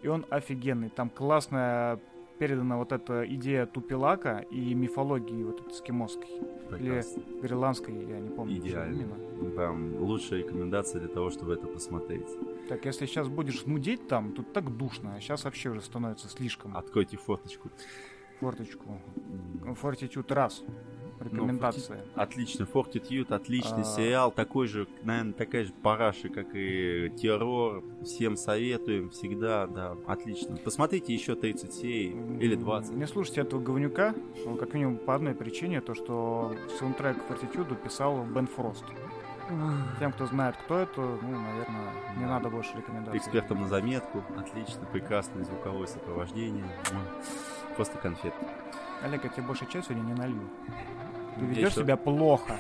И 0.02 0.08
он 0.08 0.26
офигенный. 0.28 0.88
Там 0.88 1.08
классная 1.08 2.00
передана 2.38 2.76
вот 2.78 2.92
эта 2.92 3.24
идея 3.34 3.66
тупилака 3.66 4.44
и 4.50 4.74
мифологии 4.74 5.42
вот 5.44 5.60
этой 5.60 5.72
эскимосской. 5.72 6.28
Прекрасно. 6.70 7.22
Гренландской, 7.42 7.94
я 8.06 8.20
не 8.20 8.30
помню. 8.30 8.58
Идеально. 8.58 9.14
Прям 9.54 9.96
лучшая 10.02 10.40
рекомендация 10.40 11.00
для 11.00 11.08
того, 11.08 11.30
чтобы 11.30 11.54
это 11.54 11.66
посмотреть. 11.66 12.28
Так, 12.68 12.84
если 12.84 13.06
сейчас 13.06 13.28
будешь 13.28 13.66
нудеть 13.66 14.08
там, 14.08 14.32
тут 14.32 14.52
так 14.52 14.76
душно, 14.76 15.14
а 15.16 15.20
сейчас 15.20 15.44
вообще 15.44 15.70
уже 15.70 15.82
становится 15.82 16.28
слишком. 16.28 16.76
Откройте 16.76 17.16
форточку. 17.16 17.70
Форточку. 18.40 18.98
Фортитюд 19.74 20.32
раз. 20.32 20.64
Рекомендация. 21.22 22.04
Отлично, 22.14 22.64
Fortitude, 22.64 23.32
отличный 23.32 23.82
А. 23.82 23.84
сериал, 23.84 24.30
такой 24.30 24.66
же, 24.66 24.86
наверное, 25.02 25.32
такая 25.32 25.64
же 25.64 25.72
параша, 25.82 26.28
как 26.28 26.54
и 26.54 27.10
Террор. 27.16 27.82
Всем 28.04 28.36
советуем, 28.36 29.10
всегда, 29.10 29.66
да, 29.66 29.96
отлично. 30.06 30.56
Посмотрите 30.56 31.12
еще 31.14 31.34
30 31.34 31.72
серий 31.72 32.16
или 32.40 32.54
20. 32.54 32.94
Не 32.94 33.06
слушайте 33.06 33.42
этого 33.42 33.60
говнюка, 33.60 34.14
ну, 34.44 34.56
как 34.56 34.74
минимум 34.74 34.98
по 34.98 35.14
одной 35.14 35.34
причине, 35.34 35.80
то 35.80 35.94
что 35.94 36.54
саундтрек 36.78 37.16
Фортитюду 37.28 37.74
писал 37.76 38.24
Бен 38.24 38.46
Фрост. 38.46 38.84
Тем, 39.98 40.12
кто 40.12 40.26
знает, 40.26 40.56
кто 40.64 40.78
это, 40.78 41.00
ну, 41.00 41.40
наверное, 41.40 41.92
не 42.16 42.24
надо 42.24 42.48
больше 42.48 42.74
рекомендаций. 42.76 43.18
Экспертом 43.18 43.60
на 43.60 43.68
заметку, 43.68 44.22
отлично, 44.36 44.86
прекрасное 44.92 45.44
звуковое 45.44 45.86
сопровождение. 45.86 46.64
Просто 47.76 47.98
конфет. 47.98 48.32
Олег, 49.02 49.24
я 49.24 49.30
тебе 49.30 49.42
больше 49.42 49.66
чая 49.66 49.82
сегодня 49.82 50.02
не 50.02 50.14
налью. 50.14 50.40
Ты 51.38 51.44
ведешь 51.44 51.74
себя 51.74 51.96
плохо. 51.96 52.56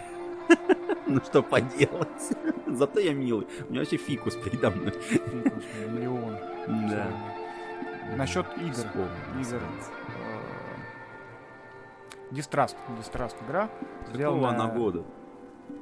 Ну 1.04 1.20
что 1.20 1.42
поделать? 1.42 2.08
Зато 2.66 3.00
я 3.00 3.12
милый. 3.12 3.46
У 3.68 3.70
меня 3.70 3.80
вообще 3.80 3.96
фикус 3.96 4.36
передо 4.36 4.70
мной. 4.70 4.92
Фикус, 4.92 5.64
миллион. 5.90 6.38
Да. 6.88 7.08
Насчет 8.16 8.46
игр. 8.56 8.86
Игр. 9.40 9.60
Дистраст. 12.30 12.76
Дистраст 12.98 13.36
игра. 13.46 13.68
Какого 14.10 14.48
она 14.48 14.68
года? 14.68 15.04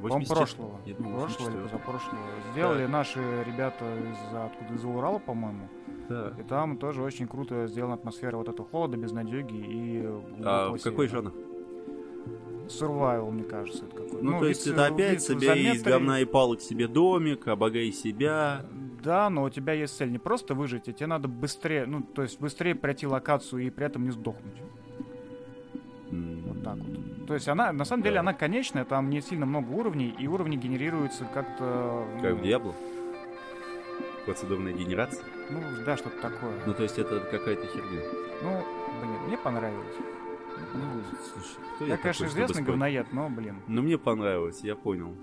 по-моему, 0.00 0.24
84? 0.24 0.36
прошлого. 0.36 0.80
Я 0.84 0.94
думал, 0.94 1.20
прошлого 1.20 1.50
или 1.50 1.58
84. 1.58 1.62
позапрошлого. 1.62 2.22
Сделали 2.52 2.86
наши 2.86 3.20
ребята 3.44 3.84
из 3.84 4.34
откуда 4.34 4.74
из 4.74 4.84
Урала, 4.84 5.18
по-моему. 5.18 5.68
И 6.38 6.42
там 6.42 6.76
тоже 6.76 7.02
очень 7.02 7.28
круто 7.28 7.66
сделана 7.68 7.94
атмосфера 7.94 8.36
вот 8.36 8.48
этого 8.48 8.68
холода, 8.68 8.96
безнадеги 8.96 9.54
и 9.54 10.04
А 10.44 10.66
глубокого 10.66 10.78
какой 10.78 11.08
жанр? 11.08 11.32
Survival, 12.70 13.30
мне 13.30 13.44
кажется, 13.44 13.84
это 13.84 13.96
какой. 13.96 14.22
Ну, 14.22 14.38
то 14.38 14.46
есть 14.46 14.66
это 14.66 14.86
опять 14.86 15.22
собери 15.22 15.72
из 15.72 15.82
говна 15.82 16.20
и 16.20 16.24
палок 16.24 16.60
себе 16.60 16.88
домик, 16.88 17.48
обогай 17.48 17.92
себя. 17.92 18.64
Да, 19.02 19.30
но 19.30 19.44
у 19.44 19.50
тебя 19.50 19.72
есть 19.72 19.96
цель 19.96 20.10
не 20.10 20.18
просто 20.18 20.54
выжить, 20.54 20.88
а 20.88 20.92
тебе 20.92 21.06
надо 21.06 21.26
быстрее, 21.26 21.86
ну, 21.86 22.02
то 22.02 22.22
есть 22.22 22.38
быстрее 22.38 22.74
пройти 22.74 23.06
локацию 23.06 23.66
и 23.66 23.70
при 23.70 23.86
этом 23.86 24.04
не 24.04 24.10
сдохнуть. 24.10 24.60
Вот 26.10 26.62
так 26.62 26.76
вот. 26.76 27.26
То 27.26 27.34
есть 27.34 27.48
она, 27.48 27.72
на 27.72 27.84
самом 27.84 28.02
деле, 28.02 28.14
Да. 28.14 28.20
она 28.20 28.34
конечная, 28.34 28.84
там 28.84 29.08
не 29.08 29.20
сильно 29.20 29.46
много 29.46 29.70
уровней, 29.70 30.14
и 30.18 30.26
уровни 30.26 30.56
генерируются 30.56 31.24
как-то... 31.32 32.04
Как 32.20 32.32
ну, 32.32 32.36
в 32.36 32.42
Диабло? 32.42 32.74
Процедурная 34.26 34.72
генерация? 34.72 35.24
Ну, 35.50 35.60
да, 35.86 35.96
что-то 35.96 36.20
такое. 36.20 36.52
Ну, 36.66 36.74
то 36.74 36.82
есть 36.82 36.98
это 36.98 37.20
какая-то 37.20 37.66
херня. 37.68 38.00
Ну, 38.42 38.62
блин, 39.00 39.28
мне 39.28 39.38
понравилось. 39.38 39.96
Ну, 40.74 41.02
слушай, 41.32 41.56
кто 41.76 41.84
Я, 41.86 41.90
такой, 41.92 42.02
конечно, 42.02 42.26
чтобы 42.26 42.40
известный 42.44 42.62
говноед, 42.62 43.12
но, 43.12 43.28
блин. 43.30 43.56
Ну, 43.66 43.82
мне 43.82 43.98
понравилось, 43.98 44.60
я 44.62 44.76
понял. 44.76 45.14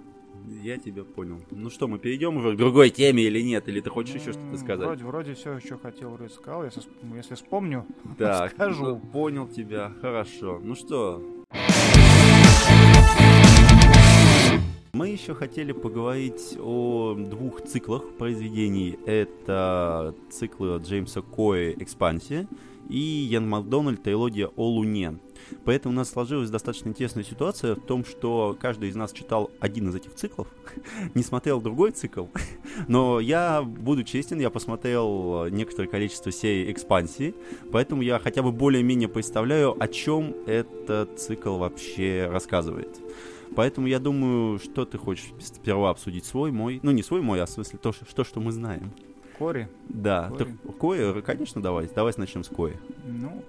Я 0.63 0.77
тебя 0.77 1.03
понял. 1.03 1.41
Ну 1.51 1.69
что, 1.69 1.87
мы 1.87 1.99
перейдем 1.99 2.37
уже 2.37 2.53
к 2.53 2.57
другой 2.57 2.89
теме 2.89 3.23
или 3.23 3.41
нет? 3.41 3.67
Или 3.67 3.81
ты 3.81 3.89
хочешь 3.89 4.15
еще 4.15 4.31
что-то 4.31 4.57
сказать? 4.57 4.85
Вроде, 4.87 5.03
вроде 5.03 5.33
все 5.33 5.53
еще 5.57 5.77
хотел, 5.77 6.11
вроде 6.11 6.33
сказал. 6.33 6.63
Если, 6.63 6.81
сп- 6.83 7.17
если 7.17 7.35
вспомню, 7.35 7.85
Так, 8.17 8.51
скажу. 8.51 8.85
ну, 8.85 8.99
понял 8.99 9.47
тебя, 9.47 9.91
хорошо. 10.01 10.59
Ну 10.63 10.75
что, 10.75 11.21
мы 14.93 15.09
еще 15.09 15.35
хотели 15.35 15.73
поговорить 15.73 16.57
о 16.59 17.15
двух 17.15 17.61
циклах 17.63 18.03
произведений. 18.17 18.97
Это 19.05 20.15
циклы 20.31 20.77
Джеймса 20.79 21.21
Коэ 21.21 21.73
«Экспансия» 21.77 22.47
и 22.89 22.97
Ян 22.97 23.47
Макдональд 23.47 24.01
«Трилогия 24.01 24.47
о 24.55 24.67
Луне». 24.69 25.19
Поэтому 25.65 25.93
у 25.93 25.97
нас 25.97 26.09
сложилась 26.09 26.49
достаточно 26.49 26.89
интересная 26.89 27.23
ситуация 27.23 27.75
в 27.75 27.81
том, 27.81 28.05
что 28.05 28.57
каждый 28.59 28.89
из 28.89 28.95
нас 28.95 29.11
читал 29.11 29.51
один 29.59 29.89
из 29.89 29.95
этих 29.95 30.15
циклов, 30.15 30.47
не 31.15 31.23
смотрел 31.23 31.61
другой 31.61 31.91
цикл, 31.91 32.25
но 32.87 33.19
я, 33.19 33.61
буду 33.61 34.03
честен, 34.03 34.39
я 34.39 34.49
посмотрел 34.49 35.47
некоторое 35.49 35.87
количество 35.87 36.31
серий 36.31 36.71
экспансии, 36.71 37.35
поэтому 37.71 38.01
я 38.01 38.19
хотя 38.19 38.41
бы 38.43 38.51
более-менее 38.51 39.09
представляю, 39.09 39.75
о 39.81 39.87
чем 39.87 40.35
этот 40.45 41.19
цикл 41.19 41.57
вообще 41.57 42.27
рассказывает. 42.31 42.89
Поэтому 43.55 43.87
я 43.87 43.99
думаю, 43.99 44.59
что 44.59 44.85
ты 44.85 44.97
хочешь 44.97 45.31
сперва 45.39 45.89
обсудить 45.89 46.25
свой, 46.25 46.51
мой, 46.51 46.79
ну 46.83 46.91
не 46.91 47.01
свой, 47.01 47.21
мой, 47.21 47.41
а 47.41 47.45
в 47.45 47.49
смысле 47.49 47.79
то, 47.81 47.91
что, 47.91 48.23
что 48.23 48.39
мы 48.39 48.51
знаем. 48.51 48.91
Кори, 49.37 49.69
Да, 49.87 50.29
Кори. 50.29 50.57
Кори, 50.79 51.21
конечно, 51.21 51.61
давай, 51.61 51.89
давай 51.93 52.13
начнем 52.17 52.43
с 52.43 52.47
Кои. 52.47 52.73
ну, 53.05 53.43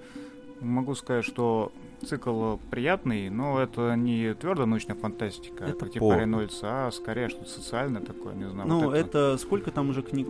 могу 0.61 0.95
сказать, 0.95 1.25
что 1.25 1.73
цикл 2.07 2.57
приятный, 2.71 3.29
но 3.31 3.61
это 3.61 3.95
не 3.95 4.35
твердо 4.35 4.67
научная 4.67 4.97
фантастика, 4.97 5.65
Это 5.65 5.89
типа 5.89 6.07
порно. 6.07 6.21
Рейнольдса, 6.21 6.87
а 6.87 6.91
скорее 6.91 7.29
что-то 7.29 7.49
социальное 7.49 8.03
такое, 8.03 8.35
не 8.35 8.49
знаю. 8.49 8.69
Ну, 8.69 8.85
вот 8.85 8.95
это... 8.95 9.37
сколько 9.39 9.71
там 9.71 9.91
уже 9.91 10.03
книг? 10.03 10.29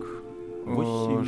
Э, 0.65 0.73
восемь? 0.73 1.25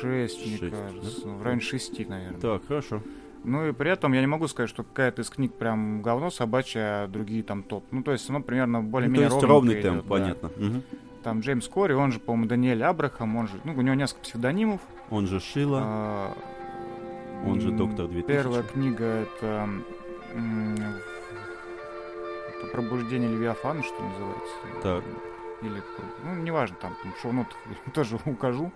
Шесть, 0.00 0.46
мне 0.46 0.58
Шесть, 0.58 0.76
кажется. 0.76 1.24
да? 1.24 1.30
В 1.30 1.42
районе 1.42 1.62
шести, 1.62 2.04
наверное. 2.04 2.40
Так, 2.40 2.66
хорошо. 2.66 3.02
Ну 3.44 3.68
и 3.68 3.72
при 3.72 3.90
этом 3.90 4.12
я 4.12 4.20
не 4.20 4.26
могу 4.26 4.48
сказать, 4.48 4.68
что 4.68 4.82
какая-то 4.82 5.22
из 5.22 5.30
книг 5.30 5.54
прям 5.54 6.02
говно 6.02 6.30
собачья, 6.30 7.04
а 7.04 7.08
другие 7.08 7.42
там 7.42 7.62
топ. 7.62 7.84
Ну 7.90 8.02
то 8.02 8.12
есть 8.12 8.28
оно 8.28 8.42
примерно 8.42 8.82
более-менее 8.82 9.28
ну, 9.28 9.30
то 9.30 9.36
есть 9.36 9.48
ровный 9.48 9.82
темп, 9.82 10.02
да. 10.02 10.08
понятно. 10.08 10.48
Угу. 10.48 10.82
Там 11.22 11.40
Джеймс 11.40 11.68
Кори, 11.68 11.92
он 11.94 12.12
же, 12.12 12.20
по-моему, 12.20 12.48
Даниэль 12.48 12.82
Абрахам, 12.82 13.36
он 13.36 13.48
же, 13.48 13.54
ну 13.64 13.74
у 13.74 13.80
него 13.80 13.94
несколько 13.94 14.22
псевдонимов. 14.22 14.80
Он 15.10 15.26
же 15.26 15.40
Шила. 15.40 15.80
А, 15.82 16.36
он 17.46 17.60
же 17.60 17.70
Доктор 17.70 18.08
2000. 18.08 18.26
Первая 18.26 18.62
книга 18.62 19.04
это 19.04 19.68
пробуждение 22.72 23.28
Левиафана, 23.30 23.82
что 23.82 24.02
называется. 24.02 24.54
Так. 24.82 25.04
Или, 25.62 25.82
ну, 26.24 26.36
неважно, 26.42 26.76
там, 26.80 26.96
в 27.16 27.20
шоу-нотах 27.20 27.56
тоже 27.94 28.18
укажу. 28.24 28.70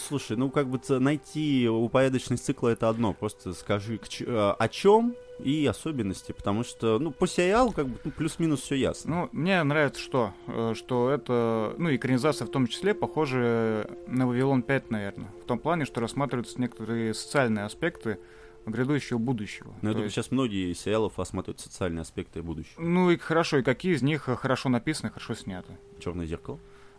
Слушай, 0.00 0.36
ну, 0.36 0.50
как 0.50 0.68
бы 0.68 0.80
найти 1.00 1.68
упорядоченность 1.68 2.44
цикла 2.44 2.68
это 2.68 2.88
одно. 2.88 3.12
Просто 3.12 3.54
скажи, 3.54 3.98
э, 4.20 4.54
о 4.56 4.68
чем 4.68 5.14
и 5.38 5.66
особенности, 5.66 6.32
потому 6.32 6.64
что, 6.64 6.98
ну, 6.98 7.10
по 7.10 7.26
сериалу 7.26 7.72
как 7.72 7.86
бы 7.86 7.98
ну, 8.04 8.10
плюс-минус 8.10 8.60
все 8.60 8.74
ясно. 8.74 9.10
Ну, 9.10 9.28
мне 9.32 9.62
нравится 9.62 10.00
что? 10.00 10.32
Э, 10.46 10.74
что 10.76 11.10
это, 11.10 11.74
ну, 11.78 11.94
экранизация 11.94 12.46
в 12.46 12.50
том 12.50 12.66
числе 12.66 12.94
похожа 12.94 13.88
на 14.06 14.26
Вавилон 14.26 14.62
5, 14.62 14.90
наверное. 14.90 15.30
В 15.42 15.46
том 15.46 15.58
плане, 15.58 15.84
что 15.84 16.00
рассматриваются 16.00 16.60
некоторые 16.60 17.14
социальные 17.14 17.64
аспекты, 17.64 18.18
грядущего 18.66 19.18
будущего. 19.18 19.74
Ну, 19.80 19.88
я 19.88 19.92
думаю, 19.92 20.04
есть... 20.04 20.14
сейчас 20.14 20.30
многие 20.30 20.72
сериалов 20.74 21.18
рассматривают 21.18 21.60
социальные 21.60 22.02
аспекты 22.02 22.42
будущего. 22.42 22.80
Ну 22.80 23.10
и 23.10 23.16
хорошо, 23.16 23.58
и 23.58 23.62
какие 23.62 23.94
из 23.94 24.02
них 24.02 24.22
хорошо 24.22 24.68
написаны, 24.68 25.10
хорошо 25.10 25.34
сняты. 25.34 25.78
Черное 25.98 26.26
зеркало? 26.26 26.58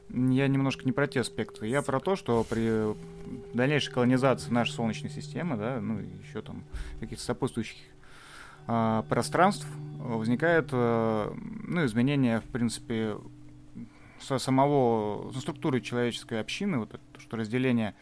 Я 0.09 0.47
немножко 0.47 0.85
не 0.85 0.91
про 0.91 1.07
те 1.07 1.19
аспекты. 1.19 1.67
Я 1.67 1.83
про 1.83 1.99
то, 1.99 2.15
что 2.15 2.43
при 2.43 2.95
дальнейшей 3.53 3.93
колонизации 3.93 4.49
нашей 4.49 4.71
Солнечной 4.71 5.11
системы, 5.11 5.55
да, 5.55 5.79
ну 5.79 5.99
и 5.99 6.05
еще 6.27 6.41
там 6.41 6.63
каких-то 6.99 7.23
сопутствующих 7.23 7.77
э, 8.69 9.03
пространств, 9.09 9.67
возникает 9.97 10.69
э, 10.71 11.33
ну, 11.67 11.85
изменение, 11.85 12.41
в 12.41 12.45
принципе, 12.45 13.17
со 14.19 14.37
самого 14.37 15.31
со 15.33 15.39
структуры 15.39 15.81
человеческой 15.81 16.39
общины, 16.39 16.79
вот 16.79 16.93
это, 16.93 17.19
что 17.19 17.37
разделение 17.37 17.95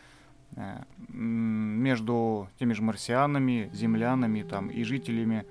Э, 0.55 0.84
между 1.09 2.49
теми 2.57 2.74
же 2.74 2.82
марсианами, 2.82 3.70
землянами 3.74 4.43
там, 4.43 4.70
и 4.70 4.84
жителями 4.84 5.45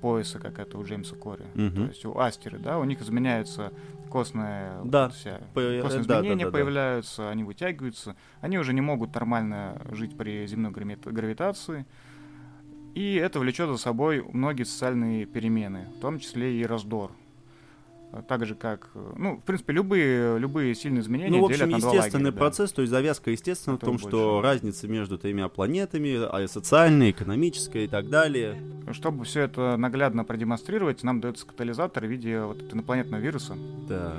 пояса, 0.00 0.38
как 0.38 0.58
это 0.58 0.78
у 0.78 0.84
Джеймса 0.84 1.16
Кори. 1.16 1.44
Угу. 1.54 1.74
То 1.74 1.84
есть 1.84 2.04
у 2.04 2.18
Астеры, 2.18 2.58
да, 2.58 2.78
у 2.78 2.84
них 2.84 3.00
изменяется 3.00 3.72
костная 4.10 4.82
да. 4.84 5.06
вот 5.06 5.14
вся, 5.14 5.40
По... 5.54 5.60
костные 5.80 6.04
да, 6.04 6.20
изменения 6.20 6.44
да, 6.44 6.50
да, 6.50 6.52
появляются, 6.52 7.22
да. 7.22 7.30
они 7.30 7.44
вытягиваются, 7.44 8.16
они 8.40 8.58
уже 8.58 8.74
не 8.74 8.80
могут 8.80 9.14
нормально 9.14 9.80
жить 9.92 10.16
при 10.16 10.46
земной 10.46 10.70
гравитации. 10.70 11.86
И 12.96 13.14
это 13.16 13.38
влечет 13.38 13.68
за 13.68 13.76
собой 13.76 14.24
многие 14.32 14.64
социальные 14.64 15.26
перемены, 15.26 15.86
в 15.98 16.00
том 16.00 16.18
числе 16.18 16.58
и 16.58 16.64
раздор 16.64 17.12
так 18.28 18.46
же 18.46 18.54
как, 18.54 18.88
ну, 19.16 19.36
в 19.36 19.42
принципе, 19.42 19.72
любые, 19.74 20.38
любые 20.38 20.74
сильные 20.74 21.02
изменения 21.02 21.36
Ну, 21.36 21.42
в 21.42 21.44
общем, 21.46 21.68
естественный 21.68 22.26
лагеря, 22.26 22.38
процесс, 22.38 22.70
да. 22.70 22.76
то 22.76 22.82
есть 22.82 22.90
завязка 22.90 23.30
естественно 23.30 23.76
в 23.76 23.80
том, 23.80 23.96
больше. 23.96 24.08
что 24.08 24.40
разница 24.40 24.88
между 24.88 25.18
тремя 25.18 25.48
планетами, 25.48 26.16
а 26.24 26.46
социальная, 26.48 27.10
экономическая 27.10 27.84
и 27.84 27.88
так 27.88 28.08
далее. 28.08 28.58
Чтобы 28.92 29.24
все 29.24 29.42
это 29.42 29.76
наглядно 29.76 30.24
продемонстрировать, 30.24 31.02
нам 31.02 31.20
дается 31.20 31.46
катализатор 31.46 32.06
в 32.06 32.08
виде 32.08 32.40
вот 32.40 32.72
инопланетного 32.72 33.20
вируса. 33.20 33.56
Да. 33.88 34.16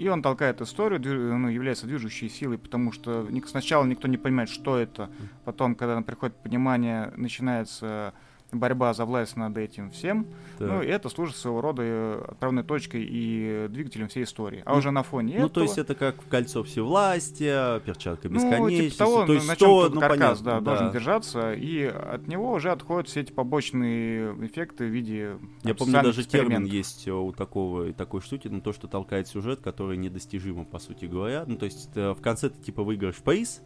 И 0.00 0.08
он 0.08 0.22
толкает 0.22 0.62
историю, 0.62 0.98
ну, 1.38 1.48
является 1.48 1.86
движущей 1.86 2.30
силой, 2.30 2.56
потому 2.56 2.90
что 2.90 3.28
сначала 3.46 3.84
никто 3.84 4.08
не 4.08 4.16
понимает, 4.16 4.48
что 4.48 4.78
это. 4.78 5.10
Потом, 5.44 5.74
когда 5.74 6.00
приходит 6.00 6.34
понимание, 6.36 7.12
начинается 7.16 8.14
борьба 8.52 8.94
за 8.94 9.04
власть 9.04 9.36
над 9.36 9.56
этим 9.56 9.90
всем. 9.90 10.26
Так. 10.58 10.68
Ну, 10.68 10.82
и 10.82 10.86
это 10.86 11.08
служит 11.08 11.36
своего 11.36 11.60
рода 11.60 11.82
э, 11.84 12.24
отправной 12.28 12.62
точкой 12.62 13.06
и 13.08 13.66
двигателем 13.68 14.08
всей 14.08 14.24
истории. 14.24 14.62
А 14.64 14.72
ну, 14.72 14.78
уже 14.78 14.90
на 14.90 15.02
фоне 15.02 15.38
ну, 15.38 15.46
этого... 15.46 15.50
то 15.50 15.62
есть 15.62 15.78
это 15.78 15.94
как 15.94 16.16
кольцо 16.28 16.62
всевластия, 16.62 17.80
перчатка 17.80 18.28
бесконечности. 18.28 18.82
Ну, 18.82 18.90
типа 18.90 18.98
того, 18.98 19.26
то 19.26 19.32
есть 19.32 19.48
на 19.48 19.56
чем 19.56 19.94
ну, 19.94 20.00
каркас 20.00 20.40
да, 20.40 20.54
да. 20.54 20.60
должен 20.60 20.92
держаться, 20.92 21.52
и 21.52 21.82
от 21.84 22.26
него 22.26 22.52
уже 22.52 22.70
отходят 22.70 23.08
все 23.08 23.20
эти 23.20 23.32
побочные 23.32 24.34
эффекты 24.46 24.86
в 24.86 24.90
виде 24.90 25.38
Я 25.62 25.74
помню, 25.74 26.02
даже 26.02 26.24
термин 26.24 26.64
есть 26.64 27.08
у 27.08 27.32
такого, 27.32 27.92
такой 27.92 28.20
штуки, 28.20 28.48
ну, 28.48 28.60
то, 28.60 28.72
что 28.72 28.88
толкает 28.88 29.28
сюжет, 29.28 29.60
который 29.60 29.96
недостижимо, 29.96 30.64
по 30.64 30.78
сути 30.78 31.04
говоря. 31.04 31.44
Ну, 31.46 31.56
то 31.56 31.66
есть 31.66 31.90
э, 31.94 32.12
в 32.12 32.20
конце 32.20 32.50
ты, 32.50 32.60
типа, 32.62 32.82
выиграешь 32.82 33.16
приз, 33.16 33.62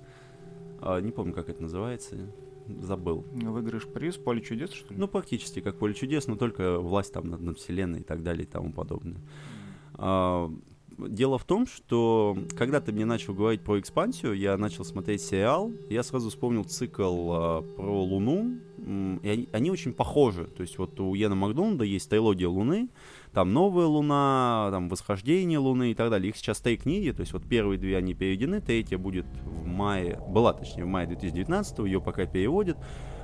а, 0.81 1.01
не 1.01 1.13
помню, 1.13 1.33
как 1.33 1.49
это 1.49 1.63
называется, 1.63 2.17
забыл. 2.81 3.25
Выиграешь 3.33 3.87
приз, 3.87 4.17
поле 4.17 4.41
чудес, 4.41 4.73
что 4.73 4.93
ли? 4.93 5.01
Ну, 5.01 5.09
практически 5.09 5.61
как 5.61 5.79
поле 5.79 5.95
чудес, 5.95 6.27
но 6.27 6.37
только 6.37 6.79
власть 6.79 7.13
там 7.13 7.29
над, 7.29 7.41
над 7.41 7.59
вселенной 7.59 8.01
и 8.01 8.03
так 8.03 8.23
далее 8.23 8.45
и 8.45 8.49
тому 8.49 8.73
подобное. 8.73 9.21
А, 9.95 10.51
дело 10.99 11.39
в 11.39 11.45
том, 11.45 11.67
что 11.67 12.37
когда 12.57 12.81
ты 12.81 12.93
мне 12.93 13.05
начал 13.05 13.35
говорить 13.35 13.63
про 13.63 13.79
экспансию, 13.79 14.35
я 14.35 14.57
начал 14.57 14.85
смотреть 14.85 15.23
сериал, 15.23 15.73
я 15.91 16.03
сразу 16.03 16.31
вспомнил 16.31 16.65
цикл 16.65 17.31
а, 17.33 17.63
про 17.63 18.03
Луну, 18.03 18.59
и 19.23 19.29
они, 19.29 19.49
они 19.53 19.71
очень 19.71 19.93
похожи. 19.93 20.47
То 20.47 20.63
есть 20.63 20.79
вот 20.79 20.99
у 21.01 21.15
Йена 21.15 21.35
Макдональда 21.35 21.85
есть 21.85 22.09
трилогия 22.11 22.49
Луны, 22.49 22.89
там 23.35 23.53
новая 23.53 23.87
Луна, 23.87 24.69
там 24.71 24.89
восхождение 24.89 25.59
Луны 25.59 25.91
и 25.91 25.95
так 25.95 26.09
далее. 26.09 26.31
Их 26.31 26.37
сейчас 26.37 26.61
три 26.61 26.77
книги, 26.77 27.11
то 27.11 27.21
есть 27.21 27.33
вот 27.33 27.43
первые 27.45 27.79
две 27.79 27.97
они 27.97 28.15
переведены, 28.15 28.61
третья 28.61 28.97
будет 28.97 29.27
в 29.43 29.67
мае, 29.67 30.21
была 30.29 30.53
точнее 30.53 30.85
в 30.85 30.89
мае 30.89 31.09
2019, 31.09 31.81
ее 31.81 32.01
пока 32.01 32.27
переводят. 32.27 32.79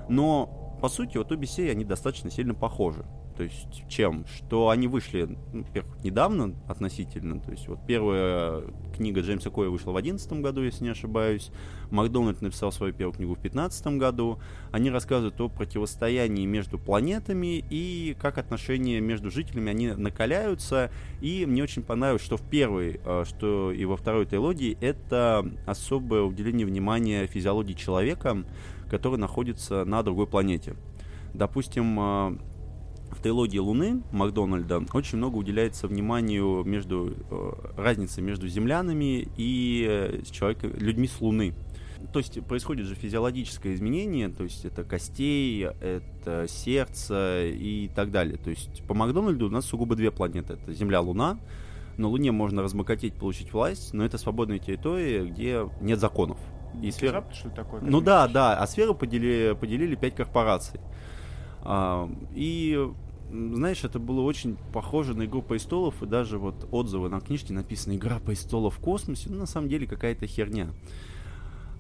Но 0.08 0.76
по 0.82 0.88
сути 0.88 1.16
вот 1.16 1.30
обе 1.30 1.46
серии 1.46 1.70
они 1.70 1.84
достаточно 1.84 2.30
сильно 2.30 2.54
похожи. 2.54 3.04
То 3.36 3.44
есть 3.44 3.84
чем? 3.88 4.24
Что 4.26 4.68
они 4.68 4.88
вышли, 4.88 5.36
ну, 5.52 5.64
недавно 6.02 6.54
относительно. 6.68 7.40
То 7.40 7.50
есть 7.50 7.68
вот 7.68 7.78
первая 7.86 8.62
книга 8.94 9.20
Джеймса 9.20 9.50
Коя 9.50 9.70
вышла 9.70 9.90
в 9.90 9.94
2011 9.94 10.32
году, 10.42 10.62
если 10.62 10.84
не 10.84 10.90
ошибаюсь. 10.90 11.50
Макдональд 11.90 12.42
написал 12.42 12.72
свою 12.72 12.92
первую 12.92 13.14
книгу 13.14 13.32
в 13.32 13.40
2015 13.40 13.98
году. 13.98 14.38
Они 14.72 14.90
рассказывают 14.90 15.40
о 15.40 15.48
противостоянии 15.48 16.46
между 16.46 16.78
планетами 16.78 17.64
и 17.70 18.16
как 18.20 18.38
отношения 18.38 19.00
между 19.00 19.30
жителями, 19.30 19.70
они 19.70 19.88
накаляются. 19.88 20.90
И 21.20 21.46
мне 21.46 21.62
очень 21.62 21.82
понравилось, 21.82 22.22
что 22.22 22.36
в 22.36 22.42
первой, 22.42 23.00
э, 23.04 23.24
что 23.26 23.72
и 23.72 23.84
во 23.84 23.96
второй 23.96 24.26
трилогии, 24.26 24.76
это 24.80 25.50
особое 25.66 26.22
уделение 26.22 26.66
внимания 26.66 27.26
физиологии 27.26 27.74
человека, 27.74 28.44
который 28.88 29.18
находится 29.18 29.84
на 29.84 30.02
другой 30.02 30.26
планете. 30.26 30.76
Допустим, 31.34 31.98
э, 31.98 32.38
в 33.20 33.22
трилогии 33.22 33.58
Луны 33.58 34.02
Макдональда 34.12 34.82
очень 34.94 35.18
много 35.18 35.36
уделяется 35.36 35.86
вниманию 35.86 36.64
между 36.64 37.14
э, 37.30 37.52
разницы 37.76 38.22
между 38.22 38.48
землянами 38.48 39.28
и 39.36 39.86
э, 39.86 40.22
человеком, 40.30 40.72
людьми 40.78 41.06
с 41.06 41.20
Луны. 41.20 41.52
То 42.14 42.18
есть 42.18 42.42
происходит 42.46 42.86
же 42.86 42.94
физиологическое 42.94 43.74
изменение, 43.74 44.30
то 44.30 44.42
есть 44.42 44.64
это 44.64 44.84
костей, 44.84 45.66
это 45.82 46.46
сердце 46.48 47.48
и 47.48 47.90
так 47.94 48.10
далее. 48.10 48.38
То 48.38 48.48
есть 48.48 48.82
по 48.86 48.94
Макдональду 48.94 49.48
у 49.48 49.50
нас 49.50 49.66
сугубо 49.66 49.96
две 49.96 50.10
планеты. 50.10 50.54
Это 50.54 50.72
Земля, 50.72 51.02
Луна. 51.02 51.38
На 51.98 52.08
Луне 52.08 52.32
можно 52.32 52.62
размокотеть, 52.62 53.12
получить 53.12 53.52
власть, 53.52 53.92
но 53.92 54.02
это 54.02 54.16
свободная 54.16 54.58
территория, 54.58 55.26
где 55.26 55.68
нет 55.82 56.00
законов. 56.00 56.38
И 56.80 56.90
сфера... 56.90 57.22
что 57.34 57.50
такое? 57.50 57.82
Ну 57.82 58.00
да, 58.00 58.26
да, 58.28 58.56
а 58.56 58.66
сферу 58.66 58.94
поделили, 58.94 59.54
поделили 59.54 59.94
пять 59.94 60.14
корпораций. 60.14 60.80
А, 61.62 62.10
и 62.34 62.90
знаешь, 63.30 63.84
это 63.84 63.98
было 63.98 64.20
очень 64.20 64.56
похоже 64.72 65.14
на 65.14 65.24
«Игру 65.24 65.42
престолов», 65.42 66.02
и 66.02 66.06
даже 66.06 66.38
вот 66.38 66.68
отзывы 66.70 67.08
на 67.08 67.20
книжке 67.20 67.52
написаны 67.52 67.96
«Игра 67.96 68.18
престолов 68.18 68.76
в 68.76 68.80
космосе», 68.80 69.30
ну, 69.30 69.38
на 69.38 69.46
самом 69.46 69.68
деле, 69.68 69.86
какая-то 69.86 70.26
херня. 70.26 70.68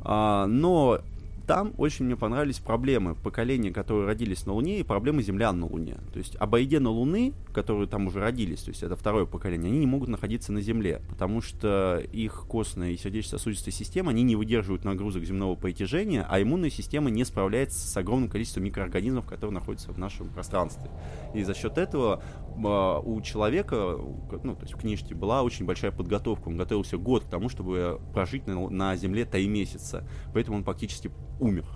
А, 0.02 0.46
но 0.46 1.00
там 1.46 1.72
очень 1.78 2.04
мне 2.04 2.16
понравились 2.16 2.60
проблемы 2.60 3.16
поколения, 3.16 3.72
которые 3.72 4.06
родились 4.06 4.46
на 4.46 4.52
Луне, 4.52 4.80
и 4.80 4.82
проблемы 4.84 5.22
землян 5.22 5.58
на 5.58 5.66
Луне. 5.66 5.96
То 6.12 6.18
есть 6.18 6.36
аборигены 6.36 6.88
Луны, 6.88 7.32
которые 7.52 7.88
там 7.88 8.06
уже 8.06 8.20
родились, 8.20 8.62
то 8.62 8.70
есть 8.70 8.82
это 8.82 8.96
второе 8.96 9.26
поколение, 9.26 9.70
они 9.70 9.80
не 9.80 9.86
могут 9.86 10.08
находиться 10.08 10.52
на 10.52 10.60
Земле, 10.60 11.02
потому 11.08 11.40
что 11.40 12.02
их 12.12 12.46
костная 12.48 12.90
и 12.90 12.96
сердечно-сосудистая 12.96 13.72
система, 13.72 14.10
они 14.10 14.22
не 14.22 14.36
выдерживают 14.36 14.84
нагрузок 14.84 15.24
земного 15.24 15.56
притяжения, 15.56 16.26
а 16.28 16.40
иммунная 16.40 16.70
система 16.70 17.10
не 17.10 17.24
справляется 17.24 17.86
с 17.86 17.96
огромным 17.96 18.28
количеством 18.28 18.64
микроорганизмов, 18.64 19.26
которые 19.26 19.54
находятся 19.54 19.92
в 19.92 19.98
нашем 19.98 20.28
пространстве. 20.28 20.90
И 21.34 21.42
за 21.42 21.54
счет 21.54 21.78
этого 21.78 22.22
а, 22.64 23.00
у 23.00 23.20
человека, 23.20 23.96
ну, 24.42 24.54
то 24.54 24.62
есть 24.62 24.74
в 24.74 24.78
книжке 24.78 25.14
была 25.14 25.42
очень 25.42 25.66
большая 25.66 25.92
подготовка. 25.92 26.48
Он 26.48 26.56
готовился 26.56 26.96
год 26.96 27.24
к 27.24 27.28
тому, 27.28 27.48
чтобы 27.48 28.00
прожить 28.12 28.46
на, 28.46 28.68
на 28.68 28.96
Земле 28.96 29.24
три 29.24 29.48
месяца. 29.48 30.06
Поэтому 30.32 30.58
он 30.58 30.64
практически 30.64 31.10
умер. 31.38 31.66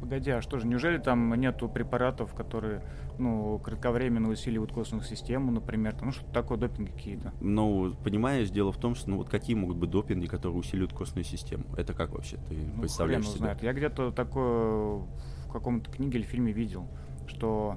Погоди, 0.00 0.30
а 0.30 0.42
что 0.42 0.58
же, 0.58 0.66
неужели 0.66 0.98
там 0.98 1.34
нету 1.34 1.68
препаратов, 1.68 2.34
которые, 2.34 2.82
ну, 3.18 3.58
кратковременно 3.58 4.28
усиливают 4.28 4.72
костную 4.72 5.02
систему, 5.02 5.50
например, 5.50 5.94
там, 5.94 6.06
ну, 6.06 6.12
что 6.12 6.24
такое, 6.32 6.58
допинги 6.58 6.90
какие-то? 6.90 7.32
Ну, 7.40 7.94
понимаешь, 8.04 8.50
дело 8.50 8.72
в 8.72 8.76
том, 8.76 8.94
что, 8.94 9.10
ну, 9.10 9.16
вот 9.16 9.28
какие 9.30 9.56
могут 9.56 9.76
быть 9.78 9.90
допинги, 9.90 10.26
которые 10.26 10.58
усиливают 10.58 10.92
костную 10.92 11.24
систему? 11.24 11.64
Это 11.76 11.94
как 11.94 12.10
вообще 12.10 12.36
ты 12.48 12.54
ну, 12.74 12.82
представляешь 12.82 13.26
себе? 13.26 13.38
знает. 13.38 13.62
Я 13.62 13.72
где-то 13.72 14.12
такое 14.12 14.98
в 15.46 15.52
каком-то 15.52 15.90
книге 15.90 16.18
или 16.18 16.26
фильме 16.26 16.52
видел, 16.52 16.86
что 17.26 17.76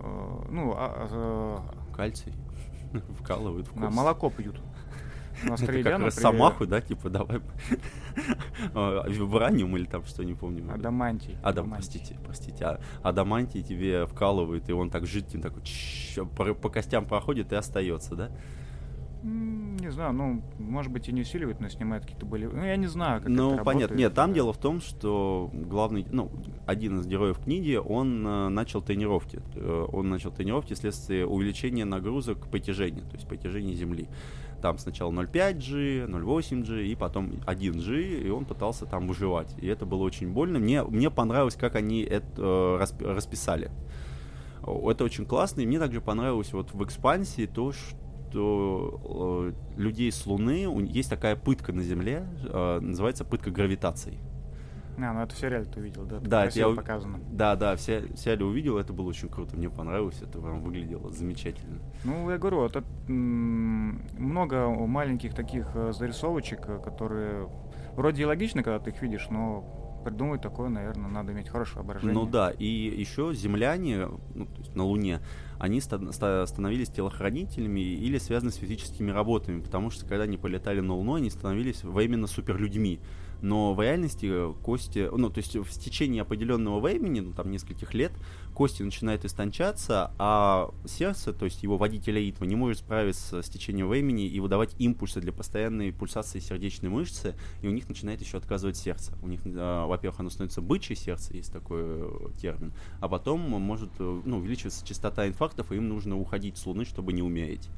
э, 0.00 0.46
ну, 0.50 0.72
а, 0.72 1.08
а, 1.10 1.94
кальций 1.94 2.32
вкалывают 3.20 3.68
в 3.68 3.72
кость. 3.72 3.94
молоко 3.94 4.28
пьют. 4.30 4.60
Ну, 5.44 5.54
Это 5.54 5.82
как 5.82 6.00
Росомаху, 6.00 6.66
да, 6.66 6.80
типа, 6.80 7.10
давай 7.10 7.40
а, 8.74 9.08
Вибраниум 9.08 9.76
или 9.76 9.84
там 9.84 10.04
что, 10.04 10.24
не 10.24 10.34
помню. 10.34 10.72
Адамантий. 10.72 11.36
Адам, 11.42 11.70
простите, 11.70 12.16
простите. 12.24 12.64
А, 12.64 12.80
адамантий 13.02 13.62
тебе 13.62 14.06
вкалывают, 14.06 14.68
и 14.68 14.72
он 14.72 14.90
так 14.90 15.06
жидким, 15.06 15.40
так 15.40 15.54
по, 16.36 16.54
по 16.54 16.68
костям 16.68 17.04
проходит 17.06 17.52
и 17.52 17.56
остается, 17.56 18.14
да? 18.14 18.30
Не 19.22 19.90
знаю, 19.92 20.12
ну, 20.12 20.42
может 20.58 20.90
быть, 20.90 21.08
и 21.08 21.12
не 21.12 21.20
усиливает, 21.20 21.60
но 21.60 21.68
снимает 21.68 22.02
какие-то 22.02 22.26
были. 22.26 22.46
Ну, 22.46 22.64
я 22.64 22.76
не 22.76 22.88
знаю, 22.88 23.20
как 23.20 23.28
Ну, 23.28 23.54
это 23.54 23.64
понятно. 23.64 23.82
Работает. 23.82 23.98
Нет, 23.98 24.14
там 24.14 24.32
дело 24.32 24.52
в 24.52 24.58
том, 24.58 24.80
что 24.80 25.48
главный, 25.52 26.04
ну, 26.10 26.30
один 26.66 27.00
из 27.00 27.06
героев 27.06 27.38
книги, 27.38 27.74
он 27.74 28.26
э, 28.26 28.48
начал 28.48 28.82
тренировки. 28.82 29.40
Э, 29.54 29.86
он 29.92 30.08
начал 30.08 30.30
тренировки 30.30 30.74
вследствие 30.74 31.26
увеличения 31.26 31.84
нагрузок 31.84 32.48
притяжения, 32.48 33.02
то 33.02 33.14
есть 33.14 33.26
притяжения 33.26 33.74
Земли. 33.74 34.08
Там 34.60 34.78
сначала 34.78 35.10
0,5G, 35.10 36.06
0,8G 36.06 36.86
и 36.86 36.94
потом 36.94 37.30
1G, 37.30 38.26
и 38.26 38.30
он 38.30 38.44
пытался 38.44 38.86
там 38.86 39.08
выживать. 39.08 39.52
И 39.58 39.66
это 39.66 39.86
было 39.86 40.04
очень 40.04 40.32
больно. 40.32 40.60
Мне, 40.60 40.84
мне 40.84 41.10
понравилось, 41.10 41.56
как 41.56 41.74
они 41.74 42.02
это 42.02 42.86
э, 43.00 43.12
расписали. 43.12 43.70
Это 44.62 45.02
очень 45.02 45.26
классно, 45.26 45.62
и 45.62 45.66
мне 45.66 45.80
также 45.80 46.00
понравилось 46.00 46.52
вот 46.52 46.72
в 46.72 46.84
экспансии 46.84 47.46
то, 47.46 47.72
что 47.72 49.52
людей 49.76 50.12
с 50.12 50.24
Луны 50.24 50.68
есть 50.88 51.10
такая 51.10 51.34
пытка 51.34 51.72
на 51.72 51.82
Земле, 51.82 52.24
называется 52.80 53.24
пытка 53.24 53.50
гравитацией. 53.50 54.20
А, 54.98 55.12
ну 55.12 55.22
это 55.22 55.34
в 55.34 55.38
сериале 55.38 55.64
ты 55.64 55.80
увидел, 55.80 56.04
да? 56.04 56.18
Да, 56.20 56.44
это 56.46 56.58
я 56.58 56.68
показано. 56.68 57.20
Да, 57.30 57.56
да, 57.56 57.76
в 57.76 57.80
сериале 57.80 58.44
увидел, 58.44 58.78
это 58.78 58.92
было 58.92 59.08
очень 59.08 59.28
круто, 59.28 59.56
мне 59.56 59.70
понравилось, 59.70 60.20
это 60.20 60.38
прям 60.38 60.62
выглядело 60.62 61.10
замечательно. 61.10 61.78
Ну, 62.04 62.30
я 62.30 62.38
говорю, 62.38 62.64
это 62.64 62.84
много 63.08 64.68
маленьких 64.68 65.34
таких 65.34 65.68
э, 65.74 65.92
зарисовочек, 65.92 66.60
э, 66.68 66.80
которые 66.82 67.48
вроде 67.96 68.22
и 68.22 68.24
логично, 68.24 68.62
когда 68.62 68.78
ты 68.78 68.90
их 68.90 69.02
видишь, 69.02 69.28
но 69.30 69.82
придумать 70.02 70.42
такое, 70.42 70.68
наверное, 70.68 71.08
надо 71.08 71.32
иметь 71.32 71.48
хорошее 71.48 71.78
воображение. 71.78 72.14
Ну 72.14 72.26
да, 72.26 72.50
и 72.50 72.66
еще 72.66 73.32
земляне 73.34 74.08
ну, 74.34 74.46
то 74.46 74.58
есть 74.58 74.74
на 74.74 74.84
Луне, 74.84 75.20
они 75.58 75.80
становились 75.80 76.88
телохранителями 76.88 77.80
или 77.80 78.18
связаны 78.18 78.50
с 78.50 78.56
физическими 78.56 79.10
работами, 79.10 79.60
потому 79.60 79.90
что 79.90 80.06
когда 80.06 80.24
они 80.24 80.36
полетали 80.36 80.80
на 80.80 80.94
Луну, 80.94 81.14
они 81.14 81.30
становились 81.30 81.84
временно 81.84 82.26
суперлюдьми 82.26 83.00
но 83.42 83.74
в 83.74 83.82
реальности 83.82 84.26
э, 84.30 84.54
кости, 84.62 85.08
ну, 85.12 85.28
то 85.28 85.38
есть 85.38 85.56
в 85.56 85.68
течение 85.78 86.22
определенного 86.22 86.80
времени, 86.80 87.20
ну, 87.20 87.32
там, 87.32 87.50
нескольких 87.50 87.92
лет, 87.92 88.12
кости 88.54 88.82
начинают 88.82 89.24
истончаться, 89.24 90.12
а 90.18 90.70
сердце, 90.86 91.32
то 91.32 91.44
есть 91.44 91.62
его 91.62 91.76
водитель 91.76 92.16
ритма, 92.16 92.46
не 92.46 92.54
может 92.54 92.78
справиться 92.78 93.42
с 93.42 93.48
течением 93.48 93.88
времени 93.88 94.26
и 94.26 94.40
выдавать 94.40 94.74
импульсы 94.78 95.20
для 95.20 95.32
постоянной 95.32 95.92
пульсации 95.92 96.38
сердечной 96.38 96.88
мышцы, 96.88 97.34
и 97.62 97.68
у 97.68 97.72
них 97.72 97.88
начинает 97.88 98.20
еще 98.20 98.38
отказывать 98.38 98.76
сердце. 98.76 99.12
У 99.22 99.28
них, 99.28 99.40
э, 99.44 99.84
во-первых, 99.86 100.20
оно 100.20 100.30
становится 100.30 100.62
бычье 100.62 100.94
сердце, 100.94 101.34
есть 101.34 101.52
такой 101.52 101.82
э, 101.82 102.08
термин, 102.40 102.72
а 103.00 103.08
потом 103.08 103.40
может 103.40 103.90
ну, 103.98 104.38
увеличиваться 104.38 104.86
частота 104.86 105.26
инфарктов, 105.26 105.72
и 105.72 105.76
им 105.76 105.88
нужно 105.88 106.16
уходить 106.16 106.56
с 106.56 106.66
Луны, 106.66 106.84
чтобы 106.84 107.12
не 107.12 107.22
умереть. 107.22 107.68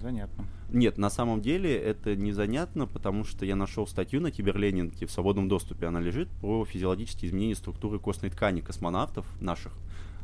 Занятно. 0.00 0.44
Нет, 0.70 0.96
на 0.96 1.10
самом 1.10 1.40
деле 1.40 1.76
это 1.76 2.14
не 2.14 2.32
занятно, 2.32 2.86
потому 2.86 3.24
что 3.24 3.44
я 3.44 3.56
нашел 3.56 3.86
статью 3.86 4.20
на 4.20 4.30
Киберленинге, 4.30 5.06
в 5.06 5.10
свободном 5.10 5.48
доступе 5.48 5.86
она 5.86 6.00
лежит, 6.00 6.28
про 6.40 6.64
физиологические 6.64 7.30
изменения 7.30 7.56
структуры 7.56 7.98
костной 7.98 8.30
ткани 8.30 8.60
космонавтов 8.60 9.26
наших. 9.40 9.72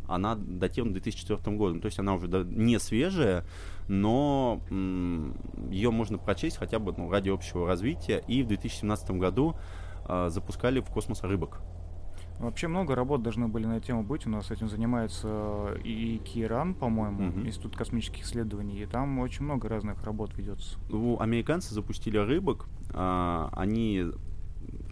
Она 0.06 0.36
датирована 0.36 0.94
2004 0.94 1.56
годом, 1.56 1.80
то 1.80 1.86
есть 1.86 1.98
она 1.98 2.14
уже 2.14 2.28
не 2.28 2.78
свежая, 2.78 3.44
но 3.88 4.62
ее 4.70 5.90
можно 5.90 6.16
прочесть 6.16 6.56
хотя 6.56 6.78
бы 6.78 6.94
ну, 6.96 7.10
ради 7.10 7.28
общего 7.28 7.66
развития. 7.66 8.22
И 8.26 8.42
в 8.42 8.46
2017 8.46 9.10
году 9.12 9.54
э, 10.08 10.28
запускали 10.30 10.80
в 10.80 10.86
космос 10.86 11.22
рыбок. 11.22 11.60
Вообще 12.38 12.68
много 12.68 12.94
работ 12.94 13.22
должны 13.22 13.48
были 13.48 13.66
на 13.66 13.78
эту 13.78 13.86
тему 13.88 14.04
быть. 14.04 14.26
У 14.26 14.30
нас 14.30 14.50
этим 14.50 14.68
занимается 14.68 15.76
и 15.82 16.18
Киран, 16.18 16.74
по-моему, 16.74 17.28
угу. 17.28 17.40
Институт 17.40 17.76
космических 17.76 18.24
исследований. 18.24 18.80
И 18.80 18.86
там 18.86 19.18
очень 19.18 19.44
много 19.44 19.68
разных 19.68 20.02
работ 20.04 20.36
ведется. 20.36 20.78
Ну, 20.88 21.18
американцы 21.20 21.74
запустили 21.74 22.16
рыбок. 22.16 22.66
А, 22.90 23.50
они 23.52 24.04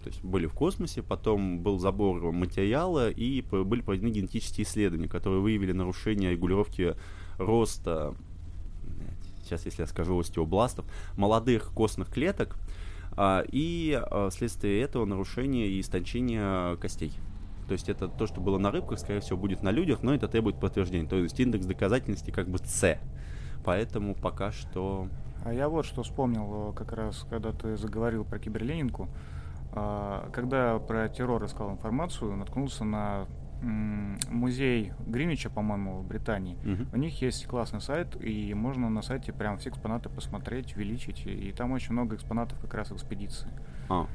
то 0.03 0.09
есть 0.09 0.23
были 0.23 0.45
в 0.45 0.53
космосе, 0.53 1.03
потом 1.03 1.59
был 1.59 1.79
забор 1.79 2.31
материала 2.31 3.09
и 3.09 3.41
были 3.41 3.81
проведены 3.81 4.09
генетические 4.09 4.65
исследования, 4.65 5.09
которые 5.09 5.41
выявили 5.41 5.73
нарушение 5.73 6.31
регулировки 6.31 6.95
роста, 7.37 8.15
сейчас 9.43 9.65
если 9.65 9.81
я 9.81 9.87
скажу 9.87 10.17
остеобластов, 10.17 10.85
молодых 11.17 11.71
костных 11.73 12.09
клеток, 12.09 12.55
а, 13.17 13.43
и 13.51 13.99
а, 14.01 14.29
вследствие 14.29 14.81
этого 14.81 15.05
нарушение 15.05 15.67
и 15.67 15.81
истончение 15.81 16.77
костей. 16.77 17.13
То 17.67 17.73
есть 17.73 17.89
это 17.89 18.07
то, 18.07 18.27
что 18.27 18.39
было 18.39 18.57
на 18.57 18.71
рыбках, 18.71 18.99
скорее 18.99 19.19
всего, 19.19 19.37
будет 19.37 19.61
на 19.61 19.69
людях, 19.69 20.03
но 20.03 20.13
это 20.13 20.27
требует 20.27 20.59
подтверждения. 20.59 21.07
То 21.07 21.17
есть 21.17 21.39
индекс 21.39 21.65
доказательности 21.65 22.31
как 22.31 22.47
бы 22.47 22.59
С. 22.59 22.97
Поэтому 23.65 24.15
пока 24.15 24.51
что... 24.51 25.07
А 25.43 25.53
я 25.53 25.67
вот 25.69 25.85
что 25.85 26.03
вспомнил, 26.03 26.73
как 26.73 26.93
раз, 26.93 27.25
когда 27.29 27.51
ты 27.51 27.75
заговорил 27.77 28.23
про 28.23 28.39
киберленинку. 28.39 29.09
А, 29.73 30.29
когда 30.31 30.79
про 30.79 31.09
террор 31.09 31.45
искал 31.45 31.71
информацию, 31.71 32.35
наткнулся 32.35 32.85
на 32.85 33.27
музей 33.61 34.93
Гринвича, 34.99 35.49
по-моему, 35.49 35.99
в 35.99 36.07
Британии. 36.07 36.57
Uh-huh. 36.63 36.87
У 36.93 36.97
них 36.97 37.21
есть 37.21 37.47
классный 37.47 37.81
сайт, 37.81 38.15
и 38.21 38.53
можно 38.53 38.87
на 38.89 39.01
сайте 39.01 39.33
прям 39.33 39.57
все 39.57 39.69
экспонаты 39.69 40.09
посмотреть, 40.09 40.75
увеличить. 40.75 41.25
И 41.25 41.51
там 41.53 41.71
очень 41.71 41.93
много 41.93 42.15
экспонатов 42.15 42.59
как 42.59 42.73
раз 42.75 42.91
экспедиции. 42.91 43.47
А. 43.89 44.07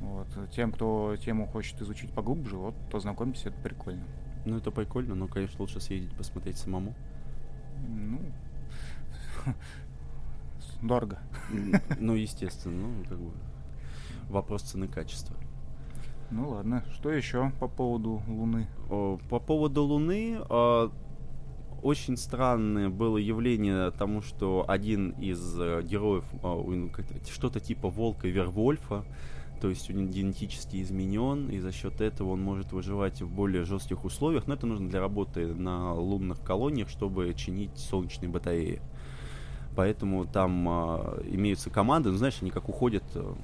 Вот. 0.00 0.28
Тем, 0.50 0.72
кто 0.72 1.16
тему 1.16 1.46
хочет 1.46 1.80
изучить 1.82 2.12
поглубже, 2.12 2.56
вот, 2.56 2.74
познакомьтесь, 2.90 3.46
это 3.46 3.60
прикольно. 3.60 4.04
Ну, 4.44 4.56
это 4.56 4.70
прикольно, 4.70 5.14
но, 5.14 5.26
конечно, 5.26 5.60
лучше 5.60 5.80
съездить 5.80 6.16
посмотреть 6.16 6.58
самому. 6.58 6.94
Ну, 7.88 8.20
дорого. 10.82 11.18
Ну, 11.98 12.14
естественно, 12.14 12.88
ну, 12.88 13.04
как 13.08 13.18
бы 13.18 13.32
вопрос 14.28 14.62
цены-качества. 14.62 15.36
Ну 16.30 16.50
ладно, 16.50 16.84
что 16.92 17.10
еще 17.10 17.52
по 17.58 17.68
поводу 17.68 18.22
Луны? 18.28 18.66
По 18.88 19.38
поводу 19.38 19.82
Луны 19.82 20.38
а, 20.50 20.92
очень 21.82 22.18
странное 22.18 22.90
было 22.90 23.16
явление 23.16 23.90
тому, 23.92 24.20
что 24.20 24.64
один 24.68 25.12
из 25.12 25.58
э, 25.58 25.80
героев 25.82 26.24
а, 26.42 26.62
что-то 27.30 27.60
типа 27.60 27.88
волка 27.88 28.28
Вервольфа, 28.28 29.06
то 29.60 29.68
есть 29.68 29.90
он 29.90 30.08
генетически 30.08 30.80
изменен, 30.82 31.48
и 31.50 31.58
за 31.58 31.72
счет 31.72 32.00
этого 32.00 32.30
он 32.30 32.42
может 32.42 32.72
выживать 32.72 33.20
в 33.22 33.30
более 33.30 33.64
жестких 33.64 34.04
условиях, 34.04 34.46
но 34.46 34.54
это 34.54 34.66
нужно 34.66 34.88
для 34.88 35.00
работы 35.00 35.46
на 35.46 35.92
лунных 35.94 36.40
колониях, 36.42 36.88
чтобы 36.88 37.32
чинить 37.34 37.76
солнечные 37.76 38.28
батареи. 38.28 38.80
Поэтому 39.76 40.24
там 40.24 40.68
э, 40.68 41.22
имеются 41.30 41.70
команды, 41.70 42.10
ну 42.10 42.16
знаешь, 42.16 42.38
они 42.40 42.50
как 42.50 42.68
уходят 42.68 43.04
э, 43.14 43.34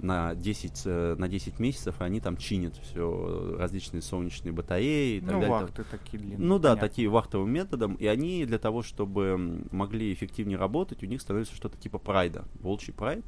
на 0.00 0.34
10, 0.34 0.82
э, 0.86 1.14
на 1.18 1.28
10 1.28 1.58
месяцев, 1.58 2.00
и 2.00 2.04
они 2.04 2.20
там 2.20 2.36
чинят 2.36 2.76
все 2.76 3.56
различные 3.58 4.02
солнечные 4.02 4.52
батареи 4.52 5.18
и 5.18 5.20
так 5.20 5.34
ну, 5.34 5.40
далее. 5.40 5.50
вахты 5.50 5.84
такие 5.84 6.18
длинные. 6.18 6.46
Ну 6.46 6.58
да, 6.58 6.70
понятно. 6.70 6.88
такие 6.88 7.08
вахтовым 7.08 7.50
методом. 7.50 7.94
И 7.94 8.06
они 8.06 8.44
для 8.46 8.58
того, 8.58 8.82
чтобы 8.82 9.66
могли 9.70 10.12
эффективнее 10.12 10.58
работать, 10.58 11.02
у 11.02 11.06
них 11.06 11.20
становится 11.20 11.54
что-то 11.54 11.78
типа 11.78 11.98
прайда, 11.98 12.44
волчий 12.60 12.92
прайд. 12.92 13.24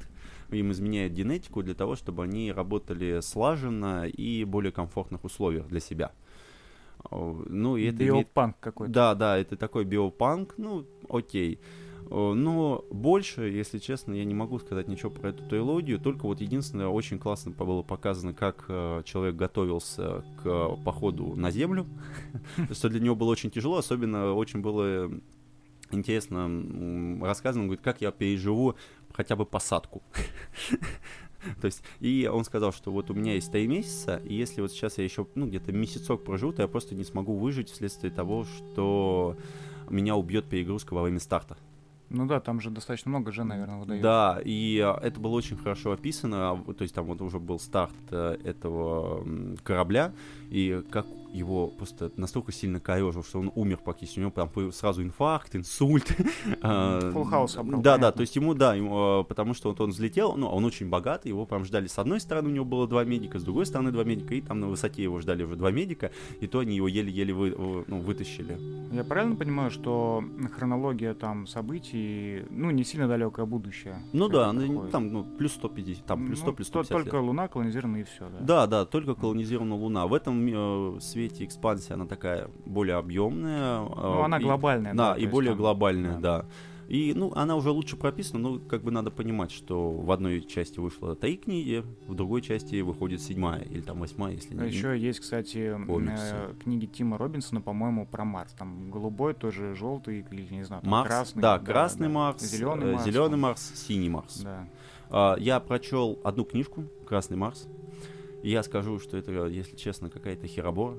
Им 0.50 0.72
изменяют 0.72 1.12
генетику 1.12 1.62
для 1.62 1.74
того, 1.74 1.96
чтобы 1.96 2.24
они 2.24 2.52
работали 2.52 3.20
слаженно 3.20 4.06
и 4.06 4.44
в 4.44 4.48
более 4.48 4.72
комфортных 4.72 5.24
условиях 5.24 5.68
для 5.68 5.80
себя. 5.80 6.12
Ну, 7.10 7.76
и 7.76 7.84
это 7.84 7.98
биопанк 7.98 8.54
имеет... 8.54 8.60
какой-то. 8.60 8.92
Да, 8.92 9.14
да, 9.14 9.38
это 9.38 9.56
такой 9.56 9.84
биопанк, 9.84 10.54
ну, 10.58 10.86
окей. 11.08 11.58
Но 12.10 12.84
больше, 12.90 13.42
если 13.42 13.78
честно, 13.78 14.14
я 14.14 14.24
не 14.24 14.34
могу 14.34 14.58
сказать 14.58 14.88
ничего 14.88 15.10
про 15.10 15.28
эту 15.28 15.44
трилогию. 15.44 16.00
Только 16.00 16.26
вот 16.26 16.40
единственное, 16.40 16.88
очень 16.88 17.20
классно 17.20 17.52
было 17.52 17.82
показано, 17.82 18.34
как 18.34 18.64
э, 18.66 19.02
человек 19.04 19.36
готовился 19.36 20.24
к 20.42 20.76
походу 20.84 21.36
на 21.36 21.52
Землю. 21.52 21.86
Что 22.72 22.88
для 22.88 22.98
него 22.98 23.14
было 23.14 23.30
очень 23.30 23.52
тяжело. 23.52 23.76
Особенно 23.76 24.32
очень 24.32 24.60
было 24.60 25.08
интересно 25.92 27.20
рассказано, 27.24 27.66
говорит, 27.66 27.84
как 27.84 28.00
я 28.00 28.10
переживу 28.10 28.74
хотя 29.20 29.36
бы 29.36 29.44
посадку. 29.44 30.02
То 31.60 31.66
есть, 31.66 31.82
и 32.00 32.26
он 32.32 32.44
сказал, 32.44 32.72
что 32.72 32.90
вот 32.90 33.10
у 33.10 33.14
меня 33.14 33.34
есть 33.34 33.52
три 33.52 33.66
месяца, 33.66 34.16
и 34.16 34.34
если 34.34 34.62
вот 34.62 34.72
сейчас 34.72 34.96
я 34.96 35.04
еще, 35.04 35.26
ну, 35.34 35.46
где-то 35.46 35.72
месяцок 35.72 36.24
проживу, 36.24 36.52
то 36.52 36.62
я 36.62 36.68
просто 36.68 36.94
не 36.94 37.04
смогу 37.04 37.36
выжить 37.36 37.68
вследствие 37.68 38.10
того, 38.10 38.44
что 38.44 39.36
меня 39.90 40.16
убьет 40.16 40.46
перегрузка 40.46 40.94
во 40.94 41.02
время 41.02 41.20
старта. 41.20 41.58
Ну 42.08 42.26
да, 42.26 42.40
там 42.40 42.60
же 42.62 42.70
достаточно 42.70 43.10
много 43.10 43.30
же, 43.30 43.44
наверное, 43.44 43.78
выдают. 43.78 44.02
Да, 44.02 44.40
и 44.42 44.80
а, 44.80 44.98
это 45.02 45.20
было 45.20 45.32
очень 45.32 45.56
хорошо 45.56 45.92
описано. 45.92 46.52
а, 46.52 46.72
То 46.72 46.82
есть 46.82 46.94
там 46.94 47.04
вот 47.04 47.20
уже 47.20 47.38
был 47.38 47.58
старт 47.60 47.94
э, 48.10 48.38
этого 48.42 49.24
корабля, 49.62 50.12
и 50.50 50.82
как 50.90 51.06
его 51.32 51.68
просто 51.68 52.10
настолько 52.16 52.52
сильно 52.52 52.80
корежил, 52.80 53.22
что 53.22 53.38
он 53.40 53.50
умер 53.54 53.78
практически. 53.84 54.18
У 54.18 54.22
него 54.22 54.32
появ- 54.32 54.72
сразу 54.72 55.02
инфаркт, 55.02 55.54
инсульт. 55.56 56.16
А, 56.62 57.00
Full 57.12 57.30
house 57.30 57.48
собрал, 57.48 57.80
Да, 57.82 57.96
да, 57.98 58.12
то 58.12 58.20
есть 58.22 58.36
ему, 58.36 58.54
да, 58.54 58.74
ему, 58.74 59.20
э, 59.22 59.24
потому 59.24 59.54
что 59.54 59.68
вот 59.70 59.80
он 59.80 59.90
взлетел, 59.90 60.36
ну, 60.36 60.48
он 60.48 60.64
очень 60.64 60.88
богатый, 60.88 61.28
его 61.28 61.46
прям 61.46 61.64
ждали 61.64 61.86
с 61.86 61.98
одной 61.98 62.20
стороны, 62.20 62.48
у 62.48 62.52
него 62.52 62.64
было 62.64 62.86
два 62.88 63.04
медика, 63.04 63.38
с 63.38 63.42
другой 63.44 63.66
стороны 63.66 63.92
два 63.92 64.04
медика, 64.04 64.34
и 64.34 64.40
там 64.40 64.60
на 64.60 64.66
высоте 64.68 65.02
его 65.02 65.20
ждали 65.20 65.42
уже 65.44 65.56
два 65.56 65.70
медика, 65.70 66.10
и 66.40 66.46
то 66.46 66.58
они 66.60 66.76
его 66.76 66.88
еле-еле 66.88 67.32
вы- 67.32 67.84
ну, 67.86 68.00
вытащили. 68.00 68.58
Я 68.92 69.04
правильно 69.04 69.36
понимаю, 69.36 69.70
что 69.70 70.22
хронология 70.56 71.14
там 71.14 71.46
событий, 71.46 72.44
ну, 72.50 72.70
не 72.70 72.84
сильно 72.84 73.06
далекое 73.08 73.46
будущее? 73.46 73.94
Ну 74.12 74.28
да, 74.28 74.52
ну, 74.52 74.88
там 74.90 75.12
ну, 75.12 75.24
плюс 75.24 75.52
150, 75.52 76.04
там 76.04 76.26
плюс 76.26 76.38
100, 76.40 76.46
Ну, 76.50 76.56
плюс 76.56 76.68
то- 76.68 76.82
150 76.82 76.98
лет. 77.04 77.10
Только 77.12 77.24
Луна 77.24 77.48
колонизирована 77.48 77.96
и 77.98 78.02
все, 78.04 78.28
да? 78.28 78.38
Да, 78.40 78.66
да, 78.66 78.84
только 78.84 79.14
колонизирована 79.14 79.76
Луна. 79.76 80.06
В 80.06 80.14
этом 80.14 80.46
э, 80.46 81.00
свете 81.00 81.19
экспансия, 81.28 81.94
она 81.94 82.06
такая 82.06 82.48
более 82.66 82.96
объемная. 82.96 83.80
Ну, 83.80 84.22
она 84.22 84.38
глобальная, 84.38 84.94
Да, 84.94 85.14
да, 85.14 85.18
и 85.20 85.26
более 85.26 85.52
там- 85.52 85.58
глобальная, 85.58 86.18
да. 86.18 86.38
да. 86.42 86.46
И, 86.88 87.12
ну, 87.14 87.32
она 87.36 87.54
уже 87.54 87.70
лучше 87.70 87.96
прописана, 87.96 88.40
но 88.48 88.58
как 88.58 88.82
бы 88.82 88.90
надо 88.90 89.12
понимать, 89.12 89.52
что 89.52 89.92
в 89.92 90.10
одной 90.10 90.40
части 90.40 90.80
вышло 90.80 91.14
три 91.14 91.36
книги, 91.36 91.84
в 92.08 92.16
другой 92.16 92.42
части 92.42 92.80
выходит 92.80 93.22
седьмая 93.22 93.62
или 93.62 93.80
там 93.80 94.00
восьмая, 94.00 94.34
если 94.34 94.56
не... 94.56 94.66
Еще 94.66 94.98
есть, 94.98 95.20
кстати, 95.20 95.72
Комиксы. 95.86 96.32
э, 96.34 96.54
книги 96.64 96.86
Тима 96.86 97.16
Робинсона, 97.16 97.60
по-моему, 97.60 98.06
про 98.08 98.24
Марс. 98.24 98.52
Там 98.54 98.90
голубой 98.90 99.34
тоже, 99.34 99.76
желтый, 99.76 100.26
или 100.32 100.52
не 100.52 100.64
знаю, 100.64 100.82
Марс, 100.84 101.08
красный. 101.08 101.42
да, 101.42 101.60
красный 101.60 102.08
Марс, 102.08 102.42
зеленый 102.42 102.92
Марс. 102.94 103.04
зеленый. 103.04 103.38
Марс, 103.38 103.72
синий 103.76 104.08
Марс. 104.08 104.40
Да. 104.40 104.66
А, 105.10 105.36
я 105.38 105.60
прочел 105.60 106.18
одну 106.24 106.44
книжку 106.44 106.84
«Красный 107.06 107.36
Марс», 107.36 107.68
и 108.42 108.50
я 108.50 108.62
скажу, 108.62 108.98
что 108.98 109.16
это, 109.16 109.46
если 109.46 109.76
честно, 109.76 110.10
какая-то 110.10 110.46
херобора. 110.46 110.96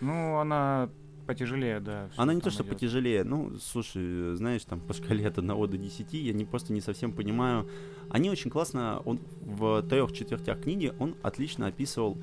Ну, 0.00 0.38
она 0.38 0.90
потяжелее, 1.26 1.80
да. 1.80 2.10
Она 2.16 2.34
не 2.34 2.40
то, 2.40 2.50
что 2.50 2.62
идёт. 2.62 2.74
потяжелее. 2.74 3.24
Ну, 3.24 3.52
слушай, 3.60 4.34
знаешь, 4.36 4.64
там 4.64 4.80
по 4.80 4.92
шкале 4.92 5.26
от 5.26 5.38
1 5.38 5.48
до 5.48 5.78
10, 5.78 6.12
я 6.12 6.32
не, 6.32 6.44
просто 6.44 6.72
не 6.72 6.80
совсем 6.80 7.12
понимаю. 7.12 7.68
Они 8.10 8.30
очень 8.30 8.50
классно, 8.50 9.00
он 9.04 9.20
в 9.40 9.82
трех 9.82 10.12
четвертях 10.12 10.60
книги, 10.62 10.92
он 10.98 11.14
отлично 11.22 11.68
описывал, 11.68 12.18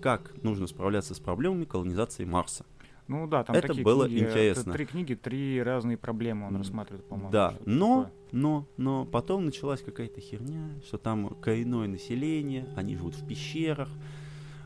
как 0.00 0.32
нужно 0.42 0.66
справляться 0.66 1.14
с 1.14 1.20
проблемами 1.20 1.64
колонизации 1.64 2.24
Марса. 2.24 2.64
Ну 3.12 3.26
да, 3.26 3.44
там 3.44 3.54
Это 3.54 3.68
такие 3.68 3.84
было 3.84 4.06
книги, 4.08 4.20
интересно. 4.24 4.60
это 4.62 4.72
три 4.72 4.86
книги, 4.86 5.14
три 5.14 5.62
разные 5.62 5.96
проблемы 5.98 6.46
он 6.46 6.56
рассматривает, 6.56 7.04
по-моему. 7.04 7.30
да, 7.30 7.54
но, 7.66 8.04
такое. 8.04 8.12
но, 8.32 8.66
но 8.78 9.04
потом 9.04 9.44
началась 9.44 9.82
какая-то 9.82 10.20
херня, 10.20 10.70
что 10.86 10.96
там 10.96 11.28
коренное 11.40 11.88
население, 11.88 12.66
они 12.74 12.96
живут 12.96 13.14
в 13.14 13.26
пещерах. 13.26 13.88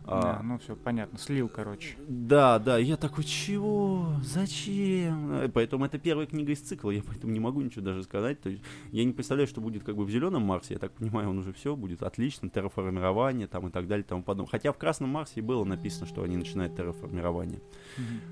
Да, 0.07 0.39
А, 0.39 0.43
ну 0.43 0.59
все, 0.59 0.77
понятно, 0.77 1.19
слил, 1.19 1.49
короче. 1.49 1.97
Да, 2.07 2.61
да, 2.61 2.79
я 2.79 2.97
такой, 2.97 3.25
чего? 3.25 4.13
Зачем? 4.23 5.51
Поэтому 5.53 5.85
это 5.85 5.99
первая 5.99 6.27
книга 6.27 6.53
из 6.53 6.61
цикла, 6.61 6.91
я 6.93 7.03
поэтому 7.03 7.33
не 7.33 7.41
могу 7.41 7.61
ничего 7.61 7.85
даже 7.85 8.05
сказать. 8.05 8.41
То 8.41 8.51
есть 8.51 8.63
я 8.93 9.05
не 9.05 9.13
представляю, 9.13 9.49
что 9.49 9.61
будет 9.61 9.83
как 9.83 9.97
бы 9.97 10.05
в 10.05 10.11
зеленом 10.11 10.43
Марсе. 10.43 10.75
Я 10.75 10.79
так 10.79 10.93
понимаю, 10.93 11.31
он 11.31 11.39
уже 11.39 11.53
все 11.53 11.75
будет 11.75 12.05
отлично, 12.05 12.49
терраформирование 12.49 13.49
там 13.49 13.67
и 13.67 13.71
так 13.73 13.89
далее, 13.89 14.05
тому 14.05 14.23
подобное. 14.23 14.51
Хотя 14.51 14.73
в 14.73 14.79
красном 14.79 15.11
Марсе 15.11 15.35
и 15.37 15.43
было 15.43 15.65
написано, 15.65 16.07
что 16.07 16.23
они 16.23 16.37
начинают 16.37 16.77
терраформирование. 16.77 17.61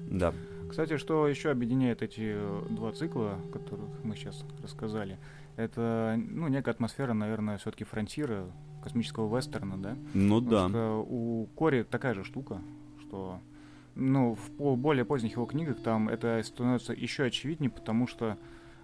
Да. 0.08 0.32
Кстати, 0.70 0.96
что 0.96 1.26
еще 1.28 1.50
объединяет 1.50 2.02
эти 2.02 2.34
э, 2.36 2.66
два 2.70 2.92
цикла, 2.92 3.38
о 3.44 3.52
которых 3.52 3.88
мы 4.02 4.16
сейчас 4.16 4.44
рассказали, 4.62 5.18
это, 5.56 6.16
ну, 6.16 6.48
некая 6.48 6.72
атмосфера, 6.72 7.12
наверное, 7.12 7.58
все-таки 7.58 7.84
фронтира, 7.84 8.46
космического 8.82 9.34
вестерна, 9.34 9.78
да? 9.78 9.96
Ну 10.12 10.40
да. 10.40 10.66
Потому 10.66 10.68
что 10.68 11.06
у 11.08 11.46
Кори 11.54 11.82
такая 11.84 12.14
же 12.14 12.24
штука, 12.24 12.60
что, 13.00 13.38
ну, 13.94 14.36
в 14.58 14.76
более 14.76 15.04
поздних 15.04 15.32
его 15.32 15.46
книгах 15.46 15.80
там 15.82 16.08
это 16.08 16.42
становится 16.44 16.92
еще 16.92 17.24
очевиднее, 17.24 17.70
потому 17.70 18.06
что 18.06 18.36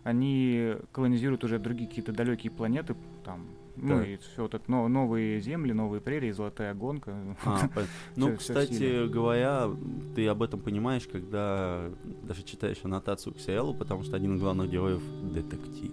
они 0.02 0.74
колонизируют 0.92 1.44
уже 1.44 1.58
другие 1.58 1.88
какие-то 1.88 2.12
далекие 2.12 2.50
планеты, 2.50 2.96
там, 3.24 3.46
ну 3.76 3.98
Так. 3.98 4.08
и 4.08 4.16
все 4.16 4.42
вот 4.42 4.54
это, 4.54 4.64
но- 4.68 4.88
новые 4.88 5.40
земли, 5.40 5.72
новые 5.72 6.00
прерии, 6.00 6.30
золотая 6.30 6.72
гонка. 6.74 7.14
А, 7.44 7.68
ну, 8.16 8.36
кстати 8.36 9.06
говоря, 9.06 9.68
ты 10.14 10.26
об 10.28 10.42
этом 10.42 10.60
понимаешь, 10.60 11.06
когда 11.10 11.90
даже 12.22 12.42
читаешь 12.42 12.78
аннотацию 12.82 13.34
к 13.34 13.38
сериалу, 13.38 13.74
потому 13.74 14.02
что 14.02 14.16
один 14.16 14.36
из 14.36 14.40
главных 14.40 14.70
героев 14.70 15.02
детектив. 15.34 15.92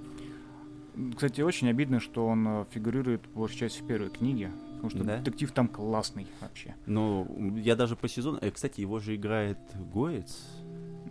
Кстати, 1.15 1.41
очень 1.41 1.69
обидно, 1.69 1.99
что 1.99 2.25
он 2.27 2.47
э, 2.47 2.65
фигурирует 2.71 3.21
большей 3.35 3.57
части 3.57 3.81
в 3.81 3.87
первой 3.87 4.09
книге, 4.09 4.51
потому 4.73 4.89
что 4.89 5.03
Да? 5.03 5.17
детектив 5.17 5.51
там 5.51 5.67
классный 5.67 6.27
вообще. 6.41 6.75
Ну, 6.85 7.27
я 7.57 7.75
даже 7.75 7.95
по 7.95 8.07
сезону... 8.07 8.39
э, 8.41 8.51
кстати, 8.51 8.81
его 8.81 8.99
же 8.99 9.15
играет 9.15 9.57
Гоец. 9.93 10.37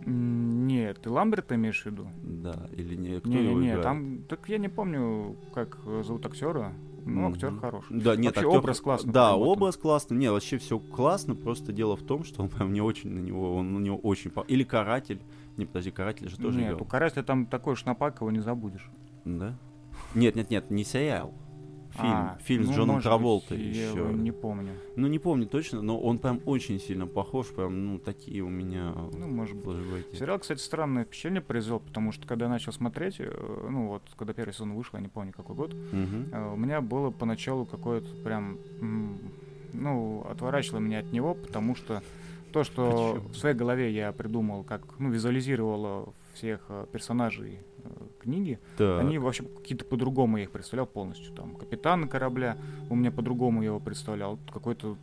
Нет, 0.05 1.01
ты 1.01 1.09
Ламберта 1.09 1.55
имеешь 1.55 1.81
в 1.81 1.85
виду? 1.85 2.07
Да, 2.23 2.67
или 2.71 2.95
не? 2.95 3.19
Кто 3.19 3.29
не, 3.29 3.43
его 3.43 3.59
не, 3.59 3.67
играет? 3.67 3.83
там, 3.83 4.23
так 4.29 4.47
я 4.47 4.57
не 4.57 4.69
помню, 4.69 5.35
как 5.53 5.77
э, 5.85 6.03
зовут 6.05 6.25
актера. 6.25 6.73
Ну, 7.05 7.29
актер 7.29 7.55
хороший. 7.57 7.99
Да, 8.01 8.15
нет, 8.17 8.35
Вообще 8.35 8.49
актер- 8.49 8.57
образ 8.59 8.81
классно 8.81 9.11
Да, 9.13 9.29
проработан. 9.29 9.51
образ 9.53 9.77
классный. 9.77 10.17
Не, 10.17 10.29
вообще 10.31 10.57
все 10.57 10.77
классно. 10.77 11.35
Просто 11.35 11.71
дело 11.71 11.95
в 11.95 12.03
том, 12.03 12.23
что 12.25 12.43
он 12.43 12.49
прям 12.49 12.73
не 12.73 12.81
очень 12.81 13.09
на 13.11 13.19
него, 13.19 13.55
он 13.55 13.73
на 13.73 13.79
него 13.79 13.97
очень... 13.97 14.31
Или 14.49 14.63
каратель. 14.63 15.21
Не, 15.55 15.65
подожди, 15.65 15.91
каратель 15.91 16.27
же 16.29 16.37
тоже 16.37 16.59
Нет, 16.59 16.67
играл. 16.71 16.81
у 16.81 16.85
Карателя 16.85 17.23
там 17.23 17.45
такой 17.45 17.75
шнапак, 17.77 18.19
его 18.19 18.29
не 18.31 18.39
забудешь. 18.39 18.89
Да? 19.23 19.55
Нет, 20.17 20.35
нет, 20.35 20.49
нет, 20.49 20.71
не 20.71 20.83
сериал. 20.83 21.33
Фильм. 21.91 22.11
А, 22.11 22.37
Фильм 22.43 22.63
с 22.65 22.67
ну, 22.67 22.73
Джоном 22.73 22.95
может 22.95 23.03
Траволтой 23.03 23.57
быть, 23.57 23.75
я 23.75 23.89
еще. 23.89 24.13
не 24.13 24.31
помню. 24.31 24.73
Ну, 24.95 25.07
не 25.07 25.19
помню 25.19 25.47
точно, 25.47 25.81
но 25.81 25.99
он 25.99 26.19
прям 26.19 26.41
очень 26.45 26.79
сильно 26.79 27.07
похож. 27.07 27.47
Прям, 27.47 27.85
ну, 27.85 27.99
такие 27.99 28.41
у 28.43 28.49
меня 28.49 28.93
Ну, 29.13 29.27
может 29.27 29.55
быть. 29.55 30.05
Сериал, 30.13 30.39
кстати, 30.39 30.59
странное 30.59 31.05
впечатление 31.05 31.41
произвел, 31.41 31.79
потому 31.79 32.11
что 32.11 32.27
когда 32.27 32.45
я 32.45 32.51
начал 32.51 32.71
смотреть, 32.71 33.15
э, 33.19 33.67
ну 33.69 33.87
вот, 33.87 34.03
когда 34.15 34.33
первый 34.33 34.51
сезон 34.53 34.73
вышел, 34.73 34.91
я 34.97 35.01
не 35.01 35.07
помню 35.07 35.33
какой 35.33 35.55
год, 35.55 35.73
э, 35.73 36.51
у 36.53 36.57
меня 36.57 36.81
было 36.81 37.09
поначалу 37.09 37.65
какое-то 37.65 38.09
прям, 38.23 38.57
ну, 39.73 40.25
отворачивало 40.29 40.79
меня 40.79 40.99
от 40.99 41.11
него, 41.11 41.33
потому 41.35 41.75
что 41.75 42.01
то, 42.51 42.63
что 42.63 43.13
Почему? 43.13 43.29
в 43.29 43.37
своей 43.37 43.55
голове 43.55 43.91
я 43.93 44.11
придумал, 44.11 44.63
как, 44.63 44.81
ну, 44.99 45.09
визуализировал 45.09 45.85
э, 45.85 46.11
всех 46.33 46.61
э, 46.69 46.85
персонажей 46.91 47.59
книги, 48.19 48.59
Так. 48.77 49.01
они 49.01 49.17
вообще 49.19 49.43
какие-то 49.43 49.85
по-другому 49.85 50.37
я 50.37 50.43
их 50.43 50.51
представлял 50.51 50.85
полностью. 50.87 51.33
Там 51.33 51.55
капитан 51.55 52.07
корабля, 52.07 52.57
у 52.89 52.95
меня 52.95 53.11
по-другому 53.11 53.61
я 53.61 53.67
его 53.67 53.79
представлял. 53.79 54.39
Какой-то, 54.51 54.97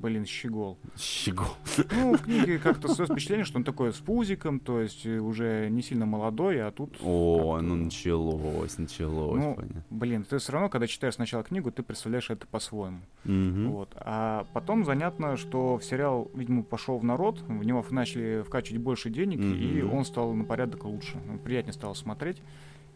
блин, 0.00 0.24
щегол. 0.26 0.78
Щегол. 0.96 1.48
Ну, 1.92 2.14
в 2.16 2.22
книге 2.22 2.58
как-то 2.58 2.88
создается 2.88 3.14
впечатление, 3.14 3.44
что 3.44 3.58
он 3.58 3.64
такой 3.64 3.92
с 3.92 3.96
пузиком, 3.96 4.60
то 4.60 4.80
есть 4.80 5.04
э, 5.06 5.18
уже 5.18 5.68
не 5.70 5.82
сильно 5.82 6.06
молодой, 6.06 6.60
а 6.62 6.70
тут... 6.70 6.96
О, 7.02 7.58
ну 7.60 7.74
началось, 7.74 8.78
началось, 8.78 9.38
Ну, 9.40 9.54
понятно. 9.54 9.84
Блин, 9.90 10.24
ты 10.24 10.38
все 10.38 10.52
равно, 10.52 10.68
когда 10.68 10.86
читаешь 10.86 11.14
сначала 11.14 11.42
книгу, 11.42 11.70
ты 11.70 11.82
представляешь 11.82 12.30
это 12.30 12.46
по-своему. 12.46 13.00
Мгм. 13.24 13.70
Вот. 13.70 13.92
А 13.96 14.46
потом 14.52 14.84
занятно, 14.84 15.36
что 15.36 15.78
в 15.78 15.84
сериал, 15.84 16.30
видимо, 16.34 16.62
пошел 16.62 16.98
в 16.98 17.04
народ, 17.04 17.40
в 17.40 17.64
него 17.64 17.84
начали 17.90 18.42
вкачивать 18.46 18.80
больше 18.80 19.10
денег, 19.10 19.40
и 19.40 19.82
Мгм. 19.82 19.94
он 19.94 20.04
стал 20.04 20.32
на 20.34 20.44
порядок 20.44 20.84
лучше. 20.84 21.18
Приятнее 21.44 21.72
стало 21.72 21.94
смотреть. 21.94 22.40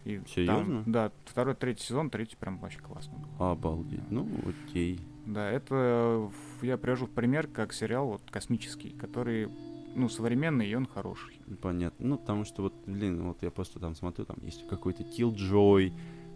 И 0.05 0.17
там, 0.17 0.27
Серьезно? 0.27 0.83
да, 0.87 1.13
второй, 1.27 1.55
третий 1.55 1.85
сезон, 1.85 2.11
третий 2.11 2.35
прям 2.37 2.59
вообще 2.59 2.81
классно. 2.81 3.13
Обалдеть. 3.39 4.01
Ну, 4.11 4.27
окей. 4.69 4.99
Да, 5.27 5.51
это 5.51 6.31
я 6.63 6.77
привожу 6.77 7.07
в 7.07 7.11
пример 7.11 7.47
как 7.47 7.73
сериал 7.73 8.07
вот 8.09 8.23
космический, 8.31 8.91
который 8.91 9.49
ну 9.95 10.09
современный 10.09 10.69
и 10.69 10.75
он 10.75 10.87
хороший. 10.87 11.41
Понятно. 11.61 12.07
Ну, 12.07 12.19
потому 12.19 12.45
что 12.45 12.63
вот, 12.63 12.75
блин, 12.87 13.23
вот 13.29 13.39
я 13.43 13.51
просто 13.51 13.79
там 13.79 13.95
смотрю, 13.95 14.25
там 14.25 14.37
есть 14.43 14.67
какой-то 14.69 15.03
Killjoy, 15.03 15.93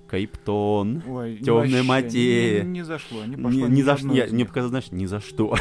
Кайптон. 0.09 1.03
Ой, 1.07 1.41
вообще 1.43 1.83
материя. 1.83 2.63
Не, 2.63 2.71
не 2.71 2.83
зашло, 2.85 3.25
не 3.25 3.37
Не, 3.37 3.43
пошло. 3.43 3.67
ни 3.67 3.77
ни 3.77 3.83
за 3.83 3.97
что. 3.97 4.07
Мне 4.07 4.45
показалось, 4.45 4.71
знаешь, 4.71 4.93
ни 4.93 5.07
за 5.07 5.21
что. 5.21 5.57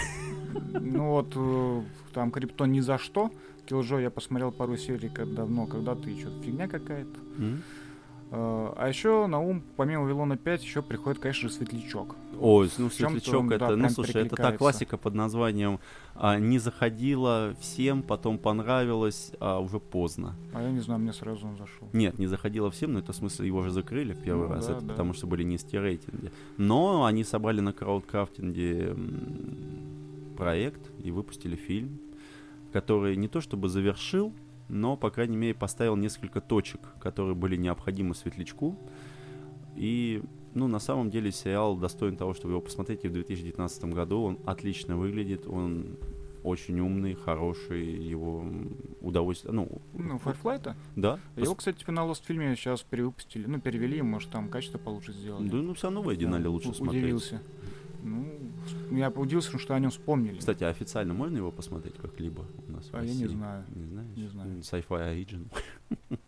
Ну 0.79 1.09
вот 1.11 1.33
э, 1.35 1.81
там 2.13 2.31
Криптон 2.31 2.71
ни 2.71 2.79
за 2.79 2.97
что. 2.97 3.31
Киллджой 3.65 4.03
я 4.03 4.11
посмотрел 4.11 4.51
пару 4.51 4.77
серий 4.77 5.09
как 5.09 5.33
давно, 5.33 5.65
когда-то 5.65 6.09
и 6.09 6.19
что-то 6.19 6.41
фигня 6.43 6.67
какая-то. 6.67 7.19
М? 7.39 7.63
Э, 8.31 8.73
А 8.75 8.87
еще 8.89 9.27
на 9.27 9.39
ум, 9.39 9.61
помимо 9.77 10.03
Вавилона 10.03 10.35
5, 10.37 10.63
еще 10.63 10.81
приходит, 10.81 11.19
конечно 11.21 11.47
же, 11.47 11.55
Светлячок. 11.55 12.15
Ой, 12.39 12.69
ну 12.77 12.89
светлячок 12.89 13.41
он, 13.41 13.47
да, 13.49 13.55
это, 13.55 13.75
ну 13.77 13.89
слушай, 13.89 14.21
это 14.25 14.35
та 14.35 14.51
классика 14.51 14.97
под 14.97 15.13
названием 15.13 15.79
а, 16.15 16.37
«Не 16.37 16.59
заходила 16.59 17.55
всем, 17.61 18.03
потом 18.03 18.37
понравилось, 18.37 19.31
а 19.39 19.59
уже 19.59 19.79
поздно». 19.79 20.35
А 20.53 20.61
я 20.61 20.69
не 20.71 20.81
знаю, 20.81 20.99
мне 20.99 21.13
сразу 21.13 21.47
он 21.47 21.55
зашел. 21.55 21.87
Нет, 21.93 22.19
не 22.19 22.27
заходила 22.27 22.69
всем, 22.71 22.93
но 22.93 22.99
это 22.99 23.13
в 23.13 23.15
смысле 23.15 23.47
его 23.47 23.61
же 23.61 23.71
закрыли 23.71 24.11
в 24.13 24.19
первый 24.21 24.47
Ну 24.49 24.53
раз, 24.53 24.67
да, 24.67 24.73
это 24.73 24.81
да. 24.81 24.91
потому 24.91 25.13
что 25.13 25.27
были 25.27 25.43
низкие 25.43 25.81
рейтинги. 25.81 26.29
Но 26.57 27.05
они 27.05 27.23
собрали 27.23 27.61
на 27.61 27.71
краудкрафтинге 27.71 28.95
проект 30.37 30.91
и 31.03 31.11
выпустили 31.11 31.55
фильм, 31.55 31.99
который 32.73 33.15
не 33.15 33.27
то 33.29 33.39
чтобы 33.39 33.69
завершил 33.69 34.33
но, 34.69 34.97
по 34.97 35.09
крайней 35.09 35.37
мере, 35.37 35.53
поставил 35.53 35.95
несколько 35.95 36.41
точек, 36.41 36.81
которые 36.99 37.35
были 37.35 37.55
необходимы 37.55 38.15
светлячку. 38.15 38.77
И, 39.75 40.23
ну, 40.53 40.67
на 40.67 40.79
самом 40.79 41.09
деле, 41.09 41.31
сериал 41.31 41.75
достоин 41.75 42.17
того, 42.17 42.33
чтобы 42.33 42.53
его 42.53 42.61
посмотреть 42.61 43.05
и 43.05 43.07
в 43.07 43.13
2019 43.13 43.85
году. 43.85 44.21
Он 44.21 44.39
отлично 44.45 44.97
выглядит, 44.97 45.47
он 45.47 45.97
очень 46.43 46.79
умный, 46.79 47.15
хороший, 47.15 47.83
его 47.83 48.45
удовольствие, 49.01 49.51
ну... 49.51 49.81
Ну, 49.93 50.17
Firefly-то? 50.17 50.75
Да. 50.95 51.19
Его, 51.35 51.55
кстати, 51.55 51.83
на 51.89 52.01
Lost 52.01 52.23
фильме 52.23 52.55
сейчас 52.55 52.83
перевыпустили, 52.83 53.47
ну, 53.47 53.59
перевели, 53.59 54.01
может, 54.03 54.29
там 54.29 54.49
качество 54.49 54.77
получше 54.77 55.11
сделали. 55.11 55.47
Да, 55.49 55.57
ну, 55.57 55.73
все 55.73 55.87
равно 55.87 56.03
в 56.03 56.09
оригинале 56.09 56.47
лучше 56.47 56.73
смотреть. 56.73 57.03
Удивился. 57.03 57.41
Ну, 58.03 58.31
я 58.91 59.09
удивился, 59.09 59.57
что 59.57 59.75
о 59.75 59.79
нем 59.79 59.91
вспомнили. 59.91 60.37
Кстати, 60.39 60.63
а 60.63 60.69
официально 60.69 61.13
можно 61.13 61.37
его 61.37 61.51
посмотреть 61.51 61.95
как-либо 61.97 62.45
у 62.67 62.71
нас 62.71 62.89
А 62.91 63.03
я 63.03 63.13
не 63.13 63.27
знаю. 63.27 63.65
Не 63.75 63.85
знаешь? 63.85 64.17
Не 64.17 64.27
знаю. 64.27 64.51
Sci-Fi 64.59 64.87
Origin. 64.87 65.47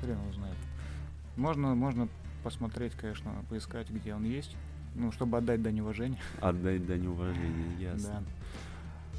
Хрен 0.00 0.18
его 0.18 0.32
знает. 0.32 0.56
Можно, 1.36 1.74
можно 1.74 2.08
посмотреть, 2.42 2.92
конечно, 2.94 3.44
поискать, 3.48 3.90
где 3.90 4.14
он 4.14 4.24
есть. 4.24 4.56
Ну, 4.94 5.12
чтобы 5.12 5.38
отдать 5.38 5.62
дань 5.62 5.80
уважения. 5.80 6.18
Отдать 6.40 6.86
дань 6.86 7.06
уважения, 7.06 7.76
ясно. 7.78 8.08
Да. 8.08 8.22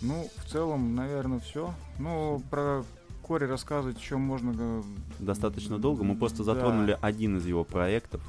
Ну, 0.02 0.28
в 0.38 0.46
целом, 0.46 0.96
наверное, 0.96 1.40
все. 1.40 1.74
Ну, 2.00 2.42
про 2.50 2.84
Кори 3.22 3.46
рассказывать 3.46 4.00
еще 4.00 4.18
можно... 4.18 4.84
Достаточно 5.20 5.78
долго. 5.78 6.04
Мы 6.04 6.16
просто 6.18 6.44
затронули 6.44 6.92
да. 6.94 7.00
один 7.02 7.38
из 7.38 7.46
его 7.46 7.64
проектов. 7.64 8.22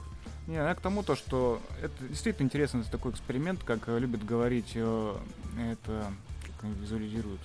Не, 0.47 0.55
я 0.55 0.75
к 0.75 0.81
тому 0.81 1.03
то, 1.03 1.15
что 1.15 1.61
это 1.81 1.95
действительно 2.09 2.47
интересный 2.47 2.83
такой 2.85 3.13
эксперимент, 3.13 3.63
как 3.63 3.87
любят 3.89 4.25
говорить, 4.25 4.73
э, 4.75 5.17
это 5.57 6.13
как 6.43 6.65
они 6.65 6.75
визуализируют 6.75 7.41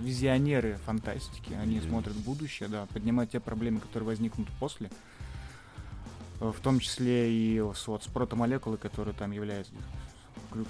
визионеры 0.00 0.78
фантастики. 0.84 1.54
Они 1.54 1.78
mm-hmm. 1.78 1.88
смотрят 1.88 2.16
будущее, 2.16 2.68
да, 2.68 2.86
поднимают 2.92 3.30
те 3.30 3.40
проблемы, 3.40 3.80
которые 3.80 4.08
возникнут 4.08 4.48
после. 4.60 4.90
Э, 6.40 6.52
в 6.54 6.60
том 6.60 6.80
числе 6.80 7.32
и 7.32 7.60
вот, 7.60 7.76
с 7.76 8.06
протомолекулой, 8.08 8.78
которые 8.78 9.14
там 9.14 9.32
являются 9.32 9.72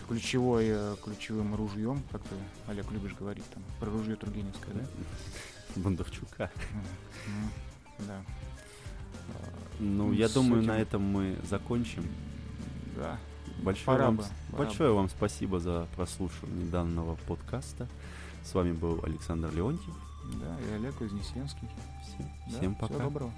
ключевой, 0.08 0.66
э, 0.68 0.96
ключевым 1.02 1.54
ружьем, 1.54 2.02
как 2.10 2.22
ты, 2.22 2.36
Олег, 2.68 2.90
любишь 2.90 3.14
говорить 3.18 3.44
там, 3.52 3.62
про 3.80 3.90
ружье 3.90 4.16
Тургеневское, 4.16 4.74
да? 4.74 4.84
Бондарчука. 5.76 6.50
Да. 7.98 8.22
Ну, 9.80 10.12
я 10.12 10.28
думаю, 10.28 10.62
на 10.62 10.78
этом 10.78 11.02
мы 11.02 11.36
закончим. 11.48 12.04
Да. 12.96 13.18
Большое, 13.62 13.98
вам, 13.98 14.20
большое 14.50 14.92
вам 14.92 15.08
спасибо 15.08 15.58
за 15.58 15.86
прослушивание 15.96 16.66
данного 16.66 17.16
подкаста. 17.26 17.88
С 18.44 18.54
вами 18.54 18.72
был 18.72 19.00
Александр 19.04 19.50
Леонтьев. 19.54 19.94
Да, 20.40 20.56
и 20.60 20.74
Олег 20.74 21.00
Вознесенский. 21.00 21.68
Всем, 22.02 22.30
всем 22.48 22.74
пока. 22.74 22.94
Всего 22.94 23.04
доброго. 23.04 23.32